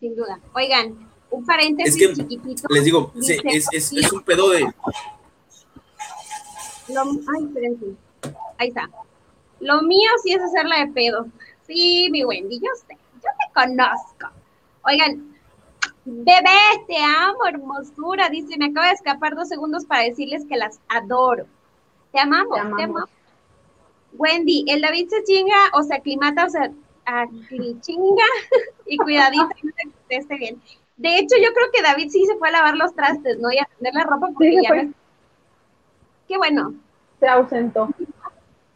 [0.00, 0.40] Sin duda.
[0.54, 2.68] Oigan, un paréntesis Es que chiquitito.
[2.70, 3.12] les digo,
[3.44, 4.60] es, es, sí, es un pedo de,
[6.88, 7.86] lo- ay, espérense.
[8.58, 8.90] Ahí está.
[9.60, 11.26] Lo mío sí es hacerla de pedo.
[11.66, 12.96] Sí, mi Wendy, yo sé.
[13.22, 14.28] Yo te conozco.
[14.84, 15.36] Oigan,
[16.04, 18.28] bebé, te amo, hermosura.
[18.28, 21.46] Dice, me acaba de escapar dos segundos para decirles que las adoro.
[22.12, 22.78] Te amamos, te amamos.
[22.78, 23.10] Te amamos.
[24.12, 26.70] Wendy, el David se chinga o se aclimata o se
[27.80, 28.24] chinga
[28.86, 29.48] y cuidadito
[30.08, 30.60] que esté bien.
[30.96, 33.50] De hecho, yo creo que David sí se fue a lavar los trastes, ¿no?
[33.52, 34.88] Y a tender la ropa porque ya
[36.28, 36.74] Qué bueno.
[37.18, 37.88] Se ausentó.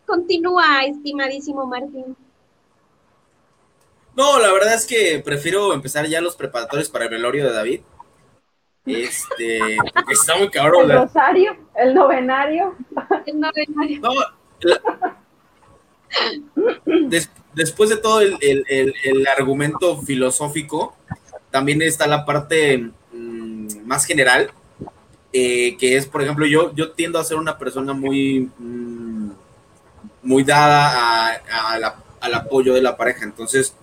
[0.07, 2.17] Continúa, estimadísimo Martín.
[4.17, 7.81] No, la verdad es que prefiero empezar ya los preparatorios para el velorio de David.
[8.87, 9.77] Este,
[10.11, 10.91] está muy cabrón.
[10.91, 12.77] El rosario, el novenario.
[13.27, 14.01] El novenario.
[14.01, 14.11] No,
[17.55, 20.95] después de todo el, argumento filosófico,
[21.51, 24.51] también está la parte mm, más general,
[25.33, 29.31] eh, que es, por ejemplo, yo, yo tiendo a ser una persona muy, mm,
[30.23, 31.43] muy dada
[32.21, 33.25] al apoyo de la pareja.
[33.25, 33.75] Entonces,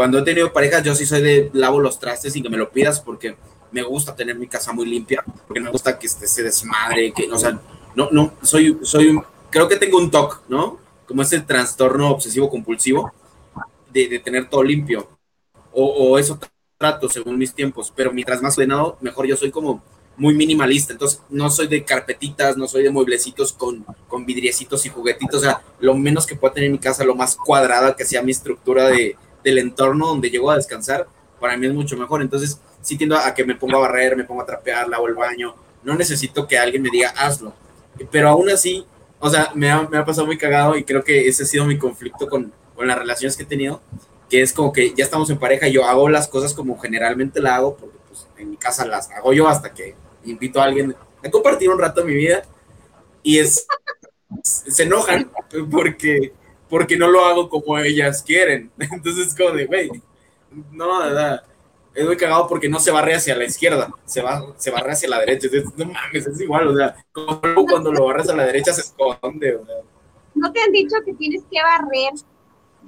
[0.00, 2.70] cuando he tenido parejas, yo sí soy de lavo los trastes y que me lo
[2.70, 3.36] pidas porque
[3.70, 7.30] me gusta tener mi casa muy limpia, porque me gusta que este, se desmadre, que,
[7.30, 7.60] o sea,
[7.94, 9.20] no, no, soy, soy,
[9.50, 10.78] creo que tengo un TOC, ¿no?
[11.10, 13.12] como ese trastorno obsesivo compulsivo
[13.92, 15.06] de, tener todo limpio.
[15.70, 16.38] O, eso
[16.78, 19.82] trato según mis tiempos, pero mientras más ordenado, mejor yo soy como
[20.16, 20.94] muy minimalista.
[20.94, 25.42] Entonces, no soy de carpetitas, no soy de mueblecitos con, con vidriecitos y juguetitos.
[25.42, 28.22] O sea, lo menos que pueda tener en mi casa, lo más cuadrada que sea
[28.22, 31.06] mi estructura de, del entorno donde llego a descansar,
[31.40, 32.22] para mí es mucho mejor.
[32.22, 35.14] Entonces, sí tiendo a que me ponga a barrer, me ponga a trapear, lavo el
[35.14, 35.54] baño.
[35.82, 37.52] No necesito que alguien me diga hazlo.
[38.10, 38.86] Pero aún así,
[39.18, 42.28] o sea, me ha, pasado muy cagado y creo que ese ha sido mi conflicto
[42.28, 43.82] con, con, las relaciones que he tenido,
[44.28, 47.40] que es como que ya estamos en pareja y yo hago las cosas como generalmente
[47.40, 50.94] la hago, porque pues, en mi casa las hago yo hasta que invito a alguien
[51.22, 52.42] a compartir un rato de mi vida
[53.22, 53.66] y es,
[54.42, 55.30] se enojan
[55.70, 56.32] porque,
[56.70, 58.70] porque no lo hago como ellas quieren.
[58.78, 59.90] Entonces, como de, güey,
[60.70, 61.44] no, verdad
[61.94, 65.08] es muy cagado porque no se barre hacia la izquierda, se, va, se barre hacia
[65.08, 65.48] la derecha.
[65.76, 69.56] no mames, es igual, o sea, como cuando lo barres a la derecha se esconde.
[69.56, 69.76] O sea.
[70.34, 72.12] ¿No te han dicho que tienes que barrer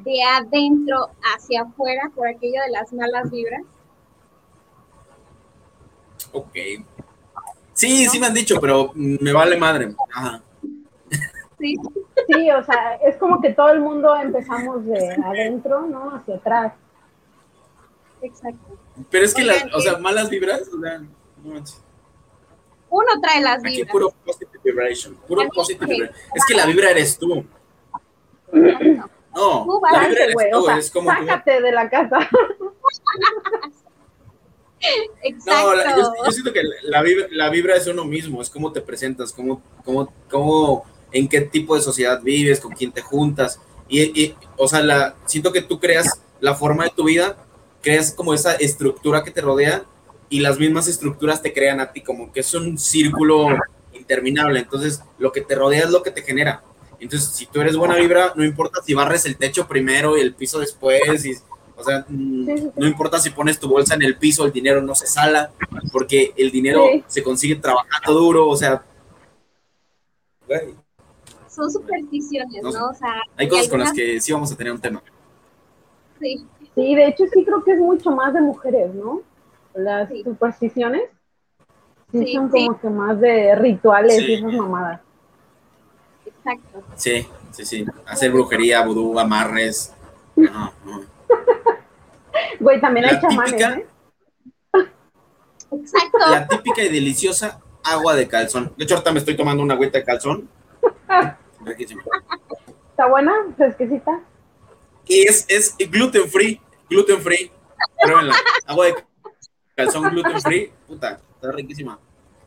[0.05, 3.63] de adentro hacia afuera por aquello de las malas vibras?
[6.33, 6.57] Ok.
[7.75, 9.95] Sí, sí me han dicho, pero me vale madre.
[10.13, 10.43] Ajá.
[11.63, 11.77] Sí.
[12.27, 16.17] sí, o sea, es como que todo el mundo empezamos de adentro, ¿no?
[16.17, 16.73] Hacia atrás.
[18.21, 18.79] Exacto.
[19.09, 21.09] Pero es que, las, o sea, malas vibras, o sea, no
[22.91, 23.83] Uno trae las vibras.
[23.83, 26.17] Aquí puro positive vibration, puro positive vibration.
[26.35, 27.47] Es que la vibra eres tú.
[28.53, 32.19] No, la vibra eres tú, es como sácate de la casa.
[35.23, 35.77] Exacto.
[35.77, 39.33] No, yo, siento que la vibra, la vibra es uno mismo, es cómo te presentas,
[39.33, 43.61] cómo, cómo, cómo, en qué tipo de sociedad vives, con quién te juntas.
[43.89, 47.37] Y, y, o sea, la, siento que tú creas la forma de tu vida
[47.83, 49.85] creas como esa estructura que te rodea
[50.31, 53.49] y las mismas estructuras te crean a ti, como que es un círculo
[53.93, 54.61] interminable.
[54.61, 56.63] Entonces, lo que te rodea es lo que te genera.
[57.01, 60.35] Entonces, si tú eres buena vibra, no importa si barres el techo primero y el
[60.35, 61.35] piso después, y,
[61.77, 64.95] o sea, mm, no importa si pones tu bolsa en el piso, el dinero no
[64.95, 65.53] se sala,
[65.91, 68.83] porque el dinero se consigue trabajando duro, o sea...
[71.55, 72.89] Son supersticiones, ¿no?
[72.89, 75.03] O sea, hay cosas con las que sí vamos a tener un tema.
[76.19, 76.47] Sí.
[76.75, 79.21] Sí, de hecho sí creo que es mucho más de mujeres, ¿no?
[79.75, 81.03] Las supersticiones
[82.11, 85.01] sí, son como que más de rituales y esas mamadas.
[86.25, 86.83] Exacto.
[86.97, 87.87] Sí, sí, sí.
[88.07, 89.95] Hacer brujería, vudú, amarres.
[92.59, 93.87] Güey, también hay chamanes, ¿eh?
[95.71, 96.19] Exacto.
[96.31, 98.73] La típica y deliciosa agua de calzón.
[98.77, 100.49] De hecho, ahorita me estoy tomando una agüita de calzón.
[101.67, 103.33] ¿Está buena?
[103.57, 104.21] ¿Fresquecita?
[105.07, 107.51] Y es, es gluten free, gluten free.
[108.01, 108.35] Pruébenla.
[108.67, 108.95] Agua de
[109.75, 110.73] calzón gluten free.
[110.87, 111.99] Puta, está riquísima.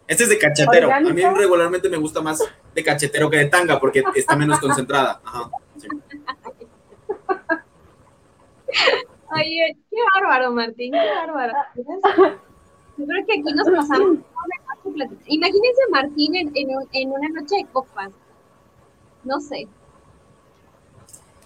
[0.08, 0.92] Este es de cachetero.
[0.92, 2.44] A mí regularmente me gusta más
[2.74, 5.22] de cachetero que de tanga porque está menos concentrada.
[5.24, 5.50] Ajá.
[9.36, 11.54] Oye, qué bárbaro, Martín, qué bárbaro.
[12.98, 14.20] Yo creo que aquí nos pasamos.
[15.26, 18.12] Imagínense Martín en, en, en una noche de copas.
[19.26, 19.68] No sé,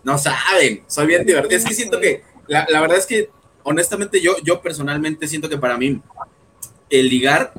[0.04, 1.58] no saben, soy bien divertido.
[1.58, 3.30] Es que siento que, la, verdad es que,
[3.64, 6.02] honestamente, yo, yo personalmente siento que para mí
[6.90, 7.54] el ligar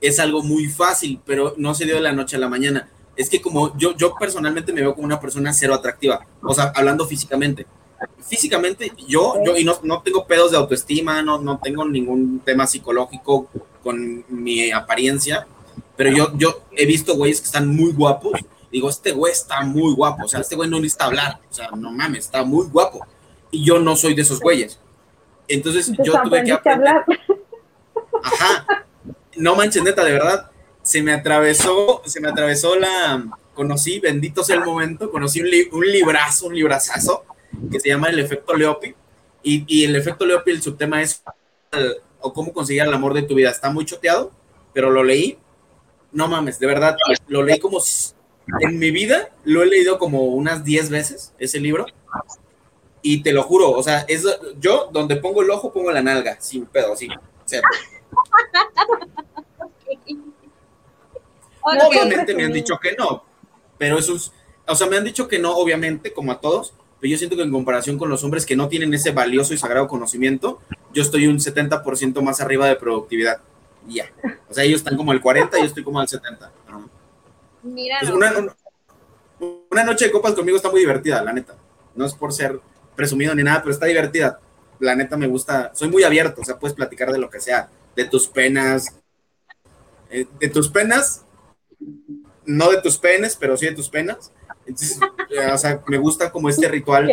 [0.00, 2.88] es algo muy fácil, pero no se dio de la noche a la mañana.
[3.16, 6.72] Es que como yo, yo personalmente me veo como una persona cero atractiva, o sea,
[6.74, 7.66] hablando físicamente.
[8.26, 12.66] Físicamente, yo, yo y no, no tengo pedos de autoestima, no, no tengo ningún tema
[12.66, 13.50] psicológico
[13.82, 15.46] con mi apariencia,
[15.96, 18.40] pero yo, yo he visto güeyes que están muy guapos
[18.72, 21.70] digo, este güey está muy guapo, o sea, este güey no necesita hablar, o sea,
[21.70, 23.06] no mames, está muy guapo.
[23.50, 24.78] Y yo no soy de esos güeyes.
[25.48, 26.88] Entonces Entonces yo tuve que aprender.
[26.88, 27.04] hablar.
[28.22, 28.86] Ajá.
[29.36, 30.50] No manches, neta, de verdad.
[30.82, 33.24] Se me atravesó, se me atravesó la.
[33.54, 37.24] Conocí, bendito sea el momento, conocí un, li- un librazo, un librazazo,
[37.70, 38.94] que se llama El efecto Leopi.
[39.42, 41.22] Y, y el efecto Leopi, el subtema es.
[41.72, 43.50] el- o cómo conseguir el amor de tu vida.
[43.50, 44.30] Está muy choteado,
[44.72, 45.38] pero lo leí.
[46.12, 46.96] No mames, de verdad,
[47.28, 47.80] lo leí como.
[48.60, 51.86] En mi vida lo he leído como unas 10 veces, ese libro.
[53.02, 54.24] Y te lo juro, o sea, es
[54.58, 57.08] yo donde pongo el ojo, pongo la nalga, sin pedo, sí.
[57.08, 57.62] O sea,
[61.62, 63.24] Ok, Obviamente me han dicho que no,
[63.76, 64.32] pero eso es,
[64.66, 67.42] o sea, me han dicho que no, obviamente, como a todos, pero yo siento que
[67.42, 70.60] en comparación con los hombres que no tienen ese valioso y sagrado conocimiento,
[70.92, 73.40] yo estoy un 70% más arriba de productividad.
[73.88, 74.10] Ya.
[74.48, 76.52] O sea, ellos están como el 40 y yo estoy como al 70.
[77.62, 78.10] Mira, Pues
[79.70, 81.56] una, noche de copas conmigo está muy divertida, la neta.
[81.94, 82.60] No es por ser
[82.96, 84.40] presumido ni nada, pero está divertida.
[84.78, 87.68] La neta me gusta, soy muy abierto, o sea, puedes platicar de lo que sea,
[87.96, 88.96] de tus penas,
[90.10, 91.24] eh, de tus penas,
[92.46, 94.32] no de tus penes, pero sí de tus penas.
[94.66, 94.98] Entonces,
[95.30, 97.10] eh, o sea, me gusta como este ritual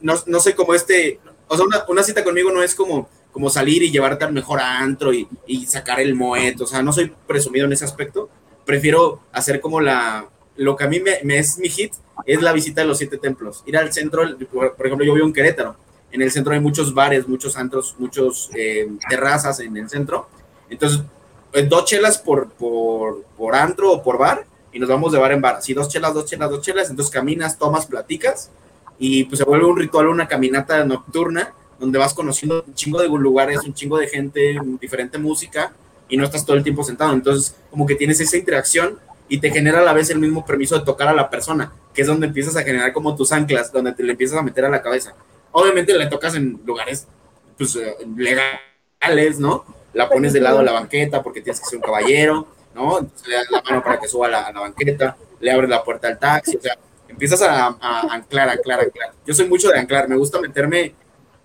[0.00, 3.50] no, no sé cómo este, o sea, una, una cita conmigo no es como, como
[3.50, 7.12] salir y llevarte al mejor antro y, y sacar el moeto, o sea, no soy
[7.26, 8.28] presumido en ese aspecto,
[8.68, 11.94] prefiero hacer como la, lo que a mí me, me es mi hit,
[12.26, 15.32] es la visita de los siete templos, ir al centro, por, ejemplo, yo vivo en
[15.32, 15.74] Querétaro,
[16.12, 20.28] en el centro hay muchos bares, muchos antros, muchos eh, terrazas en el centro,
[20.68, 21.00] entonces,
[21.54, 25.32] eh, dos chelas por, por, por antro o por bar, y nos vamos de bar
[25.32, 28.50] en bar, así dos chelas, dos chelas, dos chelas, entonces caminas, tomas, platicas,
[28.98, 33.08] y pues se vuelve un ritual, una caminata nocturna, donde vas conociendo un chingo de
[33.08, 35.72] lugares, un chingo de gente, diferente música,
[36.08, 37.12] y no estás todo el tiempo sentado.
[37.12, 38.98] Entonces, como que tienes esa interacción
[39.28, 42.02] y te genera a la vez el mismo permiso de tocar a la persona, que
[42.02, 44.70] es donde empiezas a generar como tus anclas, donde te le empiezas a meter a
[44.70, 45.14] la cabeza.
[45.52, 47.06] Obviamente le tocas en lugares
[47.56, 49.64] pues, eh, legales, ¿no?
[49.92, 52.98] La pones de lado a la banqueta porque tienes que ser un caballero, ¿no?
[52.98, 55.68] Entonces le das la mano para que suba a la, a la banqueta, le abres
[55.68, 56.78] la puerta al taxi, o sea,
[57.08, 59.12] empiezas a, a anclar, anclar, anclar.
[59.26, 60.94] Yo soy mucho de anclar, me gusta meterme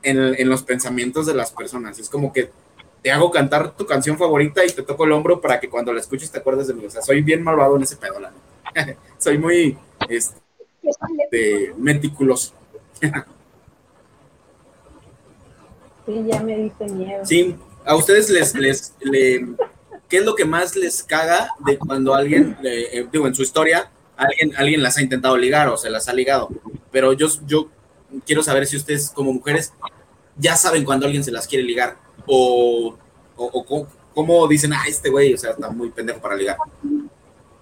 [0.04, 1.98] en, en los pensamientos de las personas.
[2.00, 2.52] Es como que
[3.04, 6.00] te hago cantar tu canción favorita y te toco el hombro para que cuando la
[6.00, 6.86] escuches te acuerdes de mí.
[6.86, 8.98] O sea, soy bien malvado en ese pedo, la neta.
[9.18, 9.78] soy muy
[10.10, 12.54] este, meticuloso.
[16.06, 17.26] Sí, ya me diste miedo.
[17.26, 19.48] Sí, a ustedes les, les, le-
[20.10, 23.42] ¿qué es lo que más les caga de cuando alguien, le- eh, digo, en su
[23.42, 26.50] historia, alguien, alguien las ha intentado ligar o se las ha ligado?
[26.92, 27.70] Pero yo, yo
[28.26, 29.72] quiero saber si ustedes como mujeres
[30.38, 31.96] ya saben cuando alguien se las quiere ligar
[32.28, 32.96] o,
[33.36, 36.58] o, o cómo, cómo dicen, ah, este güey, o sea, está muy pendejo para ligar.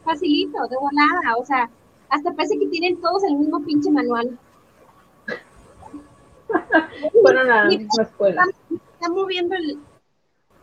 [0.03, 1.70] facilito, de volada, o sea,
[2.09, 4.38] hasta parece que tienen todos el mismo pinche manual.
[7.22, 8.43] Fueron a la misma escuela.
[8.70, 9.80] Está moviendo el,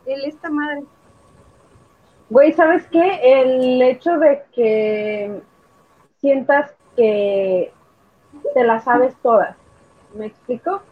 [0.05, 0.83] el esta madre.
[2.29, 3.19] Güey, ¿sabes qué?
[3.23, 5.41] El hecho de que
[6.21, 7.73] sientas que
[8.53, 9.55] te las sabes todas.
[10.13, 10.83] ¿Me explico?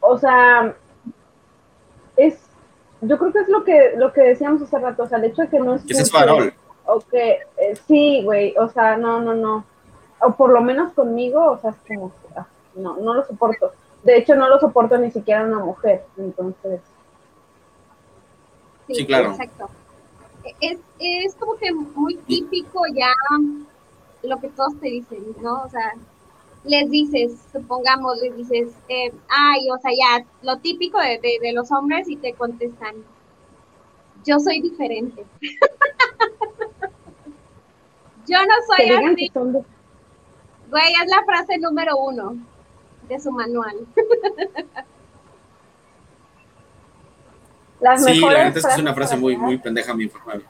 [0.00, 0.76] O sea,
[2.16, 2.43] es,
[3.06, 5.42] yo creo que es lo que, lo que decíamos hace rato, o sea, el hecho
[5.42, 6.52] de que no Que ese es farol.
[6.86, 9.64] O que, eh, sí, güey, o sea, no, no, no.
[10.20, 13.72] O por lo menos conmigo, o sea, es como, ah, no, no lo soporto.
[14.02, 16.80] De hecho, no lo soporto ni siquiera una mujer, entonces.
[18.86, 19.30] Sí, claro.
[19.30, 19.68] Exacto.
[20.60, 23.12] Es, es como que muy típico ya
[24.22, 25.62] lo que todos te dicen, ¿no?
[25.62, 25.94] O sea,
[26.64, 31.52] les dices, supongamos, les dices, eh, ay, o sea, ya, lo típico de, de, de
[31.52, 32.96] los hombres y te contestan,
[34.24, 35.24] yo soy diferente.
[38.26, 39.30] yo no soy así.
[40.70, 42.36] Güey, es la frase número uno
[43.08, 43.86] de su manual.
[47.80, 50.42] las Sí, mejores la neta es que es una frase muy, muy pendeja, mi informal.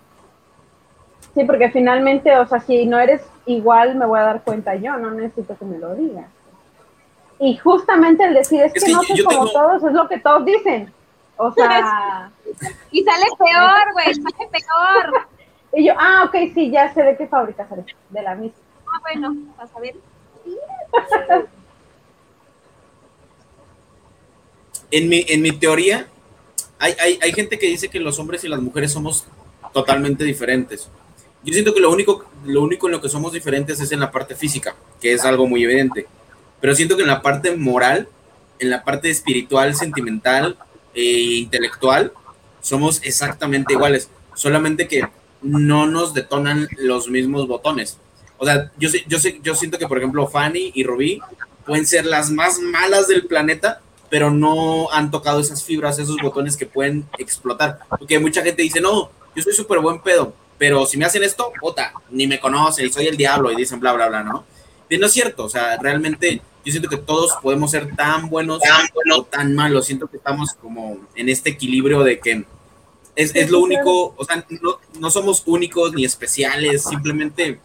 [1.34, 4.96] Sí, porque finalmente, o sea, si no eres igual, me voy a dar cuenta yo,
[4.96, 6.26] no necesito que me lo digas.
[7.40, 10.08] Y justamente el decir es, Es que, que no soy como tengo- todos, es lo
[10.08, 10.92] que todos dicen.
[11.36, 12.30] O sea,
[12.92, 15.26] Y sale peor, güey, sale peor.
[15.72, 18.58] y yo, ah, ok, sí, ya sé de qué fábrica sale, de la misma.
[18.86, 19.96] Ah, bueno, vas a ver.
[24.90, 26.06] En mi, en mi teoría,
[26.78, 29.26] hay, hay, hay gente que dice que los hombres y las mujeres somos
[29.72, 30.88] totalmente diferentes.
[31.44, 34.10] Yo siento que lo único, lo único en lo que somos diferentes es en la
[34.10, 36.06] parte física, que es algo muy evidente.
[36.60, 38.08] Pero siento que en la parte moral,
[38.58, 40.56] en la parte espiritual, sentimental
[40.94, 42.12] e intelectual,
[42.62, 44.08] somos exactamente iguales.
[44.34, 45.06] Solamente que
[45.42, 47.98] no nos detonan los mismos botones.
[48.38, 51.20] O sea, yo, yo, yo siento que, por ejemplo, Fanny y Rubí
[51.66, 56.56] pueden ser las más malas del planeta, pero no han tocado esas fibras, esos botones
[56.56, 57.80] que pueden explotar.
[57.88, 61.52] Porque mucha gente dice, no, yo soy súper buen pedo, pero si me hacen esto,
[61.60, 64.44] puta, ni me conocen soy el diablo y dicen bla, bla, bla, ¿no?
[64.88, 68.60] Y no es cierto, o sea, realmente yo siento que todos podemos ser tan buenos
[69.14, 69.86] o tan malos.
[69.86, 72.44] Siento que estamos como en este equilibrio de que
[73.16, 77.60] es, es lo único, o sea, no, no, somos únicos ni especiales, simplemente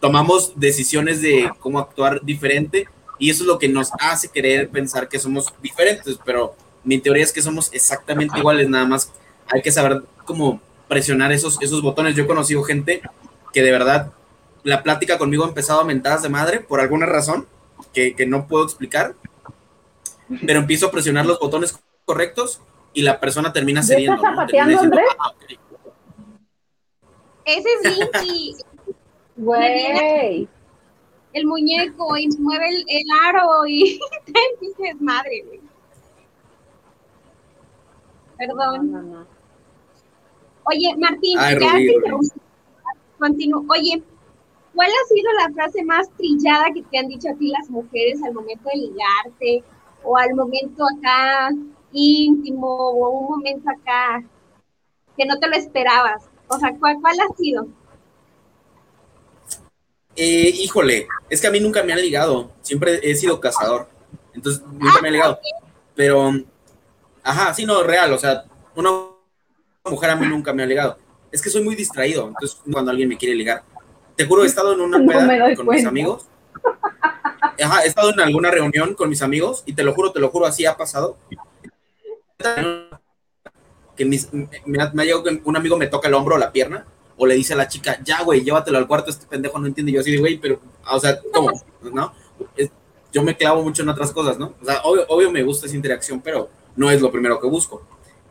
[0.00, 5.08] tomamos decisiones de cómo actuar diferente y eso es lo que nos hace querer pensar
[5.08, 9.12] que somos diferentes, pero mi teoría es que somos exactamente iguales, nada más
[9.52, 12.14] hay que saber cómo presionar esos, esos botones.
[12.14, 13.02] Yo he conocido gente
[13.52, 14.12] que de verdad
[14.62, 17.46] la plática conmigo ha empezado a mentadas de madre por alguna razón
[17.92, 19.14] que, que no puedo explicar,
[20.44, 22.60] pero empiezo a presionar los botones correctos
[22.92, 24.16] y la persona termina cediendo.
[24.16, 25.06] ¿Estás zapateando, Andrés?
[25.18, 25.32] Ah,
[27.44, 28.64] Ese es.
[29.36, 30.48] Güey.
[31.34, 34.32] El muñeco y mueve el, el aro y te
[34.62, 35.60] dices madre, güey.
[38.38, 38.90] Perdón.
[38.90, 39.35] No, no, no.
[40.66, 42.28] Oye, Martín, Ay, ya Rubí.
[43.18, 43.64] Continúo.
[43.68, 44.02] Oye,
[44.74, 48.20] ¿cuál ha sido la frase más trillada que te han dicho a ti las mujeres
[48.22, 49.64] al momento de ligarte?
[50.02, 51.50] O al momento acá
[51.92, 54.22] íntimo, o un momento acá
[55.16, 56.24] que no te lo esperabas.
[56.48, 57.66] O sea, ¿cuál, cuál ha sido?
[60.14, 63.86] Eh, híjole, es que a mí nunca me han ligado, siempre he sido cazador,
[64.32, 65.38] entonces nunca me han ligado,
[65.94, 66.32] pero,
[67.22, 68.44] ajá, sí, no, real, o sea,
[68.74, 68.90] una
[69.90, 70.98] mujer a mí nunca me ha ligado,
[71.32, 73.62] es que soy muy distraído, entonces cuando alguien me quiere ligar,
[74.16, 75.26] te juro, he estado en una No peda
[75.56, 76.26] con mis amigos,
[77.62, 80.30] ajá, he estado en alguna reunión con mis amigos, y te lo juro, te lo
[80.30, 81.16] juro, así ha pasado,
[83.96, 86.38] que mis- me, ha, me ha llegado que un amigo me toca el hombro o
[86.38, 89.58] la pierna, o le dice a la chica, ya, güey, llévatelo al cuarto, este pendejo
[89.58, 89.90] no entiende.
[89.90, 90.60] Yo así de, güey, pero,
[90.90, 91.50] o sea, ¿cómo?
[91.80, 92.12] ¿No?
[92.56, 92.70] Es-
[93.10, 94.52] yo me clavo mucho en otras cosas, ¿no?
[94.60, 97.82] O sea, obvio, obvio me gusta esa interacción, pero no es lo primero que busco.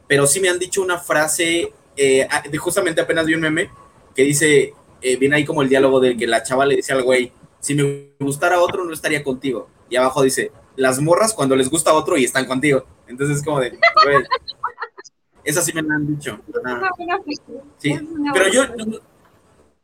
[0.08, 3.70] Pero sí me han dicho una frase, eh, de justamente apenas vi un meme
[4.16, 7.04] que dice, eh, viene ahí como el diálogo de que la chava le dice al
[7.04, 9.68] güey, si me gustara otro no estaría contigo.
[9.90, 12.86] Y abajo dice, las morras cuando les gusta otro y están contigo.
[13.08, 14.24] Entonces es como de, güey,
[15.44, 16.40] esa sí me la han dicho.
[17.78, 17.96] Sí,
[18.34, 18.64] pero yo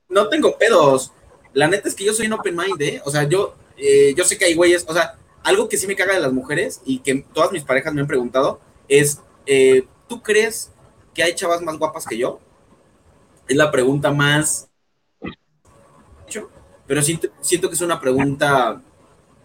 [0.09, 1.11] no tengo pedos.
[1.53, 3.01] La neta es que yo soy un open mind, ¿eh?
[3.05, 5.95] O sea, yo, eh, yo sé que hay güeyes, o sea, algo que sí me
[5.95, 10.22] caga de las mujeres y que todas mis parejas me han preguntado es, eh, ¿tú
[10.22, 10.70] crees
[11.14, 12.41] que hay chavas más guapas que yo?
[13.47, 14.70] Es la pregunta más...
[16.86, 18.82] Pero siento, siento que es una pregunta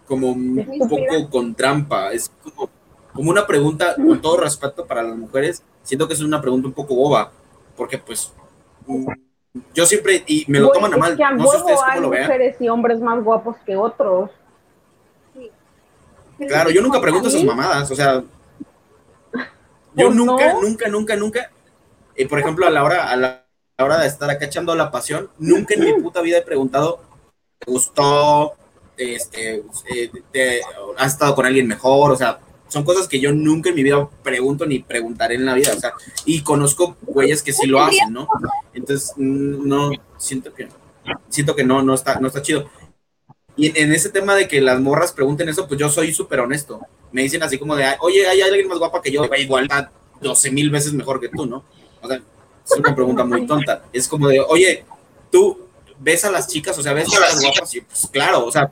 [0.05, 2.11] como un poco con trampa.
[2.11, 2.69] Es como,
[3.13, 6.73] como una pregunta, con todo respeto para las mujeres, siento que es una pregunta un
[6.73, 7.31] poco boba.
[7.77, 8.33] Porque pues
[9.73, 12.23] yo siempre, y me lo toman a mal, no sé ustedes hay cómo lo vean.
[12.23, 14.31] mujeres y hombres más guapos que otros.
[16.37, 18.21] Claro, yo nunca pregunto esas mamadas, o sea,
[19.97, 20.61] yo nunca, no.
[20.61, 21.51] nunca, nunca, nunca,
[22.15, 24.75] eh, por ejemplo, a la hora, a la, a la hora de estar acá echando
[24.75, 27.01] la pasión, nunca en mi puta vida he preguntado,
[27.59, 28.53] ¿te gustó?
[28.97, 30.61] Este, eh, te-
[30.97, 32.11] ¿Has estado con alguien mejor?
[32.11, 35.53] O sea, son cosas que yo nunca en mi vida pregunto ni preguntaré en la
[35.53, 35.93] vida, o sea,
[36.25, 38.27] y conozco güeyes que sí lo hacen, ¿no?
[38.73, 40.67] Entonces, mm, no, siento que,
[41.29, 42.69] siento que no, no está, no está chido.
[43.55, 46.41] Y en, en ese tema de que las morras pregunten eso, pues yo soy súper
[46.41, 46.81] honesto.
[47.11, 49.23] Me dicen así como de, oye, ¿hay alguien más guapa que yo?
[49.37, 49.91] Igual está
[50.21, 51.63] 12 mil veces mejor que tú, ¿no?
[52.01, 53.83] O sea, es una pregunta muy tonta.
[53.93, 54.85] Es como de, oye,
[55.31, 55.67] tú
[55.99, 58.71] ves a las chicas, o sea, ves a las guapas, y pues claro, o sea,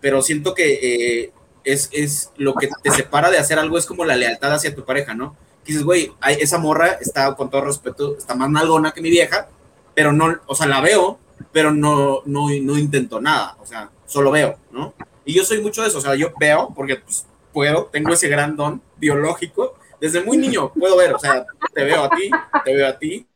[0.00, 1.32] pero siento que eh,
[1.64, 4.84] es, es lo que te separa de hacer algo, es como la lealtad hacia tu
[4.84, 5.36] pareja, ¿no?
[5.64, 9.48] Que dices, güey, esa morra está, con todo respeto, está más nalgona que mi vieja,
[9.94, 11.18] pero no, o sea, la veo,
[11.52, 14.94] pero no, no, no intento nada, o sea, solo veo, ¿no?
[15.24, 18.28] Y yo soy mucho de eso, o sea, yo veo, porque pues puedo, tengo ese
[18.28, 22.30] gran don biológico, desde muy niño puedo ver, o sea, te veo a ti,
[22.64, 23.26] te veo a ti,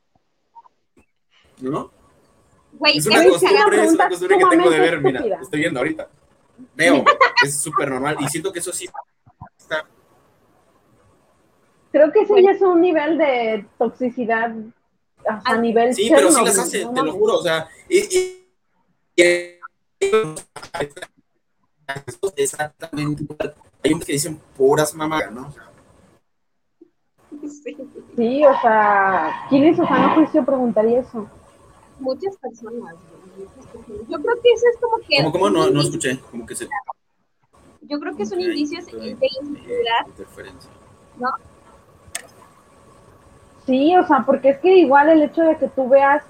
[1.60, 1.90] ¿no?
[2.72, 5.80] Güey, Es qué una costumbre, es una costumbre que tengo de ver, mira, estoy viendo
[5.80, 6.08] ahorita.
[6.74, 7.04] Veo,
[7.44, 8.88] es súper normal y siento que eso sí
[9.58, 9.86] está
[11.92, 14.54] Creo que ese ya es un nivel de toxicidad
[15.44, 18.46] a nivel Sí, pero sí las hace, no te lo juro, o sea, y, y-
[19.16, 19.60] y-
[22.36, 23.54] exactamente igual.
[23.86, 25.48] Hay unos que dicen puras mamadas, ¿no?
[25.48, 25.62] O sea,
[27.62, 27.76] Sí,
[28.16, 31.28] Sí, o sea, ¿quién en su sano juicio preguntaría eso?
[31.98, 32.94] muchas personas.
[32.94, 34.08] güey, muchas personas.
[34.08, 35.16] Yo creo que eso es como que.
[35.18, 35.50] ¿Cómo, cómo?
[35.50, 36.68] No, no escuché, como que se...
[37.82, 39.08] Yo creo que es un Ok, indicio ok, de
[39.40, 40.06] inseguridad.
[40.06, 40.70] interferencia.
[43.66, 46.22] Sí, o sea, porque es que igual el hecho de que tú veas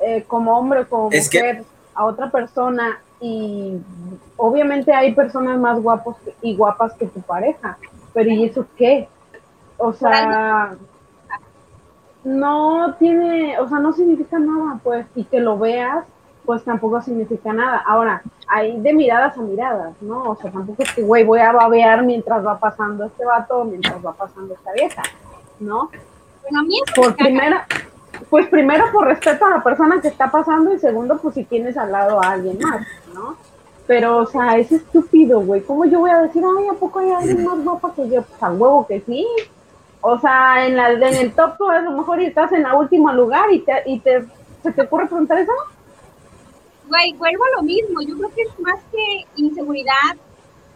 [0.00, 1.64] eh, como hombre o como Es que- mujer
[1.94, 3.78] a otra persona y
[4.36, 7.78] obviamente hay personas más guapos y guapas que tu pareja,
[8.12, 9.08] pero ¿y eso qué?
[9.78, 10.76] O sea,
[12.24, 16.04] no tiene, o sea, no significa nada, pues, y que lo veas,
[16.44, 17.82] pues tampoco significa nada.
[17.86, 20.22] Ahora, hay de miradas a miradas, ¿no?
[20.22, 24.04] O sea, tampoco es que, güey, voy a babear mientras va pasando este vato mientras
[24.04, 25.02] va pasando esta vieja,
[25.60, 25.90] ¿no?
[26.42, 27.24] Bueno, a mí eso Por me caga.
[27.24, 27.66] primera,
[28.30, 31.76] pues primero por respeto a la persona que está pasando y segundo, pues si tienes
[31.76, 33.36] al lado a alguien más, ¿no?
[33.86, 35.62] Pero, o sea, es estúpido, güey.
[35.62, 38.22] ¿Cómo yo voy a decir, ay, ¿a poco hay alguien más guapa que yo?
[38.22, 39.26] Pues a huevo que sí.
[40.00, 43.52] O sea, en, la, en el top a lo mejor estás en el último lugar
[43.52, 44.24] y, te, y te,
[44.62, 45.52] se te ocurre preguntar eso.
[46.88, 48.00] Güey, vuelvo a lo mismo.
[48.02, 50.16] Yo creo que es más que inseguridad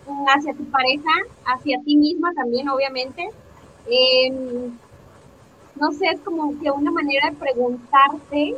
[0.06, 1.10] mm, hacia tu pareja,
[1.46, 3.28] hacia ti misma también, obviamente.
[3.86, 4.78] Em,
[5.80, 8.56] no sé, es como que una manera de preguntarte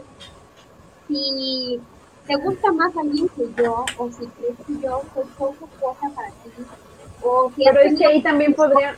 [1.08, 1.80] si
[2.26, 6.28] te gusta más alguien que yo, o si crees que yo soy poca cosa para
[6.28, 6.50] ti,
[7.22, 8.96] o si Pero es que ahí también podría...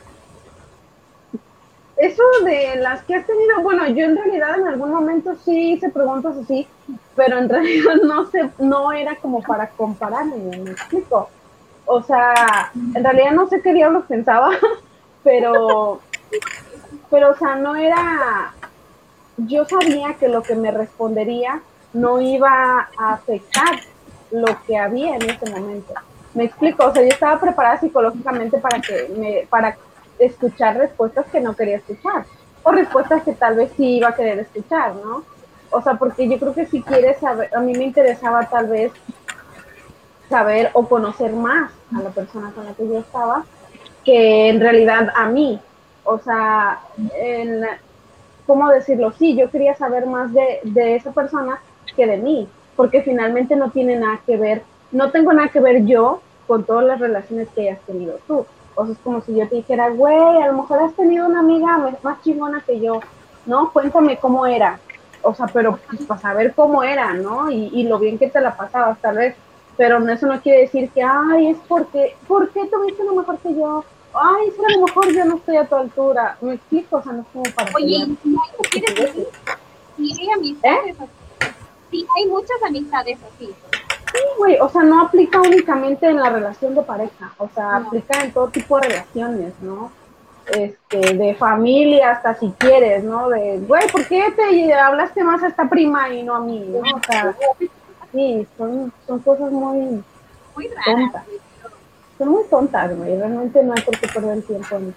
[1.95, 5.89] Eso de las que has tenido, bueno, yo en realidad en algún momento sí hice
[5.89, 6.67] preguntas así,
[7.15, 11.29] pero en realidad no sé, no era como para compararme, me explico.
[11.85, 14.51] O sea, en realidad no sé qué diablos pensaba,
[15.23, 16.01] pero,
[17.13, 18.55] pero, o sea, no era,
[19.37, 21.61] yo sabía que lo que me respondería
[21.93, 23.75] no iba a afectar
[24.31, 25.93] lo que había en ese momento.
[26.33, 29.77] Me explico, o sea, yo estaba preparada psicológicamente para que me, para
[30.17, 32.25] escuchar respuestas que no quería escuchar,
[32.63, 35.23] o respuestas que tal vez sí iba a querer escuchar, ¿no?
[35.69, 38.91] O sea, porque yo creo que si quieres saber, a mí me interesaba tal vez
[40.29, 43.45] saber o conocer más a la persona con la que yo estaba,
[44.03, 45.61] que en realidad a mí.
[46.03, 46.79] O sea,
[47.15, 47.63] en,
[48.45, 49.11] ¿cómo decirlo?
[49.11, 51.59] Sí, yo quería saber más de, de esa persona
[51.95, 55.85] que de mí, porque finalmente no tiene nada que ver, no tengo nada que ver
[55.85, 58.45] yo con todas las relaciones que hayas tenido tú.
[58.75, 61.39] O sea, es como si yo te dijera, güey, a lo mejor has tenido una
[61.39, 62.99] amiga más chingona que yo,
[63.45, 63.71] ¿no?
[63.71, 64.79] Cuéntame cómo era.
[65.21, 67.49] O sea, pero pues, para saber cómo era, ¿no?
[67.49, 69.35] Y, y lo bien que te la pasabas, tal vez.
[69.77, 73.55] Pero eso no quiere decir que, ay, es porque, ¿por qué tuviste lo mejor que
[73.55, 73.83] yo?
[74.13, 76.37] Ay, que a lo mejor yo no estoy a tu altura.
[76.41, 77.85] Me explico, o sea, no es como para Oye.
[77.87, 79.27] ¿y si hay mujeres así?
[79.97, 81.53] Sí, hay amistades así.
[81.91, 83.45] Sí, hay muchas amistades así.
[84.11, 87.87] Sí, güey, o sea, no aplica únicamente en la relación de pareja, o sea, No.
[87.87, 89.91] aplica en todo tipo de relaciones, ¿no?
[90.53, 93.29] Este, de familia hasta si quieres, ¿no?
[93.29, 96.79] De, güey, ¿por qué te hablaste más a esta prima y no a mí, ¿no?
[96.79, 97.33] O sea,
[98.11, 100.03] sí, son, son cosas muy,
[100.55, 100.83] Muy raras.
[100.85, 101.23] tontas.
[102.23, 104.95] Son muy tontas, güey, realmente no hay por qué perder el tiempo en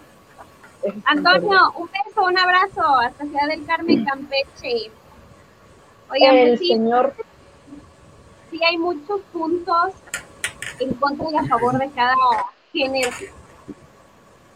[1.04, 4.92] Antonio, un beso, un abrazo hasta Ciudad del Carmen, Campeche.
[6.08, 6.36] Oigan.
[6.36, 7.14] El pues sí, señor,
[8.48, 9.94] sí hay muchos puntos
[10.78, 12.14] en contra y a favor de cada
[12.72, 13.10] género.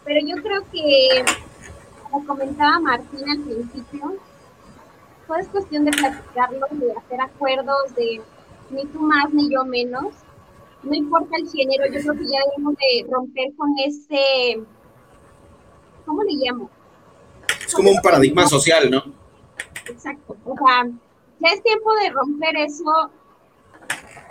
[0.05, 1.25] Pero yo creo que,
[2.09, 4.13] como comentaba Martín al principio,
[5.27, 8.21] todo es cuestión de platicarlo, de hacer acuerdos, de
[8.69, 10.13] ni tú más ni yo menos.
[10.83, 14.63] No importa el género, yo creo que ya debemos de romper con ese,
[16.05, 16.69] ¿cómo le llamo?
[17.65, 19.03] Es como un paradigma social, ¿no?
[19.87, 20.35] Exacto.
[20.45, 20.89] O sea,
[21.39, 23.11] ya es tiempo de romper eso.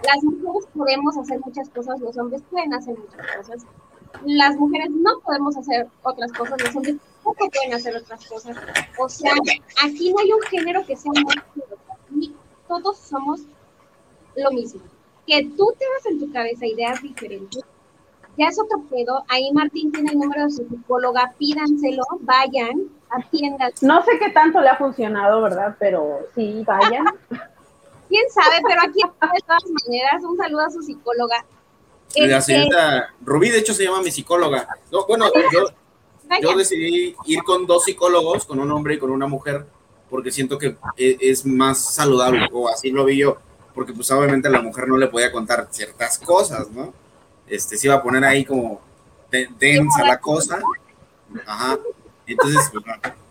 [0.05, 3.66] Las mujeres podemos hacer muchas cosas, los hombres pueden hacer muchas cosas.
[4.24, 8.57] Las mujeres no podemos hacer otras cosas, los hombres tampoco pueden hacer otras cosas.
[8.98, 9.34] O sea,
[9.84, 11.36] aquí no hay un género que sea más
[12.70, 13.40] todos somos
[14.36, 14.80] lo mismo.
[15.31, 17.62] Que tú tengas en tu cabeza ideas diferentes,
[18.37, 19.22] ya es otro pedo.
[19.28, 23.70] Ahí Martín tiene el número de su psicóloga, pídanselo, vayan, atiendan.
[23.83, 25.76] no sé qué tanto le ha funcionado, ¿verdad?
[25.78, 27.05] Pero sí, vayan.
[28.09, 31.45] quién sabe, pero aquí de todas maneras, un saludo a su psicóloga.
[32.16, 34.66] La Este, señorita Rubí, de hecho, se llama mi psicóloga.
[34.91, 35.61] No, bueno, yo,
[36.43, 39.64] yo decidí ir con dos psicólogos, con un hombre y con una mujer,
[40.09, 43.37] porque siento que e- es más saludable, o así lo vi yo,
[43.75, 46.93] porque pues obviamente a la mujer no le podía contar ciertas cosas, ¿no?
[47.47, 48.81] Este, se iba a poner ahí como
[49.59, 50.61] densa la cosa.
[51.47, 51.79] Ajá.
[52.27, 52.85] Entonces, pues,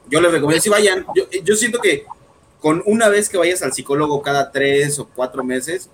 [0.09, 2.05] yo les recomiendo, si vayan, yo, yo siento que
[2.59, 5.89] con una vez que vayas al psicólogo cada tres o cuatro meses,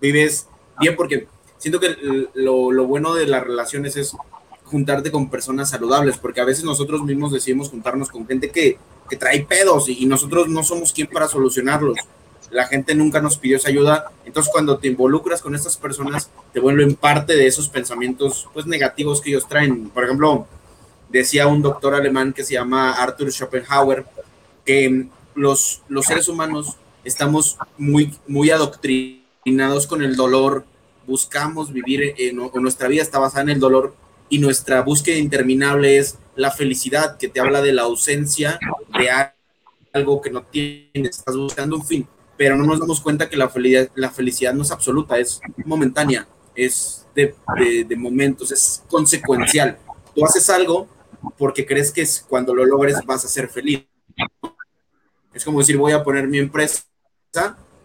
[0.00, 0.48] vives
[0.80, 1.28] bien porque
[1.58, 1.96] siento que
[2.34, 4.16] lo, lo bueno de las relaciones es
[4.64, 8.78] juntarte con personas saludables, porque a veces nosotros mismos decidimos juntarnos con gente que,
[9.08, 11.96] que trae pedos y, y nosotros no somos quien para solucionarlos.
[12.50, 16.60] La gente nunca nos pidió esa ayuda, entonces cuando te involucras con estas personas, te
[16.60, 19.90] vuelven parte de esos pensamientos pues negativos que ellos traen.
[19.90, 20.46] Por ejemplo,
[21.08, 24.06] decía un doctor alemán que se llama Arthur Schopenhauer,
[24.64, 30.64] que los, los seres humanos estamos muy, muy adoctrinados con el dolor,
[31.06, 33.94] buscamos vivir, en, o nuestra vida está basada en el dolor,
[34.28, 38.58] y nuestra búsqueda interminable es la felicidad, que te habla de la ausencia
[38.98, 39.08] de
[39.92, 42.06] algo que no tienes, estás buscando un fin,
[42.38, 46.26] pero no nos damos cuenta que la felicidad, la felicidad no es absoluta, es momentánea,
[46.54, 47.34] es de,
[47.84, 49.76] de, momentos, es consecuencial.
[50.14, 50.88] Tú haces algo
[51.36, 53.84] porque crees que cuando lo logres vas a ser feliz.
[55.34, 56.84] Es como decir, voy a poner mi empresa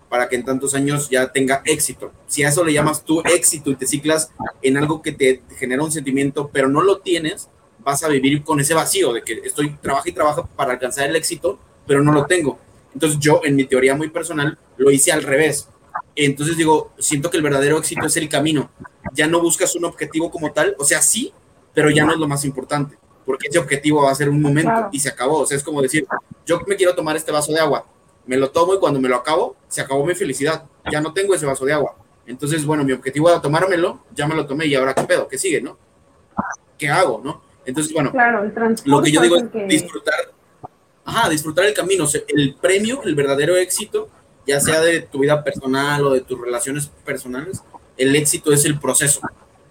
[0.07, 2.11] para que en tantos años ya tenga éxito.
[2.27, 4.31] Si a eso le llamas tú éxito y te ciclas
[4.61, 7.49] en algo que te, genera un sentimiento, pero no lo tienes,
[7.79, 11.15] vas a vivir con ese vacío de que estoy trabajo y trabajo para alcanzar el
[11.15, 12.59] éxito, pero no lo tengo.
[12.93, 15.67] Entonces yo, en mi teoría muy personal, lo hice al revés.
[16.15, 18.69] Entonces digo, siento que el verdadero éxito es el camino.
[19.13, 21.33] Ya no buscas un objetivo como tal, o sea, sí,
[21.73, 24.89] pero ya no es lo más importante, porque ese objetivo va a ser un momento
[24.91, 25.39] y se acabó.
[25.39, 26.05] O sea, es como decir,
[26.45, 27.85] yo me quiero tomar este vaso de agua,
[28.25, 30.65] me lo tomo y cuando me lo acabo, se acabó mi felicidad.
[30.91, 31.95] Ya no tengo ese vaso de agua.
[32.25, 35.37] Entonces, bueno, mi objetivo era tomármelo, ya me lo tomé y ahora qué pedo, qué
[35.37, 35.77] sigue, ¿no?
[36.77, 37.41] ¿Qué hago, no?
[37.65, 38.11] Entonces, bueno,
[38.85, 40.31] lo que yo digo es disfrutar,
[41.05, 42.07] ajá, disfrutar el camino.
[42.27, 44.09] el premio, el verdadero éxito,
[44.45, 47.61] ya sea de tu vida personal o de tus relaciones personales,
[47.97, 49.21] el éxito es el proceso,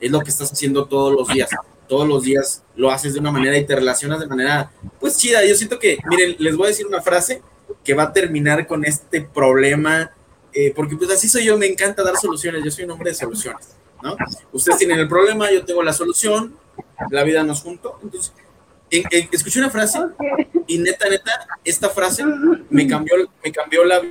[0.01, 1.51] es lo que estás haciendo todos los días.
[1.89, 5.45] Todos los días lo haces de una manera y te relacionas de manera, pues chida.
[5.45, 7.43] Yo siento que, miren, les voy a decir una frase
[7.85, 10.11] que va a terminar con este problema,
[10.55, 13.17] eh, porque pues así soy yo, me encanta dar soluciones, yo soy un hombre de
[13.17, 14.17] soluciones, ¿no?
[14.53, 16.57] Ustedes tienen el problema, yo tengo la solución,
[17.11, 18.33] la vida nos junto, entonces,
[19.33, 19.99] escuché una frase
[20.67, 22.25] y neta, neta, esta frase
[22.69, 24.03] me cambió, me cambió la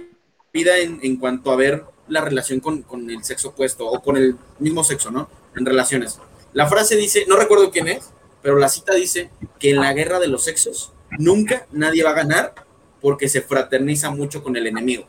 [0.51, 4.17] vida en, en cuanto a ver la relación con, con, el sexo opuesto o con
[4.17, 5.29] el mismo sexo, ¿no?
[5.55, 6.19] En relaciones.
[6.53, 8.09] La frase dice, no recuerdo quién es,
[8.41, 9.29] pero la cita dice
[9.59, 12.53] que en la guerra de los sexos nunca nadie va a ganar
[12.99, 15.05] porque se fraterniza mucho con el enemigo.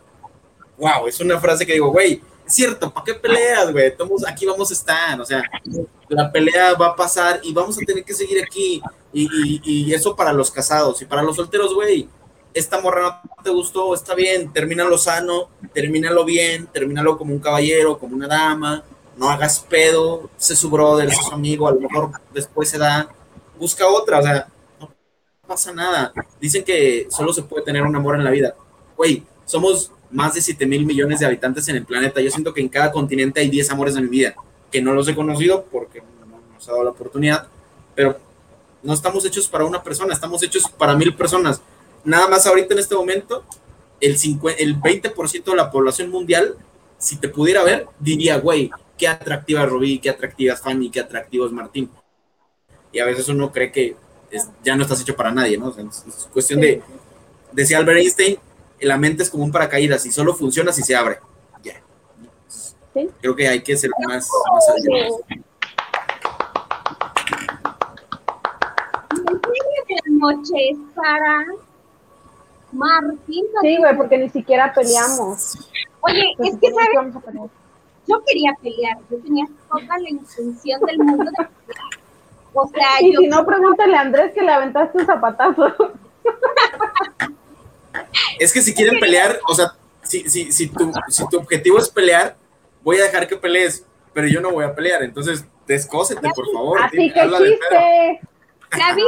[0.79, 3.93] Wow, es una frase que digo, güey, cierto, ¿para qué peleas, güey?
[4.27, 5.43] Aquí vamos a estar, o sea,
[6.09, 8.83] la pelea va a pasar y vamos a tener que seguir aquí.
[9.13, 12.09] Y, eso para los casados y para los solteros, güey.
[12.55, 17.99] Esta morra no te gustó, está bien, termínalo sano, termínalo bien, termínalo como un caballero,
[17.99, 18.85] como una dama,
[19.17, 23.09] no hagas pedo, sé su brother, sé su amigo, a lo mejor después se da,
[23.59, 24.49] busca otra, o sea,
[25.47, 26.13] pasa nada.
[26.39, 28.55] Dicen que solo se puede tener un amor en la vida.
[28.99, 32.21] Güey, somos más de 7 mil millones de habitantes en el planeta.
[32.21, 34.35] Yo siento que en cada continente hay 10 amores de mi vida,
[34.71, 37.49] que no los he conocido porque no nos ha dado la oportunidad,
[37.95, 38.19] pero
[38.83, 41.63] no estamos hechos para una persona, estamos hechos para mil personas.
[42.05, 43.45] Nada más ahorita en este momento,
[44.01, 46.57] el, 50, el 20% de la población mundial,
[46.99, 51.01] si te pudiera ver, diría, güey, qué atractiva es Rubí, qué atractiva es Fanny, qué
[51.01, 51.91] atractivo es Martín.
[52.93, 53.97] Y a veces uno cree que
[54.65, 55.69] ya no estás hecho para nadie, ¿no?
[55.71, 56.83] es, cuestión de,
[57.53, 58.39] decía Albert Einstein,
[58.83, 61.19] la mente es como un paracaídas y solo funciona si se abre.
[61.63, 61.81] Ya.
[63.21, 64.65] Creo que hay que ser más, más
[70.07, 71.45] noches para
[72.73, 73.45] Martín.
[73.61, 75.59] Sí, güey, porque ni siquiera peleamos.
[76.01, 77.51] Oye, es que sabes,
[78.09, 82.03] yo quería pelear, yo tenía toda la intención del mundo de pelear
[82.55, 85.73] o sea, y si no, pregúntale a Andrés que le aventaste un zapatazo.
[88.39, 89.73] Es que si quieren pelear, o sea,
[90.03, 92.37] si, si, si, tu, si tu objetivo es pelear,
[92.83, 95.03] voy a dejar que pelees, pero yo no voy a pelear.
[95.03, 96.79] Entonces, descósete, por favor.
[96.83, 98.21] Así que chiste.
[98.71, 99.03] Gaby,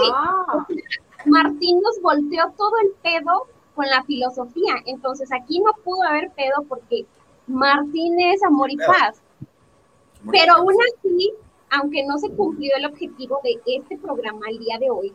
[1.26, 4.74] Martín nos volteó todo el pedo con la filosofía.
[4.87, 7.07] Entonces, aquí no pudo haber pedo porque
[7.47, 9.20] Martín es amor y paz.
[10.30, 11.32] Pero aún así,
[11.70, 15.12] aunque no se cumplió el objetivo de este programa el día de hoy,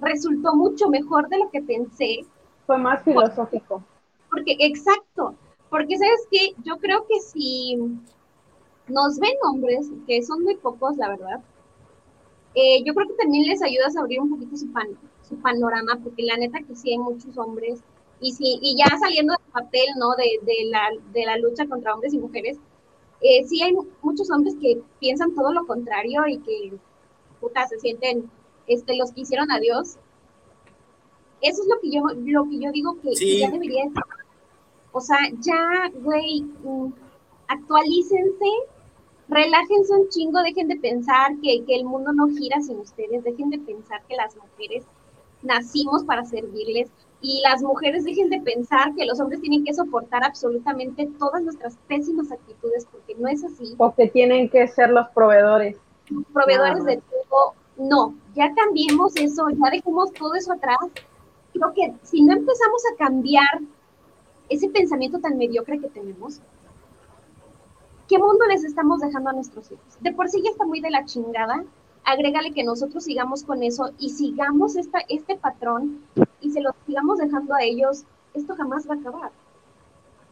[0.00, 2.24] resultó mucho mejor de lo que pensé.
[2.68, 3.82] Fue más filosófico.
[4.28, 5.34] Porque, exacto,
[5.70, 7.78] porque sabes que yo creo que si
[8.88, 11.40] nos ven hombres, que son muy pocos, la verdad,
[12.54, 14.66] eh, yo creo que también les ayudas a abrir un poquito su,
[15.26, 17.80] su panorama, porque la neta que sí hay muchos hombres,
[18.20, 20.14] y, si, y ya saliendo del papel, ¿no?
[20.16, 22.58] De, de, la, de la lucha contra hombres y mujeres,
[23.22, 26.74] eh, sí hay muchos hombres que piensan todo lo contrario y que,
[27.40, 28.30] puta, se sienten
[28.66, 29.96] este, los que hicieron a Dios.
[31.40, 33.84] Eso es lo que yo, lo que yo digo que, ya debería
[34.92, 36.92] O sea, ya, güey, mm,
[37.48, 38.50] actualícense,
[39.28, 43.50] relájense un chingo, dejen de pensar que, que el mundo no gira sin ustedes, dejen
[43.50, 44.84] de pensar que las mujeres
[45.42, 50.22] nacimos para servirles y las mujeres dejen de pensar que los hombres tienen que soportar
[50.24, 53.74] absolutamente todas nuestras pésimas actitudes, porque no es así.
[53.78, 55.76] O que tienen que ser los proveedores.
[56.32, 57.54] Proveedores de todo.
[57.76, 60.78] No, ya cambiemos eso, ya dejemos todo eso atrás.
[61.58, 63.60] Creo que si no empezamos a cambiar
[64.48, 66.40] ese pensamiento tan mediocre que tenemos,
[68.08, 69.84] ¿qué mundo les estamos dejando a nuestros hijos?
[70.00, 71.64] De por sí ya está muy de la chingada
[72.04, 76.02] agrégale que nosotros sigamos con eso y sigamos esta, este patrón
[76.40, 79.30] y se lo sigamos dejando a ellos, esto jamás va a acabar.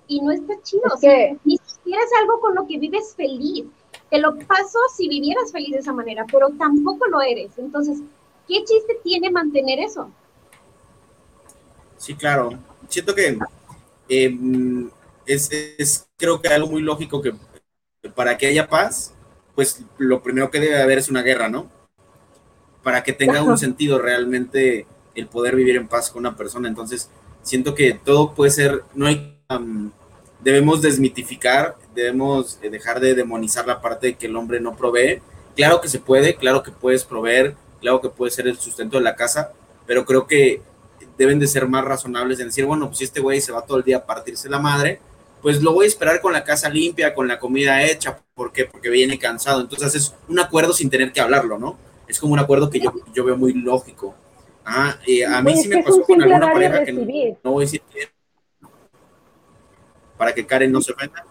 [0.09, 2.79] Y no está chido, Es o sea, que- ni siquiera es algo con lo que
[2.79, 3.67] vives feliz.
[4.09, 7.59] Te lo paso si vivieras feliz de esa manera, pero tampoco lo eres.
[7.59, 8.01] Entonces,
[8.49, 10.09] ¿qué chiste tiene mantener eso?
[12.07, 12.51] Sí, claro.
[12.89, 13.37] Siento que
[14.09, 14.39] eh,
[15.27, 17.35] es, es, creo que algo muy lógico que
[18.15, 19.13] para que haya paz,
[19.57, 21.69] pues lo primero que debe haber es una guerra, ¿no?
[22.85, 24.87] Para que tenga un sentido realmente
[25.17, 26.69] el poder vivir en paz con una persona.
[26.69, 27.11] Entonces,
[27.43, 29.91] siento que todo puede ser, no hay, um,
[30.45, 35.21] debemos desmitificar, debemos eh, dejar de demonizar la parte de que el hombre no provee.
[35.57, 39.03] Claro que se puede, claro que puedes proveer, claro que puede ser el sustento de
[39.03, 39.51] la casa,
[39.89, 40.63] pero creo que
[41.17, 43.79] deben de ser más razonables en decir, bueno, pues si este güey se va todo
[43.79, 45.01] el día a partirse la madre,
[45.43, 48.65] pues lo voy a esperar con la casa limpia, con la comida hecha, ¿por qué?
[48.65, 49.61] Porque viene cansado.
[49.61, 51.79] Entonces es un acuerdo sin tener que hablarlo, ¿no?
[52.09, 54.15] Es como un acuerdo que yo, yo veo muy lógico.
[54.65, 57.67] Ah, eh, a mí Güey, sí me pasó con alguna pareja que no, voy a
[57.67, 57.83] decir
[60.17, 61.25] para que Karen no se ofenda.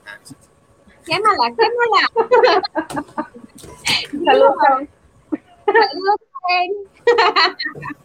[1.06, 2.02] Quémala, quémala.
[4.26, 4.90] Saludos, Karen.
[5.66, 7.96] Saludos, Karen.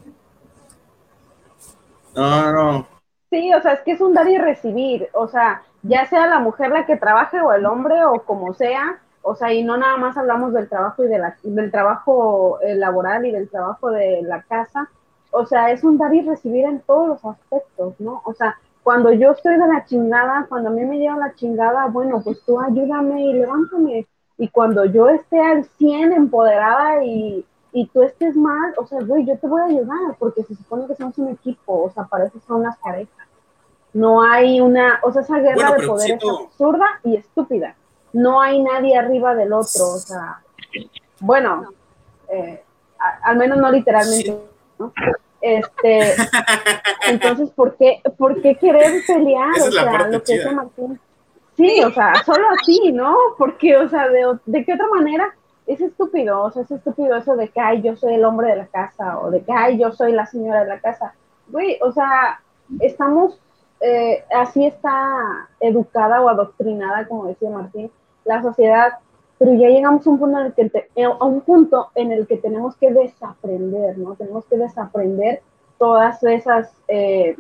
[2.15, 2.87] No, no.
[3.31, 6.41] Sí, o sea, es que es un dar y recibir, o sea, ya sea la
[6.41, 9.97] mujer la que trabaje o el hombre o como sea, o sea, y no nada
[9.97, 14.23] más hablamos del trabajo y de la, del trabajo eh, laboral y del trabajo de
[14.23, 14.89] la casa,
[15.31, 18.21] o sea, es un dar y recibir en todos los aspectos, ¿no?
[18.25, 21.87] O sea, cuando yo estoy de la chingada, cuando a mí me lleva la chingada,
[21.87, 24.07] bueno, pues tú ayúdame y levántame,
[24.39, 29.25] y cuando yo esté al 100 empoderada y, y tú estés mal, o sea, güey,
[29.27, 32.25] yo te voy a ayudar, porque se supone que somos un equipo, o sea, para
[32.27, 33.27] eso son las parejas.
[33.93, 37.75] No hay una, o sea, esa guerra Bueno, de poder es absurda y estúpida.
[38.13, 40.41] No hay nadie arriba del otro, o sea,
[41.21, 41.67] bueno,
[42.29, 42.63] eh,
[42.99, 44.37] a- al menos no literalmente,
[44.79, 44.93] ¿no?
[45.41, 46.15] Este,
[47.09, 49.51] entonces, ¿por qué, ¿por qué querer pelear?
[49.57, 50.51] Esa o sea, lo que dice.
[50.53, 51.01] Martín.
[51.57, 53.15] Sí, o sea, solo así, ¿no?
[53.39, 55.35] Porque, o sea, de, de qué otra manera
[55.67, 58.57] es estúpido, o sea, es estúpido eso de que, ay, yo soy el hombre de
[58.57, 61.15] la casa, o de que, ay, yo soy la señora de la casa.
[61.83, 62.41] O sea,
[62.81, 63.41] estamos,
[63.81, 67.91] eh, así está educada o adoctrinada, como decía Martín,
[68.25, 68.95] la sociedad,
[69.39, 72.13] pero ya llegamos a un punto en el que, te- eh, a un punto en
[72.13, 74.15] el que tenemos que desaprender, ¿no?
[74.15, 75.43] Tenemos que desaprender
[75.79, 77.37] todas esas eh,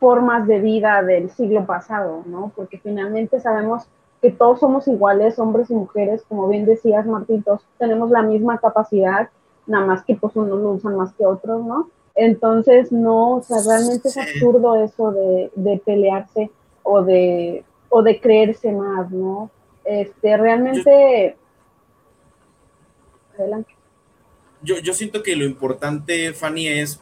[0.00, 2.52] formas de vida del siglo pasado, ¿no?
[2.54, 3.88] Porque finalmente sabemos
[4.20, 8.58] que todos somos iguales, hombres y mujeres, como bien decías, Martín, todos tenemos la misma
[8.58, 9.28] capacidad,
[9.66, 11.90] nada más que pues unos lo usan más que otros, ¿no?
[12.14, 16.50] Entonces, no, o sea, realmente es absurdo eso de, de pelearse
[16.82, 19.50] o de, o de creerse más, ¿no?
[19.84, 21.36] Este, realmente...
[23.38, 23.72] Adelante.
[24.62, 27.00] yo, yo siento que lo importante, Fanny, es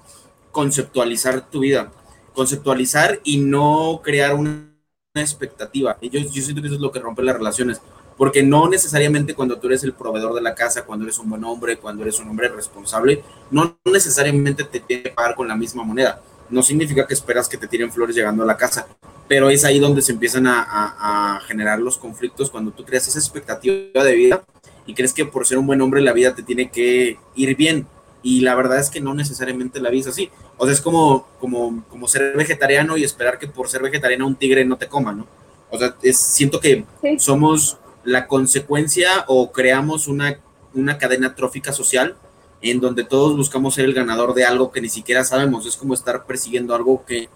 [0.52, 1.92] conceptualizar tu vida,
[2.34, 4.75] conceptualizar y no crear una
[5.20, 5.96] expectativa.
[6.00, 7.80] Y yo, siento que eso es lo que rompe las relaciones,
[8.16, 11.44] porque no necesariamente cuando tú eres el proveedor de la casa, cuando eres un buen
[11.44, 15.82] hombre, cuando eres un hombre responsable, no necesariamente te tiene que pagar con la misma
[15.84, 16.20] moneda.
[16.48, 18.86] No significa que esperas que te tiren flores llegando a la casa,
[19.28, 23.08] pero es ahí donde se empiezan a, a- a generar los conflictos cuando tú creas
[23.08, 24.44] esa expectativa de vida
[24.86, 27.86] y crees que por ser un buen hombre la vida te tiene que ir bien.
[28.26, 30.30] Y la verdad es que no necesariamente la vida es así.
[30.56, 34.34] O sea, es como, como, como ser vegetariano y esperar que por ser vegetariano un
[34.34, 35.26] tigre no te coma, ¿no?
[35.70, 37.18] O sea, es, siento que Sí.
[37.20, 40.40] somos la consecuencia o creamos una,
[40.74, 42.16] una cadena trófica social
[42.62, 45.64] en donde todos buscamos ser el ganador de algo que ni siquiera sabemos.
[45.66, 47.28] Es como estar persiguiendo algo que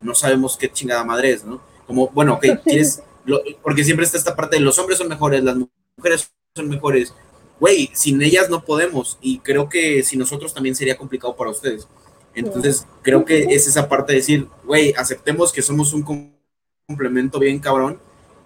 [0.00, 1.60] no sabemos qué chingada madre es, ¿no?
[1.86, 5.42] Como, bueno, ok, quieres, lo- porque siempre está esta parte de los hombres son mejores,
[5.42, 5.56] las
[5.96, 7.12] mujeres son mejores.
[7.60, 11.88] Güey, sin ellas no podemos y creo que sin nosotros también sería complicado para ustedes.
[12.34, 16.30] Entonces, creo que es esa parte de decir, güey, aceptemos que somos un com-
[16.86, 17.98] complemento bien cabrón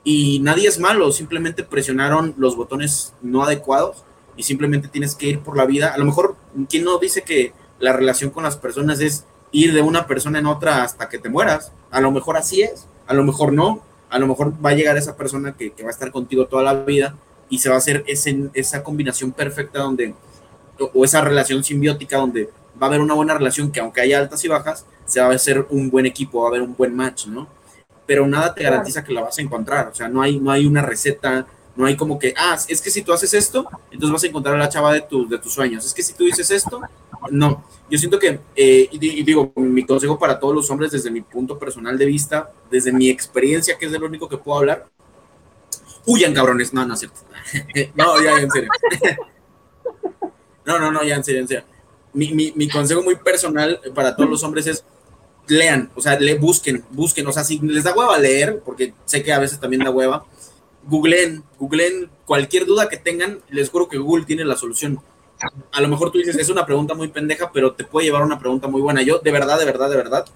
[0.03, 4.03] y nadie es malo, simplemente presionaron los botones no adecuados
[4.37, 5.93] y simplemente tienes que ir por la vida.
[5.93, 6.37] A lo mejor,
[6.71, 10.47] ¿quién no dice que la relación con las personas es ir de una persona en
[10.47, 11.71] otra hasta que te mueras?
[11.91, 14.97] A lo mejor así es, a lo mejor no, a lo mejor va a llegar
[14.97, 17.15] esa persona que, que va a estar contigo toda la vida
[17.53, 20.15] y se va a hacer ese, esa combinación perfecta donde,
[20.95, 22.49] o, esa relación simbiótica donde
[22.81, 25.35] va a haber una buena relación que aunque haya altas y bajas, se va a
[25.35, 27.47] hacer un buen equipo, va a haber un buen match, ¿no?
[28.07, 30.65] Pero nada te garantiza que la vas a encontrar, o sea, no hay, no hay
[30.65, 31.47] una receta,
[31.77, 34.55] no hay como que, ah, es que si tú haces esto, entonces vas a encontrar
[34.55, 36.81] a la chava de, tu, de tus sueños, es que si tú dices esto,
[37.31, 41.11] no, yo siento que, eh, y, y digo, mi consejo para todos los hombres desde
[41.11, 44.59] mi punto personal de vista, desde mi experiencia, que es de lo único que puedo
[44.59, 44.87] hablar,
[46.07, 47.21] huyan cabrones, no, no es cierto,
[47.95, 48.71] no, ya, en serio.
[50.65, 51.65] No, no, no, ya en serio, en serio.
[52.13, 54.85] Mi, mi, mi consejo muy personal para todos los hombres es
[55.49, 59.23] lean, o sea, le busquen, busquen, o sea, si les da hueva leer, porque sé
[59.23, 60.25] que a veces también da hueva,
[60.85, 65.01] googleen, googleen cualquier duda que tengan, les juro que Google tiene la solución.
[65.73, 68.27] A lo mejor tú dices, es una pregunta muy pendeja, pero te puede llevar a
[68.27, 69.03] una pregunta muy buena.
[69.03, 70.27] Yo, de verdad, de verdad, de verdad,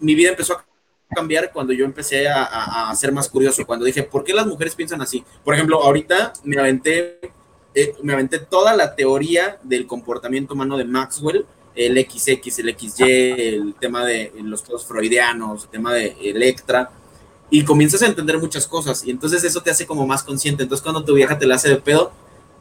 [0.00, 0.64] mi vida empezó a
[1.08, 4.74] cambiar cuando yo empecé a, a, ser más curioso, cuando dije, ¿por qué las mujeres
[4.74, 5.24] piensan así?
[5.44, 7.20] Por ejemplo, ahorita me aventé,
[7.74, 13.04] eh, me aventé toda la teoría del comportamiento humano de Maxwell, el XX, el XY,
[13.04, 16.90] el tema de los pedos freudianos, el tema de Electra,
[17.50, 20.62] y comienzas a entender muchas cosas, y entonces eso te hace como más consciente.
[20.62, 22.12] Entonces, cuando tu vieja te la hace de pedo,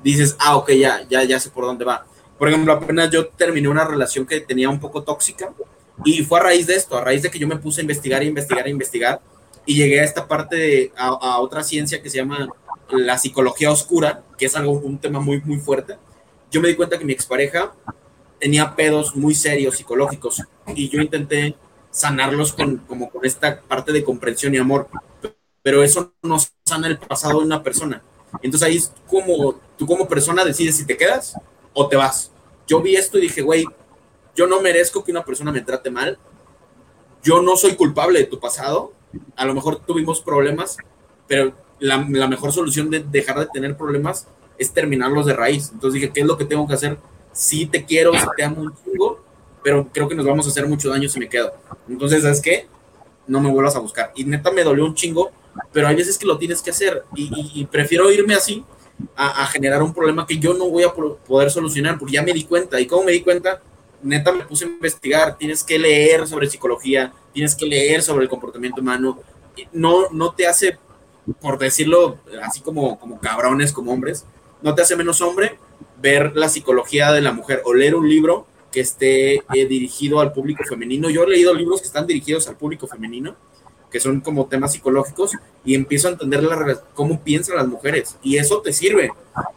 [0.04, 2.06] dices, ah, ok, ya, ya, ya sé por dónde va.
[2.38, 5.54] Por ejemplo, apenas yo terminé una relación que tenía un poco tóxica,
[6.04, 8.24] y fue a raíz de esto, a raíz de que yo me puse a investigar,
[8.24, 9.22] investigar, investigar,
[9.66, 12.50] y llegué a esta parte, de, a, a otra ciencia que se llama
[12.90, 15.96] la psicología oscura, que es algo, un tema muy, muy fuerte.
[16.52, 17.74] Yo me di cuenta que mi expareja
[18.40, 20.42] tenía pedos muy serios psicológicos
[20.76, 21.56] y yo intenté
[21.92, 24.90] sanarlos con, como con esta parte de comprensión y amor,
[25.62, 28.04] pero eso no sana el pasado de una persona.
[28.42, 31.36] Entonces ahí es como tú como persona decides si te quedas
[31.72, 32.32] o te vas.
[32.68, 33.66] Yo vi esto y dije, güey,
[34.36, 36.18] yo no merezco que una persona me trate mal,
[37.24, 38.94] yo no soy culpable de tu pasado,
[39.36, 40.78] a lo mejor tuvimos problemas,
[41.28, 44.28] pero la, la mejor solución de dejar de tener problemas
[44.58, 45.70] es terminarlos de raíz.
[45.74, 46.98] Entonces dije, ¿qué es lo que tengo que hacer?
[47.34, 49.20] sí te quiero, te amo un chingo,
[49.64, 51.54] pero creo que nos vamos a hacer mucho daño si me quedo.
[51.90, 52.68] Entonces, ¿sabes qué?
[53.28, 54.12] No me vuelvas a buscar.
[54.16, 55.32] Y neta me dolió un chingo,
[55.72, 58.64] pero hay veces que lo tienes que hacer y, prefiero irme así
[59.16, 62.44] a, generar un problema que yo no voy a poder solucionar porque ya me di
[62.44, 62.80] cuenta.
[62.80, 63.62] ¿Y cómo me di cuenta?
[64.04, 65.38] Neta me puse a investigar.
[65.38, 69.20] Tienes que leer sobre psicología, tienes que leer sobre el comportamiento humano.
[69.72, 70.78] No, no te hace,
[71.40, 74.26] por decirlo así como, como cabrones, como hombres,
[74.62, 75.58] no te hace menos hombre,
[76.02, 80.34] ver la psicología de la mujer o leer un libro que esté eh, dirigido al
[80.34, 81.10] público femenino.
[81.10, 83.36] Yo he leído libros que están dirigidos al público femenino,
[83.92, 85.32] que son como temas psicológicos,
[85.64, 86.44] y empiezo a entender
[86.96, 88.18] cómo piensan las mujeres.
[88.24, 89.12] Y eso te sirve.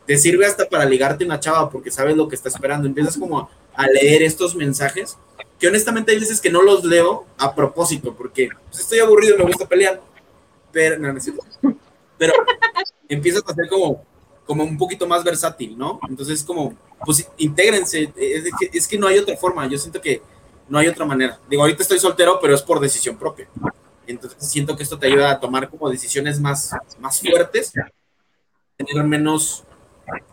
[0.06, 2.86] Te sirve hasta para ligarte una chava porque sabes lo que está esperando.
[2.86, 3.48] Empiezas como
[3.86, 5.18] leer estos mensajes,
[5.58, 9.44] que honestamente hay veces que no los leo a propósito, porque pues, estoy aburrido me
[9.44, 10.00] gusta pelear.
[10.72, 11.44] Pero, no, necesito.
[12.18, 12.32] Pero
[13.08, 14.04] empiezas a hacer como
[14.46, 15.98] como un poquito más versátil, ¿no?
[16.08, 16.74] Entonces, como,
[17.04, 18.12] pues intégrense,
[18.72, 20.22] es que, no hay otra forma, yo siento que
[20.68, 21.38] no hay otra manera.
[21.50, 23.48] Digo, ahorita estoy soltero, pero es por decisión propia.
[24.06, 26.70] Entonces, siento que esto te ayuda a tomar como decisiones más,
[27.00, 27.72] más fuertes,
[28.76, 29.64] tener menos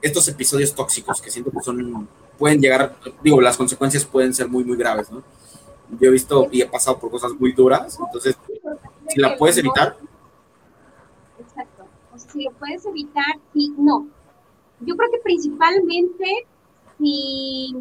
[0.01, 2.07] estos episodios tóxicos que siento que son,
[2.43, 2.93] pueden llegar,
[3.23, 5.23] digo, las consecuencias pueden ser muy, muy graves, ¿no?
[5.97, 8.37] Yo he visto y he pasado por cosas muy duras, entonces,
[9.07, 9.95] si la puedes evitar,
[12.17, 14.07] si lo puedes evitar, sí, no.
[14.81, 16.45] Yo creo que principalmente
[16.99, 17.73] si,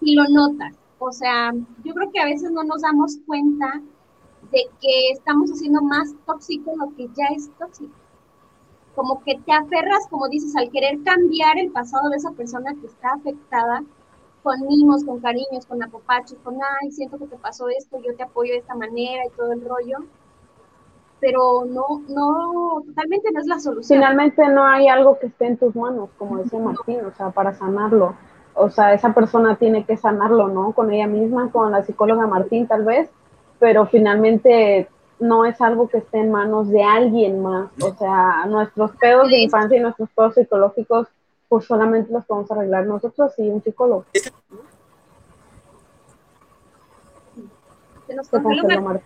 [0.00, 0.74] si lo notas.
[0.98, 1.50] O sea,
[1.84, 3.80] yo creo que a veces no nos damos cuenta
[4.50, 8.01] de que estamos haciendo más tóxico lo que ya es tóxico.
[8.94, 12.86] Como que te aferras, como dices, al querer cambiar el pasado de esa persona que
[12.86, 13.82] está afectada
[14.42, 18.24] con mimos, con cariños, con apopachos, con, ay, siento que te pasó esto, yo te
[18.24, 19.98] apoyo de esta manera y todo el rollo
[21.22, 24.00] pero no, no, totalmente no es la solución.
[24.00, 27.54] Finalmente no hay algo que esté en tus manos, como decía Martín, o sea, para
[27.54, 28.16] sanarlo.
[28.54, 30.72] O sea, esa persona tiene que sanarlo, ¿no?
[30.72, 33.08] Con ella misma, con la psicóloga Martín tal vez,
[33.60, 34.88] pero finalmente
[35.22, 37.70] no es algo que esté en manos de alguien más.
[37.80, 41.08] O sea, nuestros pedos de infancia y nuestros pedos psicológicos,
[41.48, 44.04] pues solamente los podemos arreglar nosotros y un psicólogo.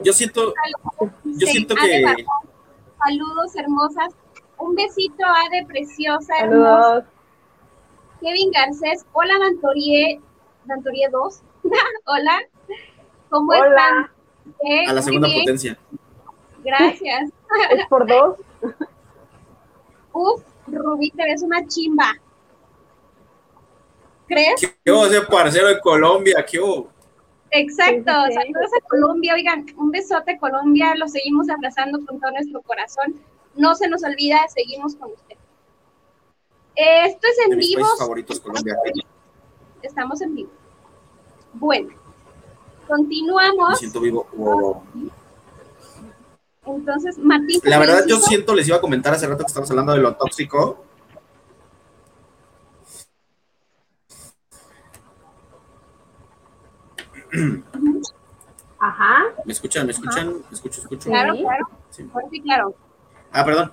[0.02, 0.54] Yo siento,
[1.24, 2.24] yo siento que.
[2.98, 4.14] Saludos, hermosas.
[4.58, 7.06] Un besito, Ade, preciosa, hermosa.
[8.22, 10.20] Kevin Garcés, hola, Dantorie,
[10.64, 11.40] Dantorie 2.
[12.06, 12.38] hola,
[13.28, 14.10] ¿cómo están?
[14.88, 15.78] a la segunda potencia.
[16.66, 17.30] Gracias.
[17.70, 18.38] ¿Es por dos?
[20.12, 22.12] Uf, Rubí, te ves una chimba.
[24.26, 24.74] ¿Crees?
[24.84, 26.44] ¿Qué hubo ese parcero de Colombia?
[26.44, 26.88] ¿Qué hubo?
[27.52, 33.22] Exacto, saludos a Colombia, oigan, un besote Colombia, lo seguimos abrazando con todo nuestro corazón.
[33.54, 35.36] No se nos olvida, seguimos con usted.
[36.74, 37.86] Esto es en vivo.
[37.96, 38.76] favoritos Colombia.
[39.80, 40.50] Estamos en vivo.
[41.52, 41.90] Bueno,
[42.88, 43.70] continuamos.
[43.70, 44.26] Me siento vivo.
[46.66, 47.60] Entonces, Martín.
[47.64, 50.16] La verdad, yo siento, les iba a comentar hace rato que estamos hablando de lo
[50.16, 50.84] tóxico.
[58.78, 59.24] Ajá.
[59.44, 59.86] ¿Me escuchan?
[59.86, 60.28] ¿Me escuchan?
[60.28, 60.80] ¿Me escucho?
[60.80, 61.08] ¿Escucho?
[61.08, 61.68] Claro, claro.
[61.90, 62.08] Sí.
[62.42, 62.74] claro.
[63.32, 63.72] Ah, perdón.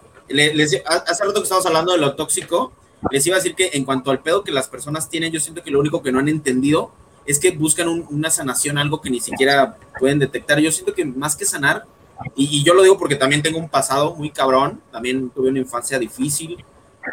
[0.86, 2.74] hace rato que estamos hablando de lo tóxico.
[3.12, 5.64] les iba a decir que en cuanto al pedo que las personas tienen, yo siento
[5.64, 6.92] que lo único que no han entendido
[7.26, 10.60] es que buscan una sanación, algo que ni siquiera pueden detectar.
[10.60, 11.86] Yo siento que más que sanar,
[12.36, 16.00] y, yo lo digo porque también tengo un pasado muy cabrón, también tuve una infancia
[16.00, 16.64] difícil,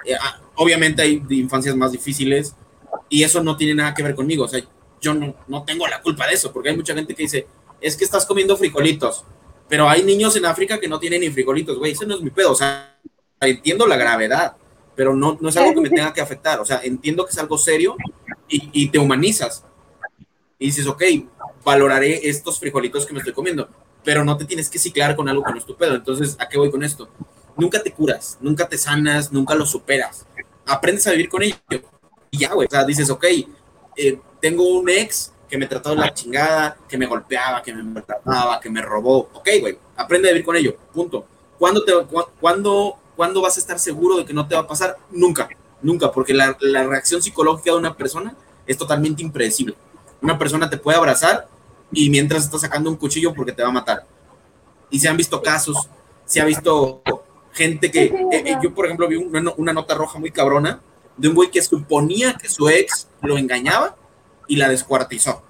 [0.04, 2.54] eh, ah, obviamente hay infancias más difíciles,
[3.08, 4.62] y eso no tiene nada que ver conmigo, o sea,
[5.00, 7.46] yo no, no tengo la culpa de eso, porque hay mucha gente que dice,
[7.80, 9.24] es que estás comiendo frijolitos,
[9.68, 12.30] pero hay niños en África que no tienen ni frijolitos, güey, eso no es mi
[12.30, 12.98] pedo, o sea,
[13.40, 14.56] entiendo la gravedad,
[14.94, 17.38] pero no, no es algo que me tenga que afectar, o sea, entiendo que es
[17.38, 17.96] algo serio
[18.48, 19.64] y, y te humanizas.
[20.58, 21.02] Y dices, ok,
[21.64, 23.68] valoraré estos frijolitos que me estoy comiendo,
[24.04, 25.94] pero no te tienes que ciclar con algo que no es tu pedo.
[25.94, 27.08] Entonces, ¿a qué voy con esto?
[27.56, 30.26] Nunca te curas, nunca te sanas, nunca lo superas.
[30.66, 31.56] Aprendes a vivir con ello.
[32.30, 33.24] Y ya, güey, o sea, dices, ok,
[33.96, 37.82] eh, tengo un ex que me trató de la chingada, que me golpeaba, que me
[37.82, 39.30] maltrataba, que me robó.
[39.32, 41.26] Ok, güey, aprende a vivir con ello, punto.
[41.58, 41.92] ¿Cuándo, te,
[42.40, 44.96] cuándo ¿Cuándo vas a estar seguro de que no te va a pasar?
[45.10, 45.46] Nunca,
[45.82, 48.34] nunca, porque la, reacción psicológica de una persona
[48.66, 49.74] es totalmente impredecible.
[50.22, 51.46] Una persona te puede abrazar
[51.92, 54.06] y mientras está sacando un cuchillo porque te va a matar.
[54.90, 55.88] Y se han visto casos,
[56.24, 57.02] se ha visto
[57.52, 60.80] gente que, eh, yo por ejemplo vi una, nota roja muy cabrona
[61.16, 63.96] de un güey que suponía que su ex lo engañaba
[64.46, 65.42] y la descuartizó.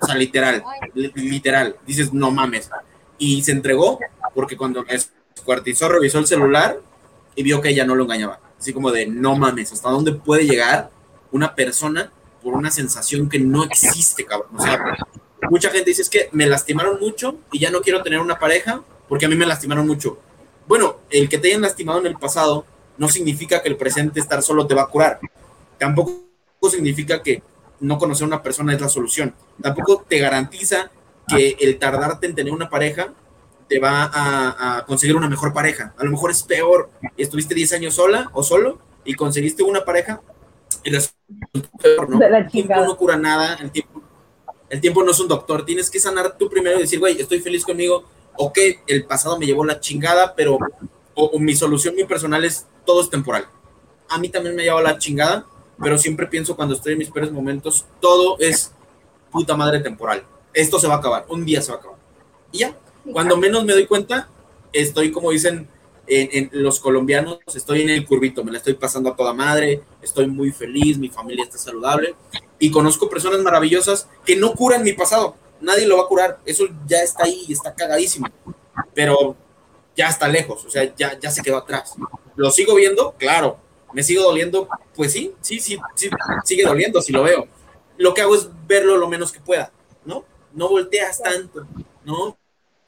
[0.00, 0.62] O sea, literal,
[0.94, 1.76] literal.
[1.86, 2.70] Dices, no mames.
[3.18, 3.98] Y se entregó
[4.34, 6.78] porque cuando descuartizó, revisó el celular
[7.34, 8.40] y vio que ella no lo engañaba.
[8.58, 10.90] Así como de, no mames, ¿hasta dónde puede llegar
[11.30, 12.12] una persona
[12.42, 14.50] por una sensación que no existe, cabrón?
[14.56, 14.78] O sea,
[15.50, 18.82] mucha gente dice, es que me lastimaron mucho y ya no quiero tener una pareja
[19.08, 20.18] porque a mí me lastimaron mucho.
[20.66, 22.64] Bueno, el que te hayan lastimado en el pasado
[22.96, 25.20] no significa que el presente estar solo te va a curar.
[25.78, 26.24] Tampoco
[26.70, 27.42] significa que
[27.80, 29.34] no conocer a una persona es la solución.
[29.60, 30.90] Tampoco te garantiza
[31.26, 33.12] que el tardarte en tener una pareja
[33.68, 35.94] te va a, conseguir una mejor pareja.
[35.98, 40.20] A lo mejor es peor, estuviste 10 años sola o solo y conseguiste una pareja
[40.84, 40.90] y
[41.82, 42.22] peor, ¿no?
[42.22, 44.02] El tiempo no cura nada, el tiempo,
[44.74, 45.64] el tiempo no es un doctor.
[45.64, 48.02] Tienes que sanar tú primero y decir, güey, estoy feliz conmigo,
[48.36, 50.58] ok, el pasado me llevó la chingada, pero
[51.14, 53.46] o, mi solución, mi personal es todo es temporal.
[54.08, 55.46] A mí también me llevó la chingada,
[55.80, 58.72] pero siempre pienso cuando estoy en mis peores momentos, todo es
[59.30, 60.24] puta madre temporal.
[60.52, 61.98] Esto se va a acabar, un día se va a acabar.
[62.50, 62.76] Y ya,
[63.12, 64.28] cuando menos me doy cuenta,
[64.72, 65.68] estoy como dicen
[66.08, 70.26] en, los colombianos, estoy en el curvito, me la estoy pasando a toda madre, estoy
[70.26, 72.16] muy feliz, mi familia está saludable
[72.64, 76.64] y conozco personas maravillosas que no curan mi pasado, nadie lo va a curar, eso
[76.86, 78.26] ya está ahí, está cagadísimo,
[78.94, 79.36] pero
[79.94, 81.94] ya está lejos, o sea, ya, ya se quedó atrás.
[82.36, 83.12] ¿Lo sigo viendo?
[83.18, 83.58] Claro.
[83.92, 84.66] ¿Me sigo doliendo?
[84.94, 86.08] Pues sí, sí, sí, sí,
[86.44, 87.46] sigue doliendo si lo veo.
[87.98, 89.70] Lo que hago es verlo lo menos que pueda,
[90.06, 90.24] ¿no?
[90.54, 91.66] No volteas tanto,
[92.02, 92.38] ¿no?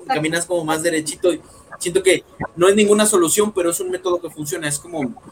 [0.07, 1.35] caminas como más derechito.
[1.35, 1.43] Y
[1.79, 2.25] siento que
[2.57, 4.69] no es ninguna solución, pero es un método que funciona.
[4.69, 5.23] Es como,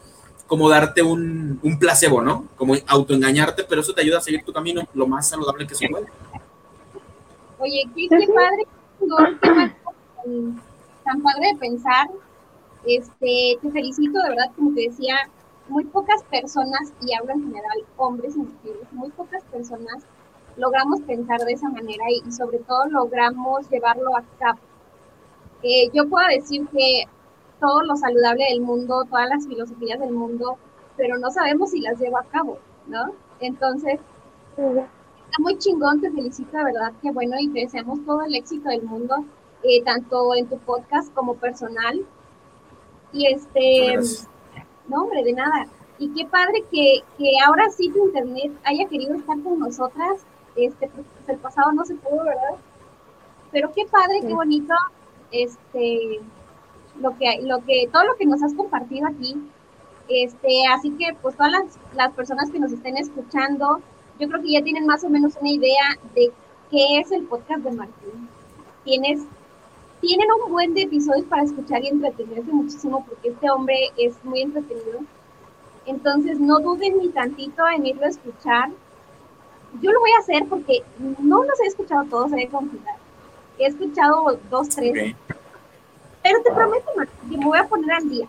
[0.47, 2.47] como darte un, un placebo, ¿no?
[2.55, 5.87] Como autoengañarte, pero eso te ayuda a seguir tu camino lo más saludable que se
[5.87, 6.05] puede.
[7.59, 8.67] Oye, qué, qué padre,
[8.99, 10.51] qué
[11.03, 12.07] tan padre de pensar.
[12.85, 15.15] Este, te felicito, de verdad, como te decía,
[15.67, 20.03] muy pocas personas, y hablo en general, hombres y mujeres, muy pocas personas
[20.57, 24.59] logramos pensar de esa manera y, sobre todo logramos llevarlo a cabo.
[25.63, 27.03] Eh, yo puedo decir que
[27.59, 30.57] todo lo saludable del mundo, todas las filosofías del mundo,
[30.97, 33.11] pero no sabemos si las llevo a cabo, ¿no?
[33.39, 33.99] Entonces,
[34.57, 38.69] está muy chingón, te felicito, de verdad, que bueno, y te deseamos todo el éxito
[38.69, 39.25] del mundo,
[39.63, 42.05] eh, tanto en tu podcast como personal.
[43.11, 43.97] Y este,
[44.87, 45.67] no, hombre, de nada.
[45.97, 50.25] Y qué padre que, que ahora sí tu internet haya querido estar con nosotras
[50.55, 52.55] este, pues, el pasado no se pudo, ¿verdad?
[53.51, 54.73] Pero qué padre, qué bonito,
[55.31, 56.19] este,
[56.99, 59.35] lo que, lo que, todo lo que nos has compartido aquí,
[60.07, 61.63] este, así que pues todas las,
[61.95, 63.81] las personas que nos estén escuchando,
[64.19, 66.31] yo creo que ya tienen más o menos una idea de
[66.71, 68.29] qué es el podcast de Martín.
[68.83, 69.21] Tienes,
[70.01, 74.41] tienen un buen de episodios para escuchar y entretenerse muchísimo porque este hombre es muy
[74.41, 74.99] entretenido.
[75.85, 78.69] Entonces no duden ni tantito en irlo a escuchar
[79.81, 80.83] yo lo voy a hacer porque
[81.19, 82.49] no los he escuchado todos, he de
[83.57, 85.15] He escuchado dos, tres.
[86.25, 86.91] Pero te prometo,
[87.29, 88.27] que me voy a poner al día.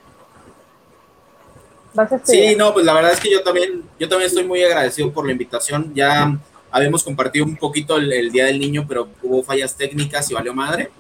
[2.25, 5.25] Sí, no, pues la verdad es que yo también, yo también estoy muy agradecido por
[5.25, 5.95] la invitación.
[5.95, 6.39] Ya
[6.71, 10.91] habíamos compartido un poquito el, Día del Niño, pero hubo fallas técnicas y valió madre.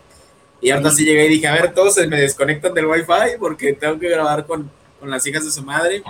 [0.62, 3.74] Y ahora sí llegué y dije, a ver, todos se me desconectan del Wi-Fi porque
[3.74, 6.02] tengo que grabar con, con las hijas de su madre.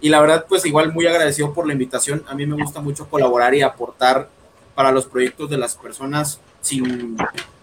[0.00, 2.22] Y la verdad, pues igual muy agradecido por la invitación.
[2.28, 4.28] A mí me gusta mucho colaborar y aportar
[4.78, 7.16] para los proyectos de las personas sin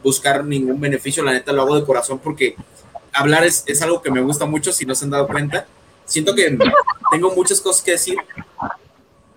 [0.03, 1.23] buscar ningún beneficio.
[1.23, 2.57] La neta lo hago de corazón porque
[3.13, 5.65] hablar es, es algo que me gusta mucho, si no se han dado cuenta.
[6.03, 6.57] Siento que
[7.11, 8.17] tengo muchas cosas que decir.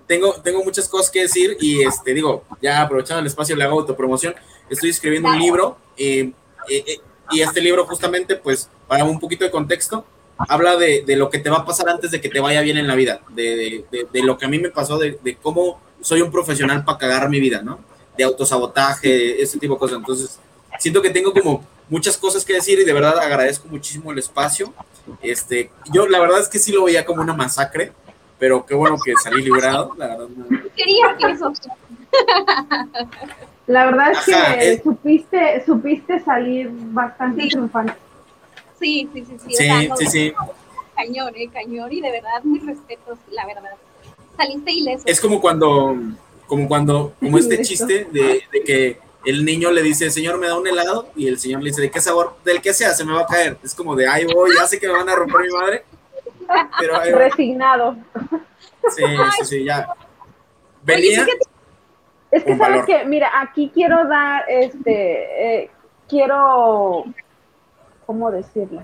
[0.09, 3.79] Tengo, tengo muchas cosas que decir y este, digo, ya aprovechando el espacio le hago
[3.79, 4.35] autopromoción.
[4.69, 6.33] Estoy escribiendo un libro eh,
[6.69, 7.01] eh, eh,
[7.31, 10.05] y este libro justamente, pues, para un poquito de contexto,
[10.37, 12.77] habla de, de, lo que te va a pasar antes de que te vaya bien
[12.77, 16.23] en la vida, de, de, de lo que a mí me pasó, de, cómo soy
[16.23, 17.79] un profesional para cagar mi vida, ¿no?
[18.17, 19.99] De autosabotaje, ese tipo de cosas.
[19.99, 20.39] Entonces,
[20.79, 24.73] siento que tengo como muchas cosas que decir y de verdad agradezco muchísimo el espacio.
[25.23, 27.93] Este, yo la verdad es que sí lo veía como una masacre,
[28.39, 30.29] pero qué bueno que salí librado, la verdad.
[30.77, 31.53] Quería que eso.
[33.69, 37.49] La verdad es que supiste, supiste salir bastante sí.
[37.49, 37.93] triunfante.
[38.81, 39.55] Sí, sí, sí, sí.
[39.55, 40.33] Sí, sí, sí.
[40.97, 43.75] Cañón, eh, cañón, y de verdad, mis respetos, la verdad.
[44.39, 45.03] Saliste ileso.
[45.05, 45.95] Es como cuando,
[46.47, 50.59] como cuando, como este chiste de, de que el niño le dice, señor, me da
[50.59, 52.37] un helado, y el señor le dice, ¿de qué sabor?
[52.45, 53.59] Del que sea, se me va a caer.
[53.63, 55.85] Es como de, ay, voy, ya sé que me van a romper mi madre.
[56.79, 57.97] Pero, Resignado.
[58.97, 59.05] Sí,
[59.39, 59.87] sí, sí, ya.
[60.83, 61.27] Venía.
[62.31, 65.71] Es que sabes que, mira, aquí quiero dar, este, eh,
[66.09, 67.05] quiero,
[68.07, 68.83] ¿cómo decirlo?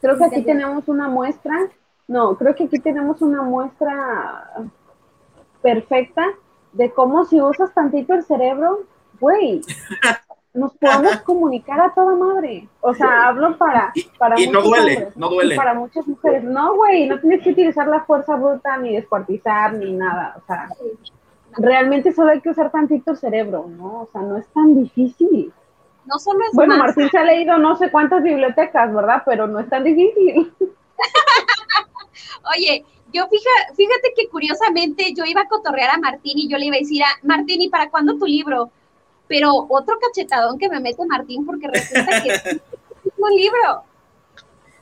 [0.00, 1.68] Creo que aquí tenemos una muestra,
[2.10, 4.52] no, creo que aquí tenemos una muestra
[5.62, 6.26] perfecta
[6.72, 8.80] de cómo si usas tantito el cerebro,
[9.20, 9.60] güey,
[10.52, 12.68] nos podemos comunicar a toda madre.
[12.80, 13.92] O sea, hablo para...
[14.18, 15.54] para y no duele, no duele.
[15.54, 16.42] Para muchas mujeres.
[16.42, 20.34] No, güey, no tienes que utilizar la fuerza bruta, ni descuartizar, ni nada.
[20.36, 20.68] O sea,
[21.58, 24.00] realmente solo hay que usar tantito el cerebro, ¿no?
[24.00, 25.52] O sea, no es tan difícil.
[26.06, 29.22] No solo es Bueno, Martín se ha leído no sé cuántas bibliotecas, ¿verdad?
[29.24, 30.52] Pero no es tan difícil.
[32.56, 36.66] Oye, yo fija, fíjate que curiosamente yo iba a cotorrear a Martín y yo le
[36.66, 38.70] iba a decir a Martín, ¿y para cuándo tu libro?
[39.26, 42.60] Pero otro cachetadón que me mete Martín porque resulta que es
[43.16, 43.84] un libro.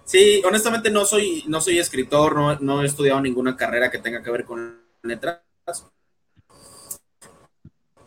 [0.05, 4.23] Sí, honestamente no soy, no soy escritor, no, no he estudiado ninguna carrera que tenga
[4.23, 5.43] que ver con letras.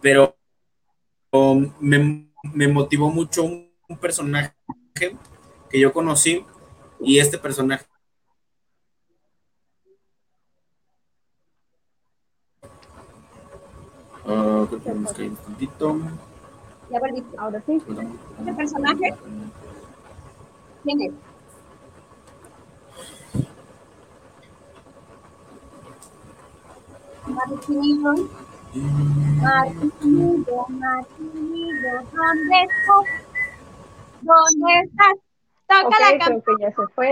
[0.01, 0.35] Pero
[1.31, 4.55] um, me, me, motivó mucho un, un personaje
[5.69, 6.43] que yo conocí
[6.99, 7.85] y este personaje
[14.31, 15.99] Uh, creo que tenemos que ir un tantito.
[16.89, 17.37] Ya volviste.
[17.37, 17.81] Ahora sí.
[18.39, 19.13] ¿Este personaje?
[20.83, 21.11] ¿Quién es?
[27.27, 28.13] Martinillo.
[29.41, 33.05] Martinillo, Martinillo, ¿dónde estás?
[34.21, 35.15] ¿Dónde estás?
[35.67, 37.11] Toca okay, la creo que ya se fue.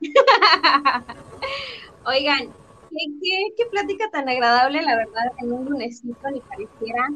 [2.06, 2.48] Oigan,
[2.90, 7.08] ¿Qué, qué, qué, plática tan agradable, la verdad, en un lunesito ni pareciera.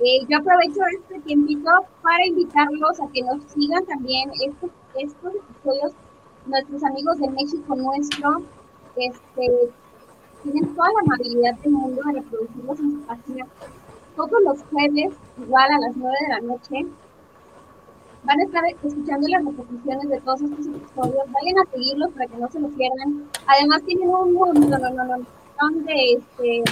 [0.00, 1.70] Eh, yo aprovecho este tiempito
[2.02, 5.92] para invitarlos a que nos sigan también estos, estos episodios.
[6.46, 8.42] Nuestros amigos de México Nuestro
[8.96, 9.70] este,
[10.42, 13.46] tienen toda la amabilidad del mundo de reproducirlos en su página
[14.16, 16.86] todos los jueves, igual a las 9 de la noche.
[18.24, 21.32] Van a estar escuchando las repeticiones de todos estos episodios.
[21.32, 23.28] Vayan a seguirlos para que no se los pierdan.
[23.46, 26.62] Además, tienen un mundo no, no, no, de, este,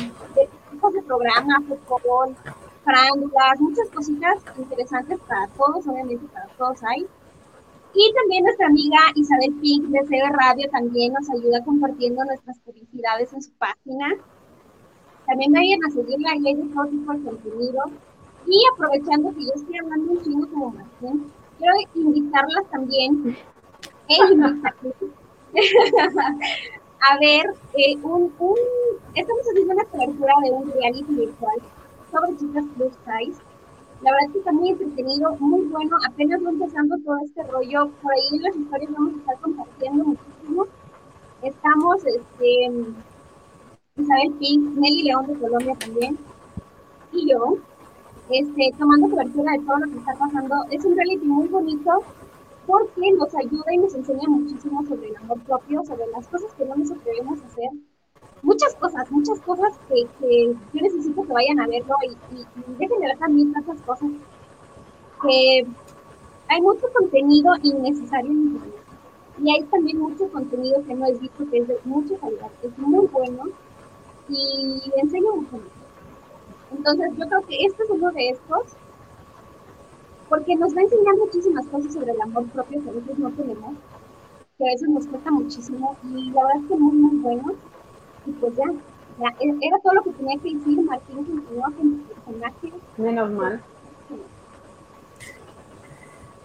[0.70, 2.36] tipos de programas, fútbol,
[2.84, 7.06] frándulas, muchas cositas interesantes para todos, obviamente para todos hay.
[7.94, 13.32] Y también nuestra amiga Isabel Pink de CB Radio también nos ayuda compartiendo nuestras publicidades
[13.32, 14.14] en su página.
[15.26, 17.82] También vayan a seguirla y hay de todo tipo contenido.
[18.46, 23.36] Y aprovechando que yo estoy hablando un chingo como Martín, quiero invitarlas también
[27.00, 28.56] a ver eh, un, un,
[29.14, 31.58] estamos haciendo una cobertura de un reality virtual
[32.10, 33.40] sobre chicas plus size.
[34.02, 35.96] La verdad es que está muy entretenido, muy bueno.
[36.08, 37.90] Apenas va empezando todo este rollo.
[38.00, 40.66] Por ahí en las historias vamos a estar compartiendo muchísimo.
[41.42, 42.70] Estamos, este,
[43.96, 46.18] Isabel Pink, Nelly León de Colombia también,
[47.12, 47.58] y yo,
[48.30, 50.56] este, tomando cobertura de todo lo que está pasando.
[50.70, 51.90] Es un reality muy bonito
[52.66, 56.64] porque nos ayuda y nos enseña muchísimo sobre el amor propio, sobre las cosas que
[56.64, 57.70] no nos atrevemos a hacer.
[58.42, 60.06] Muchas cosas, muchas cosas que,
[60.72, 64.10] yo necesito que vayan a verlo y, y, y déjenme ver también tantas cosas
[65.22, 65.66] que
[66.48, 68.74] hay mucho contenido innecesario en internet.
[69.42, 72.78] Y hay también mucho contenido que no es visto, que es de mucha calidad, es
[72.78, 73.44] muy bueno
[74.28, 75.60] y enseña mucho.
[76.70, 78.62] Entonces, yo creo que este es uno de estos,
[80.28, 83.30] porque nos va a enseñar muchísimas cosas sobre el amor propio que a veces no
[83.30, 83.74] tenemos,
[84.58, 87.54] que a veces nos cuesta muchísimo, y la verdad es que muy, muy bueno.
[88.26, 88.64] Y pues ya,
[89.18, 90.82] ya era todo lo que tenía que decir.
[90.82, 92.72] Martín continúa con el personaje.
[92.98, 93.62] Menos mal.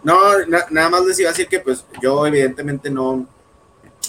[0.04, 0.16] No,
[0.48, 3.26] na nada más les iba a decir que pues yo evidentemente no,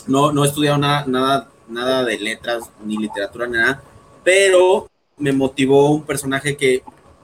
[0.06, 3.82] no, no he estudiado nada, nada nada de letras, ni literatura, ni nada,
[4.22, 6.82] pero me motivó un personaje que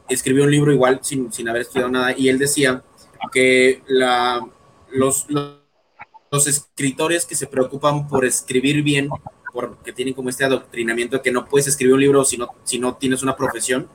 [0.08, 2.82] escribió un libro igual sin, sin haber estudiado nada y él decía
[3.32, 4.46] que la,
[4.92, 9.08] los, los, escritores que se preocupan por escribir bien,
[9.52, 12.94] porque tienen como este adoctrinamiento que no puedes escribir un libro si no, si no
[12.96, 13.88] tienes una profesión,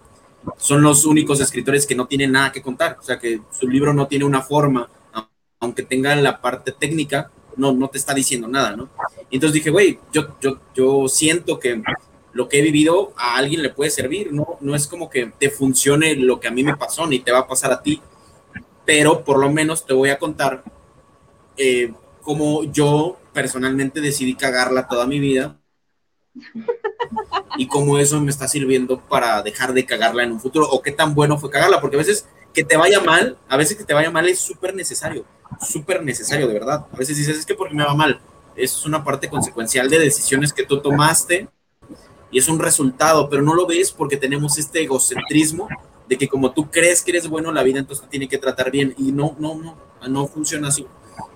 [0.58, 3.94] son los únicos escritores que no tienen nada que contar, o sea que su libro
[3.94, 4.90] no tiene una forma,
[5.60, 8.90] aunque tenga la parte técnica, no, no te está diciendo nada, ¿no?
[9.32, 11.82] Entonces dije, güey, yo, yo, yo siento que
[12.36, 14.58] lo que he vivido a alguien le puede servir, ¿no?
[14.60, 17.40] No es como que te funcione lo que a mí me pasó, ni te va
[17.40, 18.02] a pasar a ti,
[18.86, 20.62] pero por lo menos te voy a contar
[21.56, 25.62] eh, cómo yo personalmente decidí cagarla toda mi vida
[27.58, 30.92] y cómo eso me está sirviendo para dejar de cagarla en un futuro o qué
[30.92, 33.94] tan bueno fue cagarla, porque a veces que te vaya mal, a veces que te
[33.94, 35.24] vaya mal es súper necesario,
[35.66, 36.86] súper necesario, de verdad.
[36.92, 38.20] A veces dices, es que porque me va mal,
[38.58, 41.48] eso es una parte consecuencial de decisiones que tú tomaste
[42.36, 45.70] y es un resultado, pero no lo ves porque tenemos este egocentrismo
[46.06, 48.72] de que como tú crees que eres bueno, la vida entonces te tiene que tratar
[48.72, 49.78] bien y no, no, no,
[50.10, 50.86] no funciona así.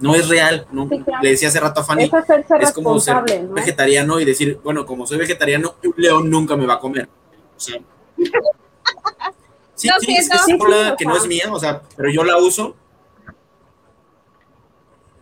[0.02, 0.90] No es real, no,
[1.22, 2.12] le decía hace rato a Fanny,
[2.60, 3.16] es, como ser
[3.50, 7.08] vegetariano y decir, bueno, como soy vegetariano, un león nunca me va a comer.
[7.56, 7.80] O sea,
[9.76, 12.76] sí, sí, es, fórmula que no es mía, o sea, pero yo la uso.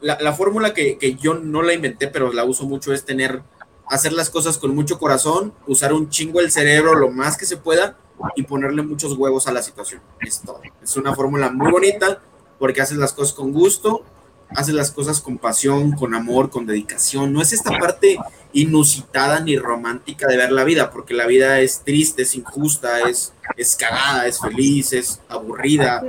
[0.02, 3.44] La, la fórmula que, que yo no la inventé, pero la uso mucho, es tener,
[3.90, 7.58] hacer las cosas con mucho corazón, usar un chingo el cerebro lo más que se
[7.58, 7.98] pueda
[8.36, 10.02] y ponerle muchos huevos a la situación.
[10.20, 10.42] Es
[10.82, 12.22] Es una fórmula muy bonita
[12.60, 14.04] porque haces las cosas con gusto,
[14.50, 17.32] haces las cosas con pasión, con amor, con dedicación.
[17.32, 18.18] No es esta parte
[18.54, 23.34] inusitada ni romántica de ver la vida, porque la vida es triste, es injusta, es,
[23.56, 26.04] es cagada, es feliz, es aburrida.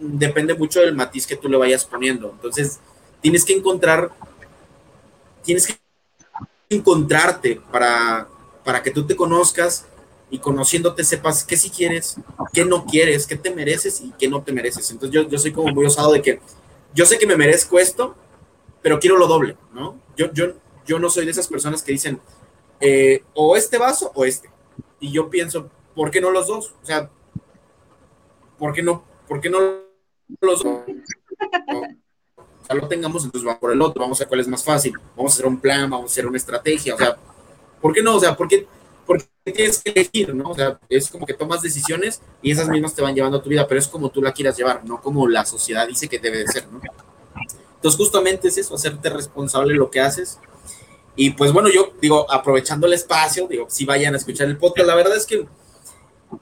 [0.00, 2.30] Depende mucho del matiz que tú le vayas poniendo.
[2.30, 2.80] Entonces,
[3.20, 4.10] tienes que encontrar,
[5.44, 5.81] tienes que
[6.74, 8.28] encontrarte para,
[8.64, 9.86] para que tú te conozcas
[10.30, 12.16] y conociéndote sepas qué si quieres,
[12.52, 14.90] qué no quieres, qué te mereces y qué no te mereces.
[14.90, 16.40] Entonces yo, yo soy como muy osado de que
[16.94, 18.14] yo sé que me merezco esto,
[18.80, 19.98] pero quiero lo doble, ¿no?
[20.16, 20.54] Yo, yo,
[20.86, 22.20] yo no soy de esas personas que dicen
[22.80, 24.50] eh, o este vaso o este.
[25.00, 26.74] Y yo pienso, ¿por qué no los dos?
[26.82, 27.10] O sea,
[28.58, 29.58] ¿por qué no, por qué no
[30.40, 30.82] los dos?
[32.74, 35.32] Lo tengamos, entonces vamos por el otro, vamos a ver cuál es más fácil, vamos
[35.32, 37.16] a hacer un plan, vamos a hacer una estrategia, o sea,
[37.80, 38.16] ¿por qué no?
[38.16, 38.66] O sea, ¿por qué,
[39.06, 40.50] porque tienes que elegir, ¿no?
[40.50, 43.50] O sea, es como que tomas decisiones y esas mismas te van llevando a tu
[43.50, 46.38] vida, pero es como tú la quieras llevar, no como la sociedad dice que debe
[46.38, 46.80] de ser, ¿no?
[47.74, 50.38] Entonces, justamente es eso, hacerte responsable de lo que haces.
[51.16, 54.86] Y pues bueno, yo digo, aprovechando el espacio, digo, si vayan a escuchar el podcast,
[54.86, 55.46] la verdad es que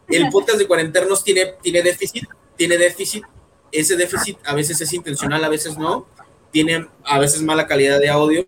[0.08, 3.24] el podcast de Cuarenternos tiene, tiene déficit, tiene déficit,
[3.72, 6.06] ese déficit a veces es intencional, a veces no,
[6.50, 8.46] tiene a veces mala calidad de audio,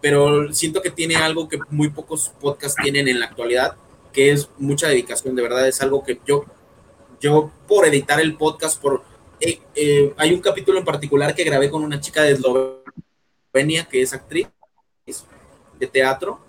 [0.00, 3.76] pero siento que tiene algo que muy pocos podcasts tienen en la actualidad,
[4.12, 6.44] que es mucha dedicación, de verdad es algo que yo,
[7.20, 9.02] yo por editar el podcast, por,
[9.40, 14.02] eh, eh, hay un capítulo en particular que grabé con una chica de Eslovenia que
[14.02, 14.48] es actriz
[15.78, 16.40] de teatro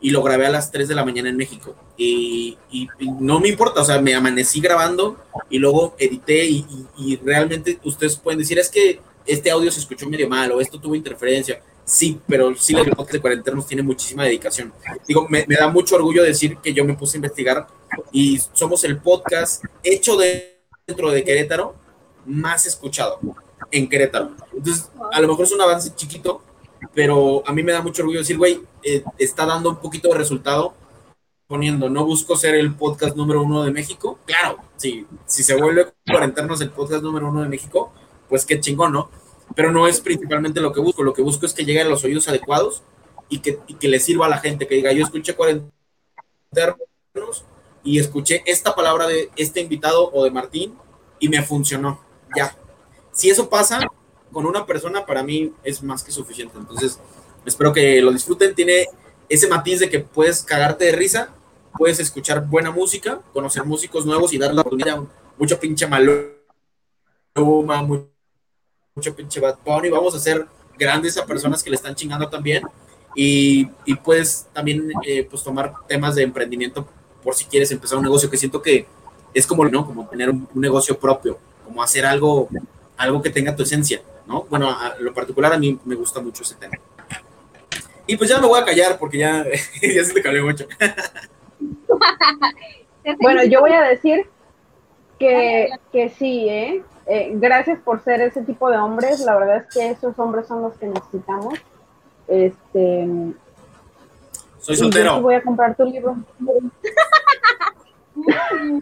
[0.00, 1.74] y lo grabé a las 3 de la mañana en México.
[1.96, 2.56] Y,
[3.20, 5.18] no me importa, o sea, me amanecí grabando
[5.50, 6.64] y luego edité y,
[6.96, 9.00] y, realmente ustedes pueden decir, es que
[9.30, 11.62] este audio se escuchó medio mal o esto tuvo interferencia.
[11.84, 14.72] Sí, pero sí, el podcast de Cuarenternos tiene muchísima dedicación.
[15.06, 17.66] Digo, me, da mucho orgullo decir que yo me puse a investigar
[18.12, 21.74] y somos el podcast hecho dentro de Querétaro
[22.26, 23.18] más escuchado
[23.70, 24.32] en Querétaro.
[24.52, 26.42] Entonces, a lo mejor es un avance chiquito,
[26.94, 30.18] pero a mí me da mucho orgullo decir, güey, eh, está dando un poquito de
[30.18, 30.74] resultado
[31.46, 34.18] poniendo, no busco ser el podcast número uno de México.
[34.24, 37.92] Claro, sí, si se vuelve Cuarenternos el podcast número uno de México,
[38.28, 39.10] pues qué chingón, ¿no?
[39.54, 41.02] Pero no es principalmente lo que busco.
[41.02, 42.82] Lo que busco es que llegue a los oídos adecuados
[43.28, 45.70] y que, que le sirva a la gente, que diga, yo escuché 40
[47.82, 50.74] y escuché esta palabra de este invitado o de Martín
[51.18, 52.00] y me funcionó.
[52.36, 52.56] Ya.
[53.12, 53.80] Si eso pasa
[54.32, 56.58] con una persona, para mí es más que suficiente.
[56.58, 57.00] Entonces,
[57.44, 58.54] espero que lo disfruten.
[58.54, 58.86] Tiene
[59.28, 61.34] ese matiz de que puedes cagarte de risa,
[61.78, 65.06] puedes escuchar buena música, conocer músicos nuevos y darle la oportunidad a
[65.38, 66.12] mucho pinche malo
[68.94, 70.46] pinche Bad Bunny, vamos a ser
[70.76, 72.64] grandes a personas que le están chingando también
[73.14, 76.86] y, y puedes también eh, pues tomar temas de emprendimiento
[77.22, 78.86] por si quieres empezar un negocio que siento que
[79.32, 79.86] es como, ¿no?
[79.86, 82.48] como tener un, negocio propio, como hacer algo,
[82.96, 84.44] algo que tenga tu esencia, ¿no?
[84.50, 86.76] Bueno, a lo particular a mí me gusta mucho ese tema.
[88.06, 89.44] Y pues ya me voy a callar porque ya,
[89.82, 90.66] ya se te calé mucho.
[93.20, 94.26] bueno, yo voy a decir
[95.20, 96.82] que, que sí, ¿eh?
[97.06, 99.20] Eh, gracias por ser ese tipo de hombres.
[99.20, 101.54] La verdad es que esos hombres son los que necesitamos.
[102.26, 103.06] Este,
[104.58, 105.20] Soy yo sí soltero.
[105.20, 106.16] voy a comprar tu libro.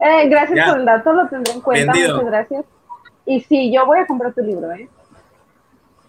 [0.00, 0.70] Eh, gracias Ya.
[0.70, 2.16] por el dato, lo tendré en cuenta, Vendido.
[2.16, 2.64] muchas gracias.
[3.26, 4.88] Y sí, yo voy a comprar tu libro, ¿eh?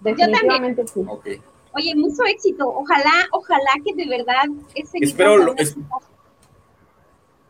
[0.01, 1.05] Definitivamente sí.
[1.07, 1.25] Ok.
[1.73, 2.67] Oye, mucho éxito.
[2.67, 4.43] Ojalá, ojalá que de verdad
[4.73, 5.77] ese Espero lo- es-.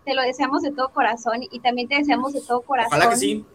[0.06, 3.18] Te lo deseamos de todo corazón y también te deseamos de todo corazón Ojalá que
[3.18, 3.45] sí.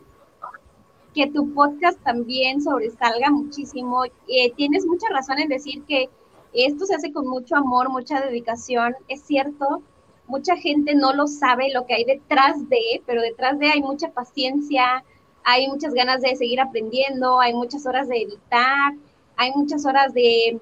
[1.15, 4.05] que tu podcast también sobresalga muchísimo.
[4.05, 6.09] Eh, tienes mucha razón en decir que
[6.53, 8.97] esto se hace con mucho amor, mucha dedicación.
[9.09, 9.83] Es cierto,
[10.27, 14.11] mucha gente no lo sabe lo que hay detrás de, pero detrás de hay mucha
[14.11, 15.05] paciencia,
[15.45, 18.93] hay muchas ganas de seguir aprendiendo, hay muchas horas de editar,
[19.37, 20.61] hay muchas horas de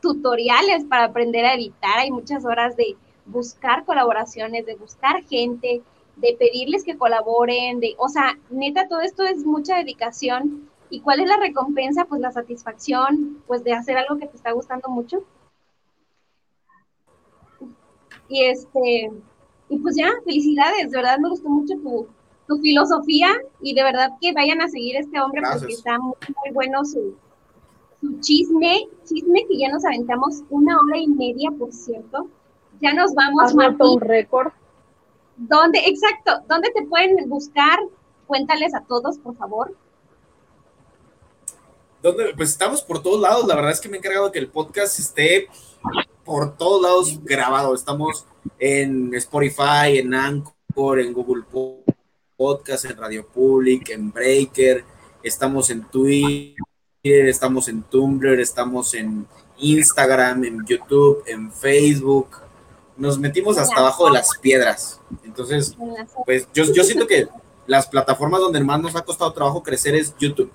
[0.00, 2.96] tutoriales para aprender a editar, hay muchas horas de
[3.26, 5.82] buscar colaboraciones, de buscar gente,
[6.16, 10.68] de pedirles que colaboren, de, o sea, neta, todo esto es mucha dedicación.
[10.90, 12.04] ¿Y cuál es la recompensa?
[12.04, 15.24] Pues la satisfacción, pues de hacer algo que te está gustando mucho.
[18.28, 19.10] Y este,
[19.68, 22.06] y pues ya, felicidades, de verdad me gustó mucho tu,
[22.46, 23.28] tu filosofía
[23.60, 26.84] y de verdad que vayan a seguir a este hombre porque está muy, muy bueno
[26.84, 27.14] su,
[28.00, 32.28] su chisme, chisme que ya nos aventamos una hora y media, por cierto.
[32.82, 33.78] Ya nos vamos, Martín.
[33.80, 34.52] un récord.
[35.36, 37.78] ¿Dónde, exacto, dónde te pueden buscar?
[38.26, 39.72] Cuéntales a todos, por favor.
[42.02, 42.34] ¿Dónde?
[42.36, 43.46] Pues estamos por todos lados.
[43.46, 45.46] La verdad es que me he encargado de que el podcast esté
[46.24, 47.72] por todos lados grabado.
[47.72, 48.26] Estamos
[48.58, 51.44] en Spotify, en Anchor, en Google
[52.36, 54.84] Podcast, en Radio Public, en Breaker.
[55.22, 56.56] Estamos en Twitter,
[57.04, 59.24] estamos en Tumblr, estamos en
[59.58, 62.42] Instagram, en YouTube, en Facebook.
[62.96, 65.00] Nos metimos hasta abajo de las piedras.
[65.24, 65.76] Entonces,
[66.24, 67.28] pues yo, yo siento que
[67.66, 70.50] las plataformas donde más nos ha costado trabajo crecer es YouTube.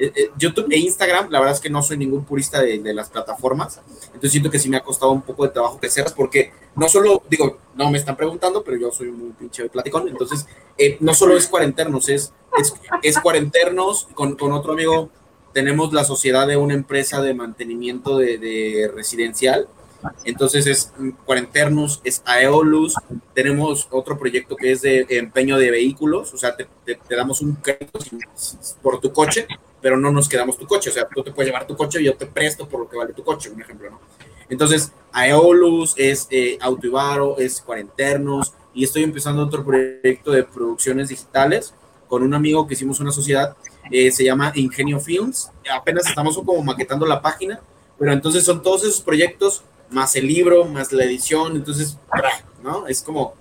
[0.00, 2.94] Eh, eh, YouTube e Instagram, la verdad es que no soy ningún purista de, de
[2.94, 6.52] las plataformas, entonces siento que sí me ha costado un poco de trabajo crecerlas porque
[6.76, 10.46] no solo, digo, no me están preguntando, pero yo soy muy pinche platicón, entonces
[10.76, 15.10] eh, no solo es cuarenternos, es, es, es cuarenternos, con, con otro amigo
[15.52, 19.66] tenemos la sociedad de una empresa de mantenimiento de, de residencial,
[20.24, 22.94] entonces es mm, cuarenternos, es Aeolus,
[23.34, 27.40] tenemos otro proyecto que es de empeño de vehículos, o sea, te, te- te damos
[27.40, 27.98] un crédito
[28.82, 29.46] por tu coche,
[29.80, 32.04] pero no nos quedamos tu coche, o sea, tú te puedes llevar tu coche y
[32.04, 34.00] yo te presto por lo que vale tu coche, un ejemplo, ¿no?
[34.50, 41.74] Entonces, Aeolus es eh, Autoibaro, es Cuarenternos, y estoy empezando otro proyecto de producciones digitales
[42.08, 43.56] con un amigo que hicimos una sociedad,
[43.90, 47.60] eh, se llama Ingenio Films, apenas estamos como maquetando la página,
[47.98, 51.96] pero entonces son todos esos proyectos, más el libro, más la edición, entonces,
[52.62, 52.86] ¿no?
[52.86, 53.34] Es como,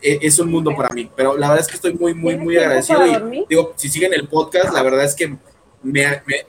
[0.00, 2.44] e- es un mundo para mí, pero la verdad es que estoy muy, muy, ¿Tienes
[2.44, 5.38] muy agradecido y digo, si siguen el podcast, la verdad es que me,
[5.82, 6.46] me-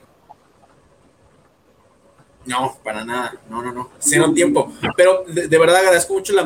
[2.46, 6.44] no, para nada, no, no, no, cero tiempo, pero de, de verdad agradezco mucho la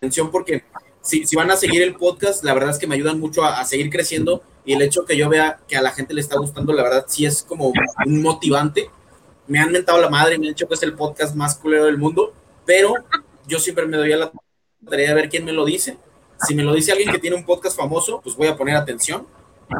[0.00, 0.64] mención porque
[1.02, 3.60] si, si van a seguir el podcast, la verdad es que me ayudan mucho a,
[3.60, 6.36] a seguir creciendo y el hecho que yo vea que a la gente le está
[6.38, 7.72] gustando, la verdad sí es como
[8.06, 8.90] un motivante.
[9.50, 11.98] Me han mentado la madre, me han dicho que es el podcast más culero del
[11.98, 12.32] mundo,
[12.64, 12.94] pero
[13.48, 14.32] yo siempre me doy a la
[14.88, 15.98] tarea de ver quién me lo dice.
[16.46, 19.26] Si me lo dice alguien que tiene un podcast famoso, pues voy a poner atención.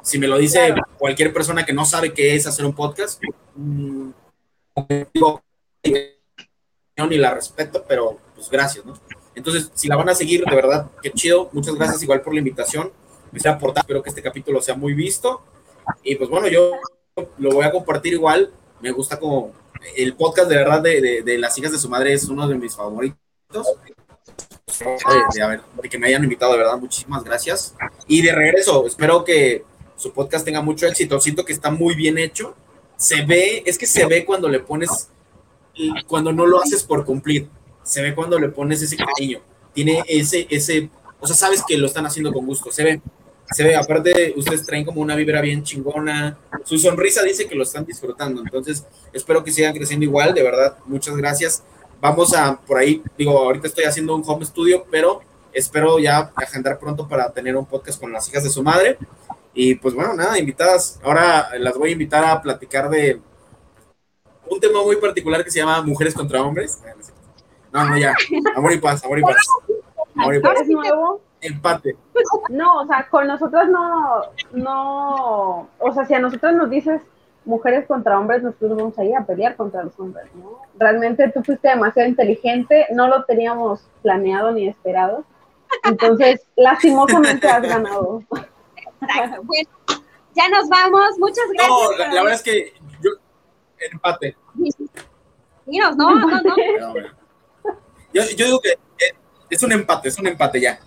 [0.03, 3.23] Si me lo dice cualquier persona que no sabe qué es hacer un podcast,
[3.55, 4.11] mm,
[5.15, 5.41] digo,
[7.09, 8.95] ni la respeto, pero pues gracias, ¿no?
[9.37, 11.49] Entonces, si la van a seguir, de verdad, qué chido.
[11.53, 12.91] Muchas gracias igual por la invitación.
[13.31, 15.45] Me sea aportar, espero que este capítulo sea muy visto.
[16.03, 16.73] Y pues bueno, yo
[17.39, 18.53] lo voy a compartir igual.
[18.81, 19.60] Me gusta como
[19.97, 22.55] el podcast de verdad de, de, de las hijas de su madre es uno de
[22.55, 23.19] mis favoritos.
[24.79, 24.87] De,
[25.41, 27.75] de, de que me hayan invitado, de verdad, muchísimas gracias.
[28.07, 29.65] Y de regreso, espero que
[29.97, 31.21] su podcast tenga mucho éxito.
[31.21, 32.55] Siento que está muy bien hecho.
[32.97, 35.09] Se ve, es que se ve cuando le pones,
[36.07, 37.49] cuando no lo haces por cumplir.
[37.83, 39.41] Se ve cuando le pones ese cariño.
[39.75, 42.71] Tiene ese, ese, o sea, sabes que lo están haciendo con gusto.
[42.71, 43.01] Se ve,
[43.51, 43.77] se ve.
[43.77, 46.39] Aparte, ustedes traen como una vibra bien chingona.
[46.65, 48.43] Su sonrisa dice que lo están disfrutando.
[48.43, 50.35] Entonces, espero que sigan creciendo igual.
[50.35, 51.63] De verdad, muchas gracias.
[52.01, 55.21] Vamos a, por ahí, digo, ahorita estoy haciendo un home studio, pero
[55.53, 58.97] espero ya agendar pronto para tener un podcast con las hijas de su madre.
[59.53, 61.01] Y pues bueno, nada, invitadas.
[61.03, 63.21] Ahora las voy a invitar a platicar de
[64.49, 66.81] un tema muy particular que se llama Mujeres contra Hombres.
[67.73, 68.15] No, no, ya.
[68.57, 69.37] Amor y paz, amor y paz.
[70.15, 70.61] Amor y paz.
[70.61, 71.21] ¿Es nuevo?
[71.41, 71.97] Empate.
[72.51, 74.23] No, o sea, con nosotras no,
[74.53, 77.01] no, o sea, si a nosotros nos dices
[77.45, 80.59] mujeres contra hombres, nosotros vamos a ir a pelear contra los hombres, ¿no?
[80.79, 85.25] Realmente tú fuiste demasiado inteligente, no lo teníamos planeado ni esperado,
[85.85, 88.23] entonces lastimosamente has ganado.
[89.01, 89.43] Exacto.
[89.45, 89.71] Bueno,
[90.35, 91.19] ya nos vamos.
[91.19, 91.69] Muchas gracias.
[91.69, 93.11] No, la, la verdad es que yo,
[93.91, 94.37] empate.
[95.65, 96.41] Dinos, no, no, no.
[96.81, 96.95] No.
[98.13, 98.77] Yo, yo digo que
[99.49, 100.81] es un empate, es un empate ya.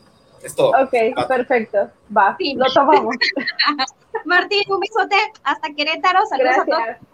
[0.44, 0.70] Es todo.
[0.72, 1.90] Ok, perfecto.
[2.16, 2.54] Va, Sí.
[2.56, 3.16] lo tomamos.
[4.26, 6.26] Martín, un besote hasta Querétaro.
[6.26, 6.80] Saludos a todos.
[6.80, 7.08] Gracias.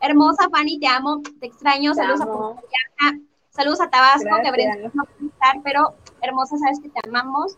[0.00, 1.92] Hermosa Fanny, te amo, te extraño.
[1.92, 2.32] Te Saludos a amo.
[2.54, 2.62] Puerto
[3.00, 4.52] Vallarta, Saludos a Tabasco, que Gracias.
[4.52, 7.56] Brenda no puede estar, pero hermosa, sabes que te amamos.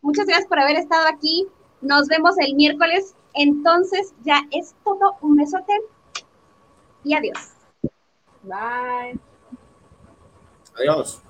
[0.00, 1.46] Muchas gracias por haber estado aquí.
[1.80, 3.14] Nos vemos el miércoles.
[3.34, 5.16] Entonces, ya es todo.
[5.20, 5.72] Un besote
[7.04, 7.52] y adiós.
[8.42, 9.18] Bye.
[10.78, 11.22] Adiós.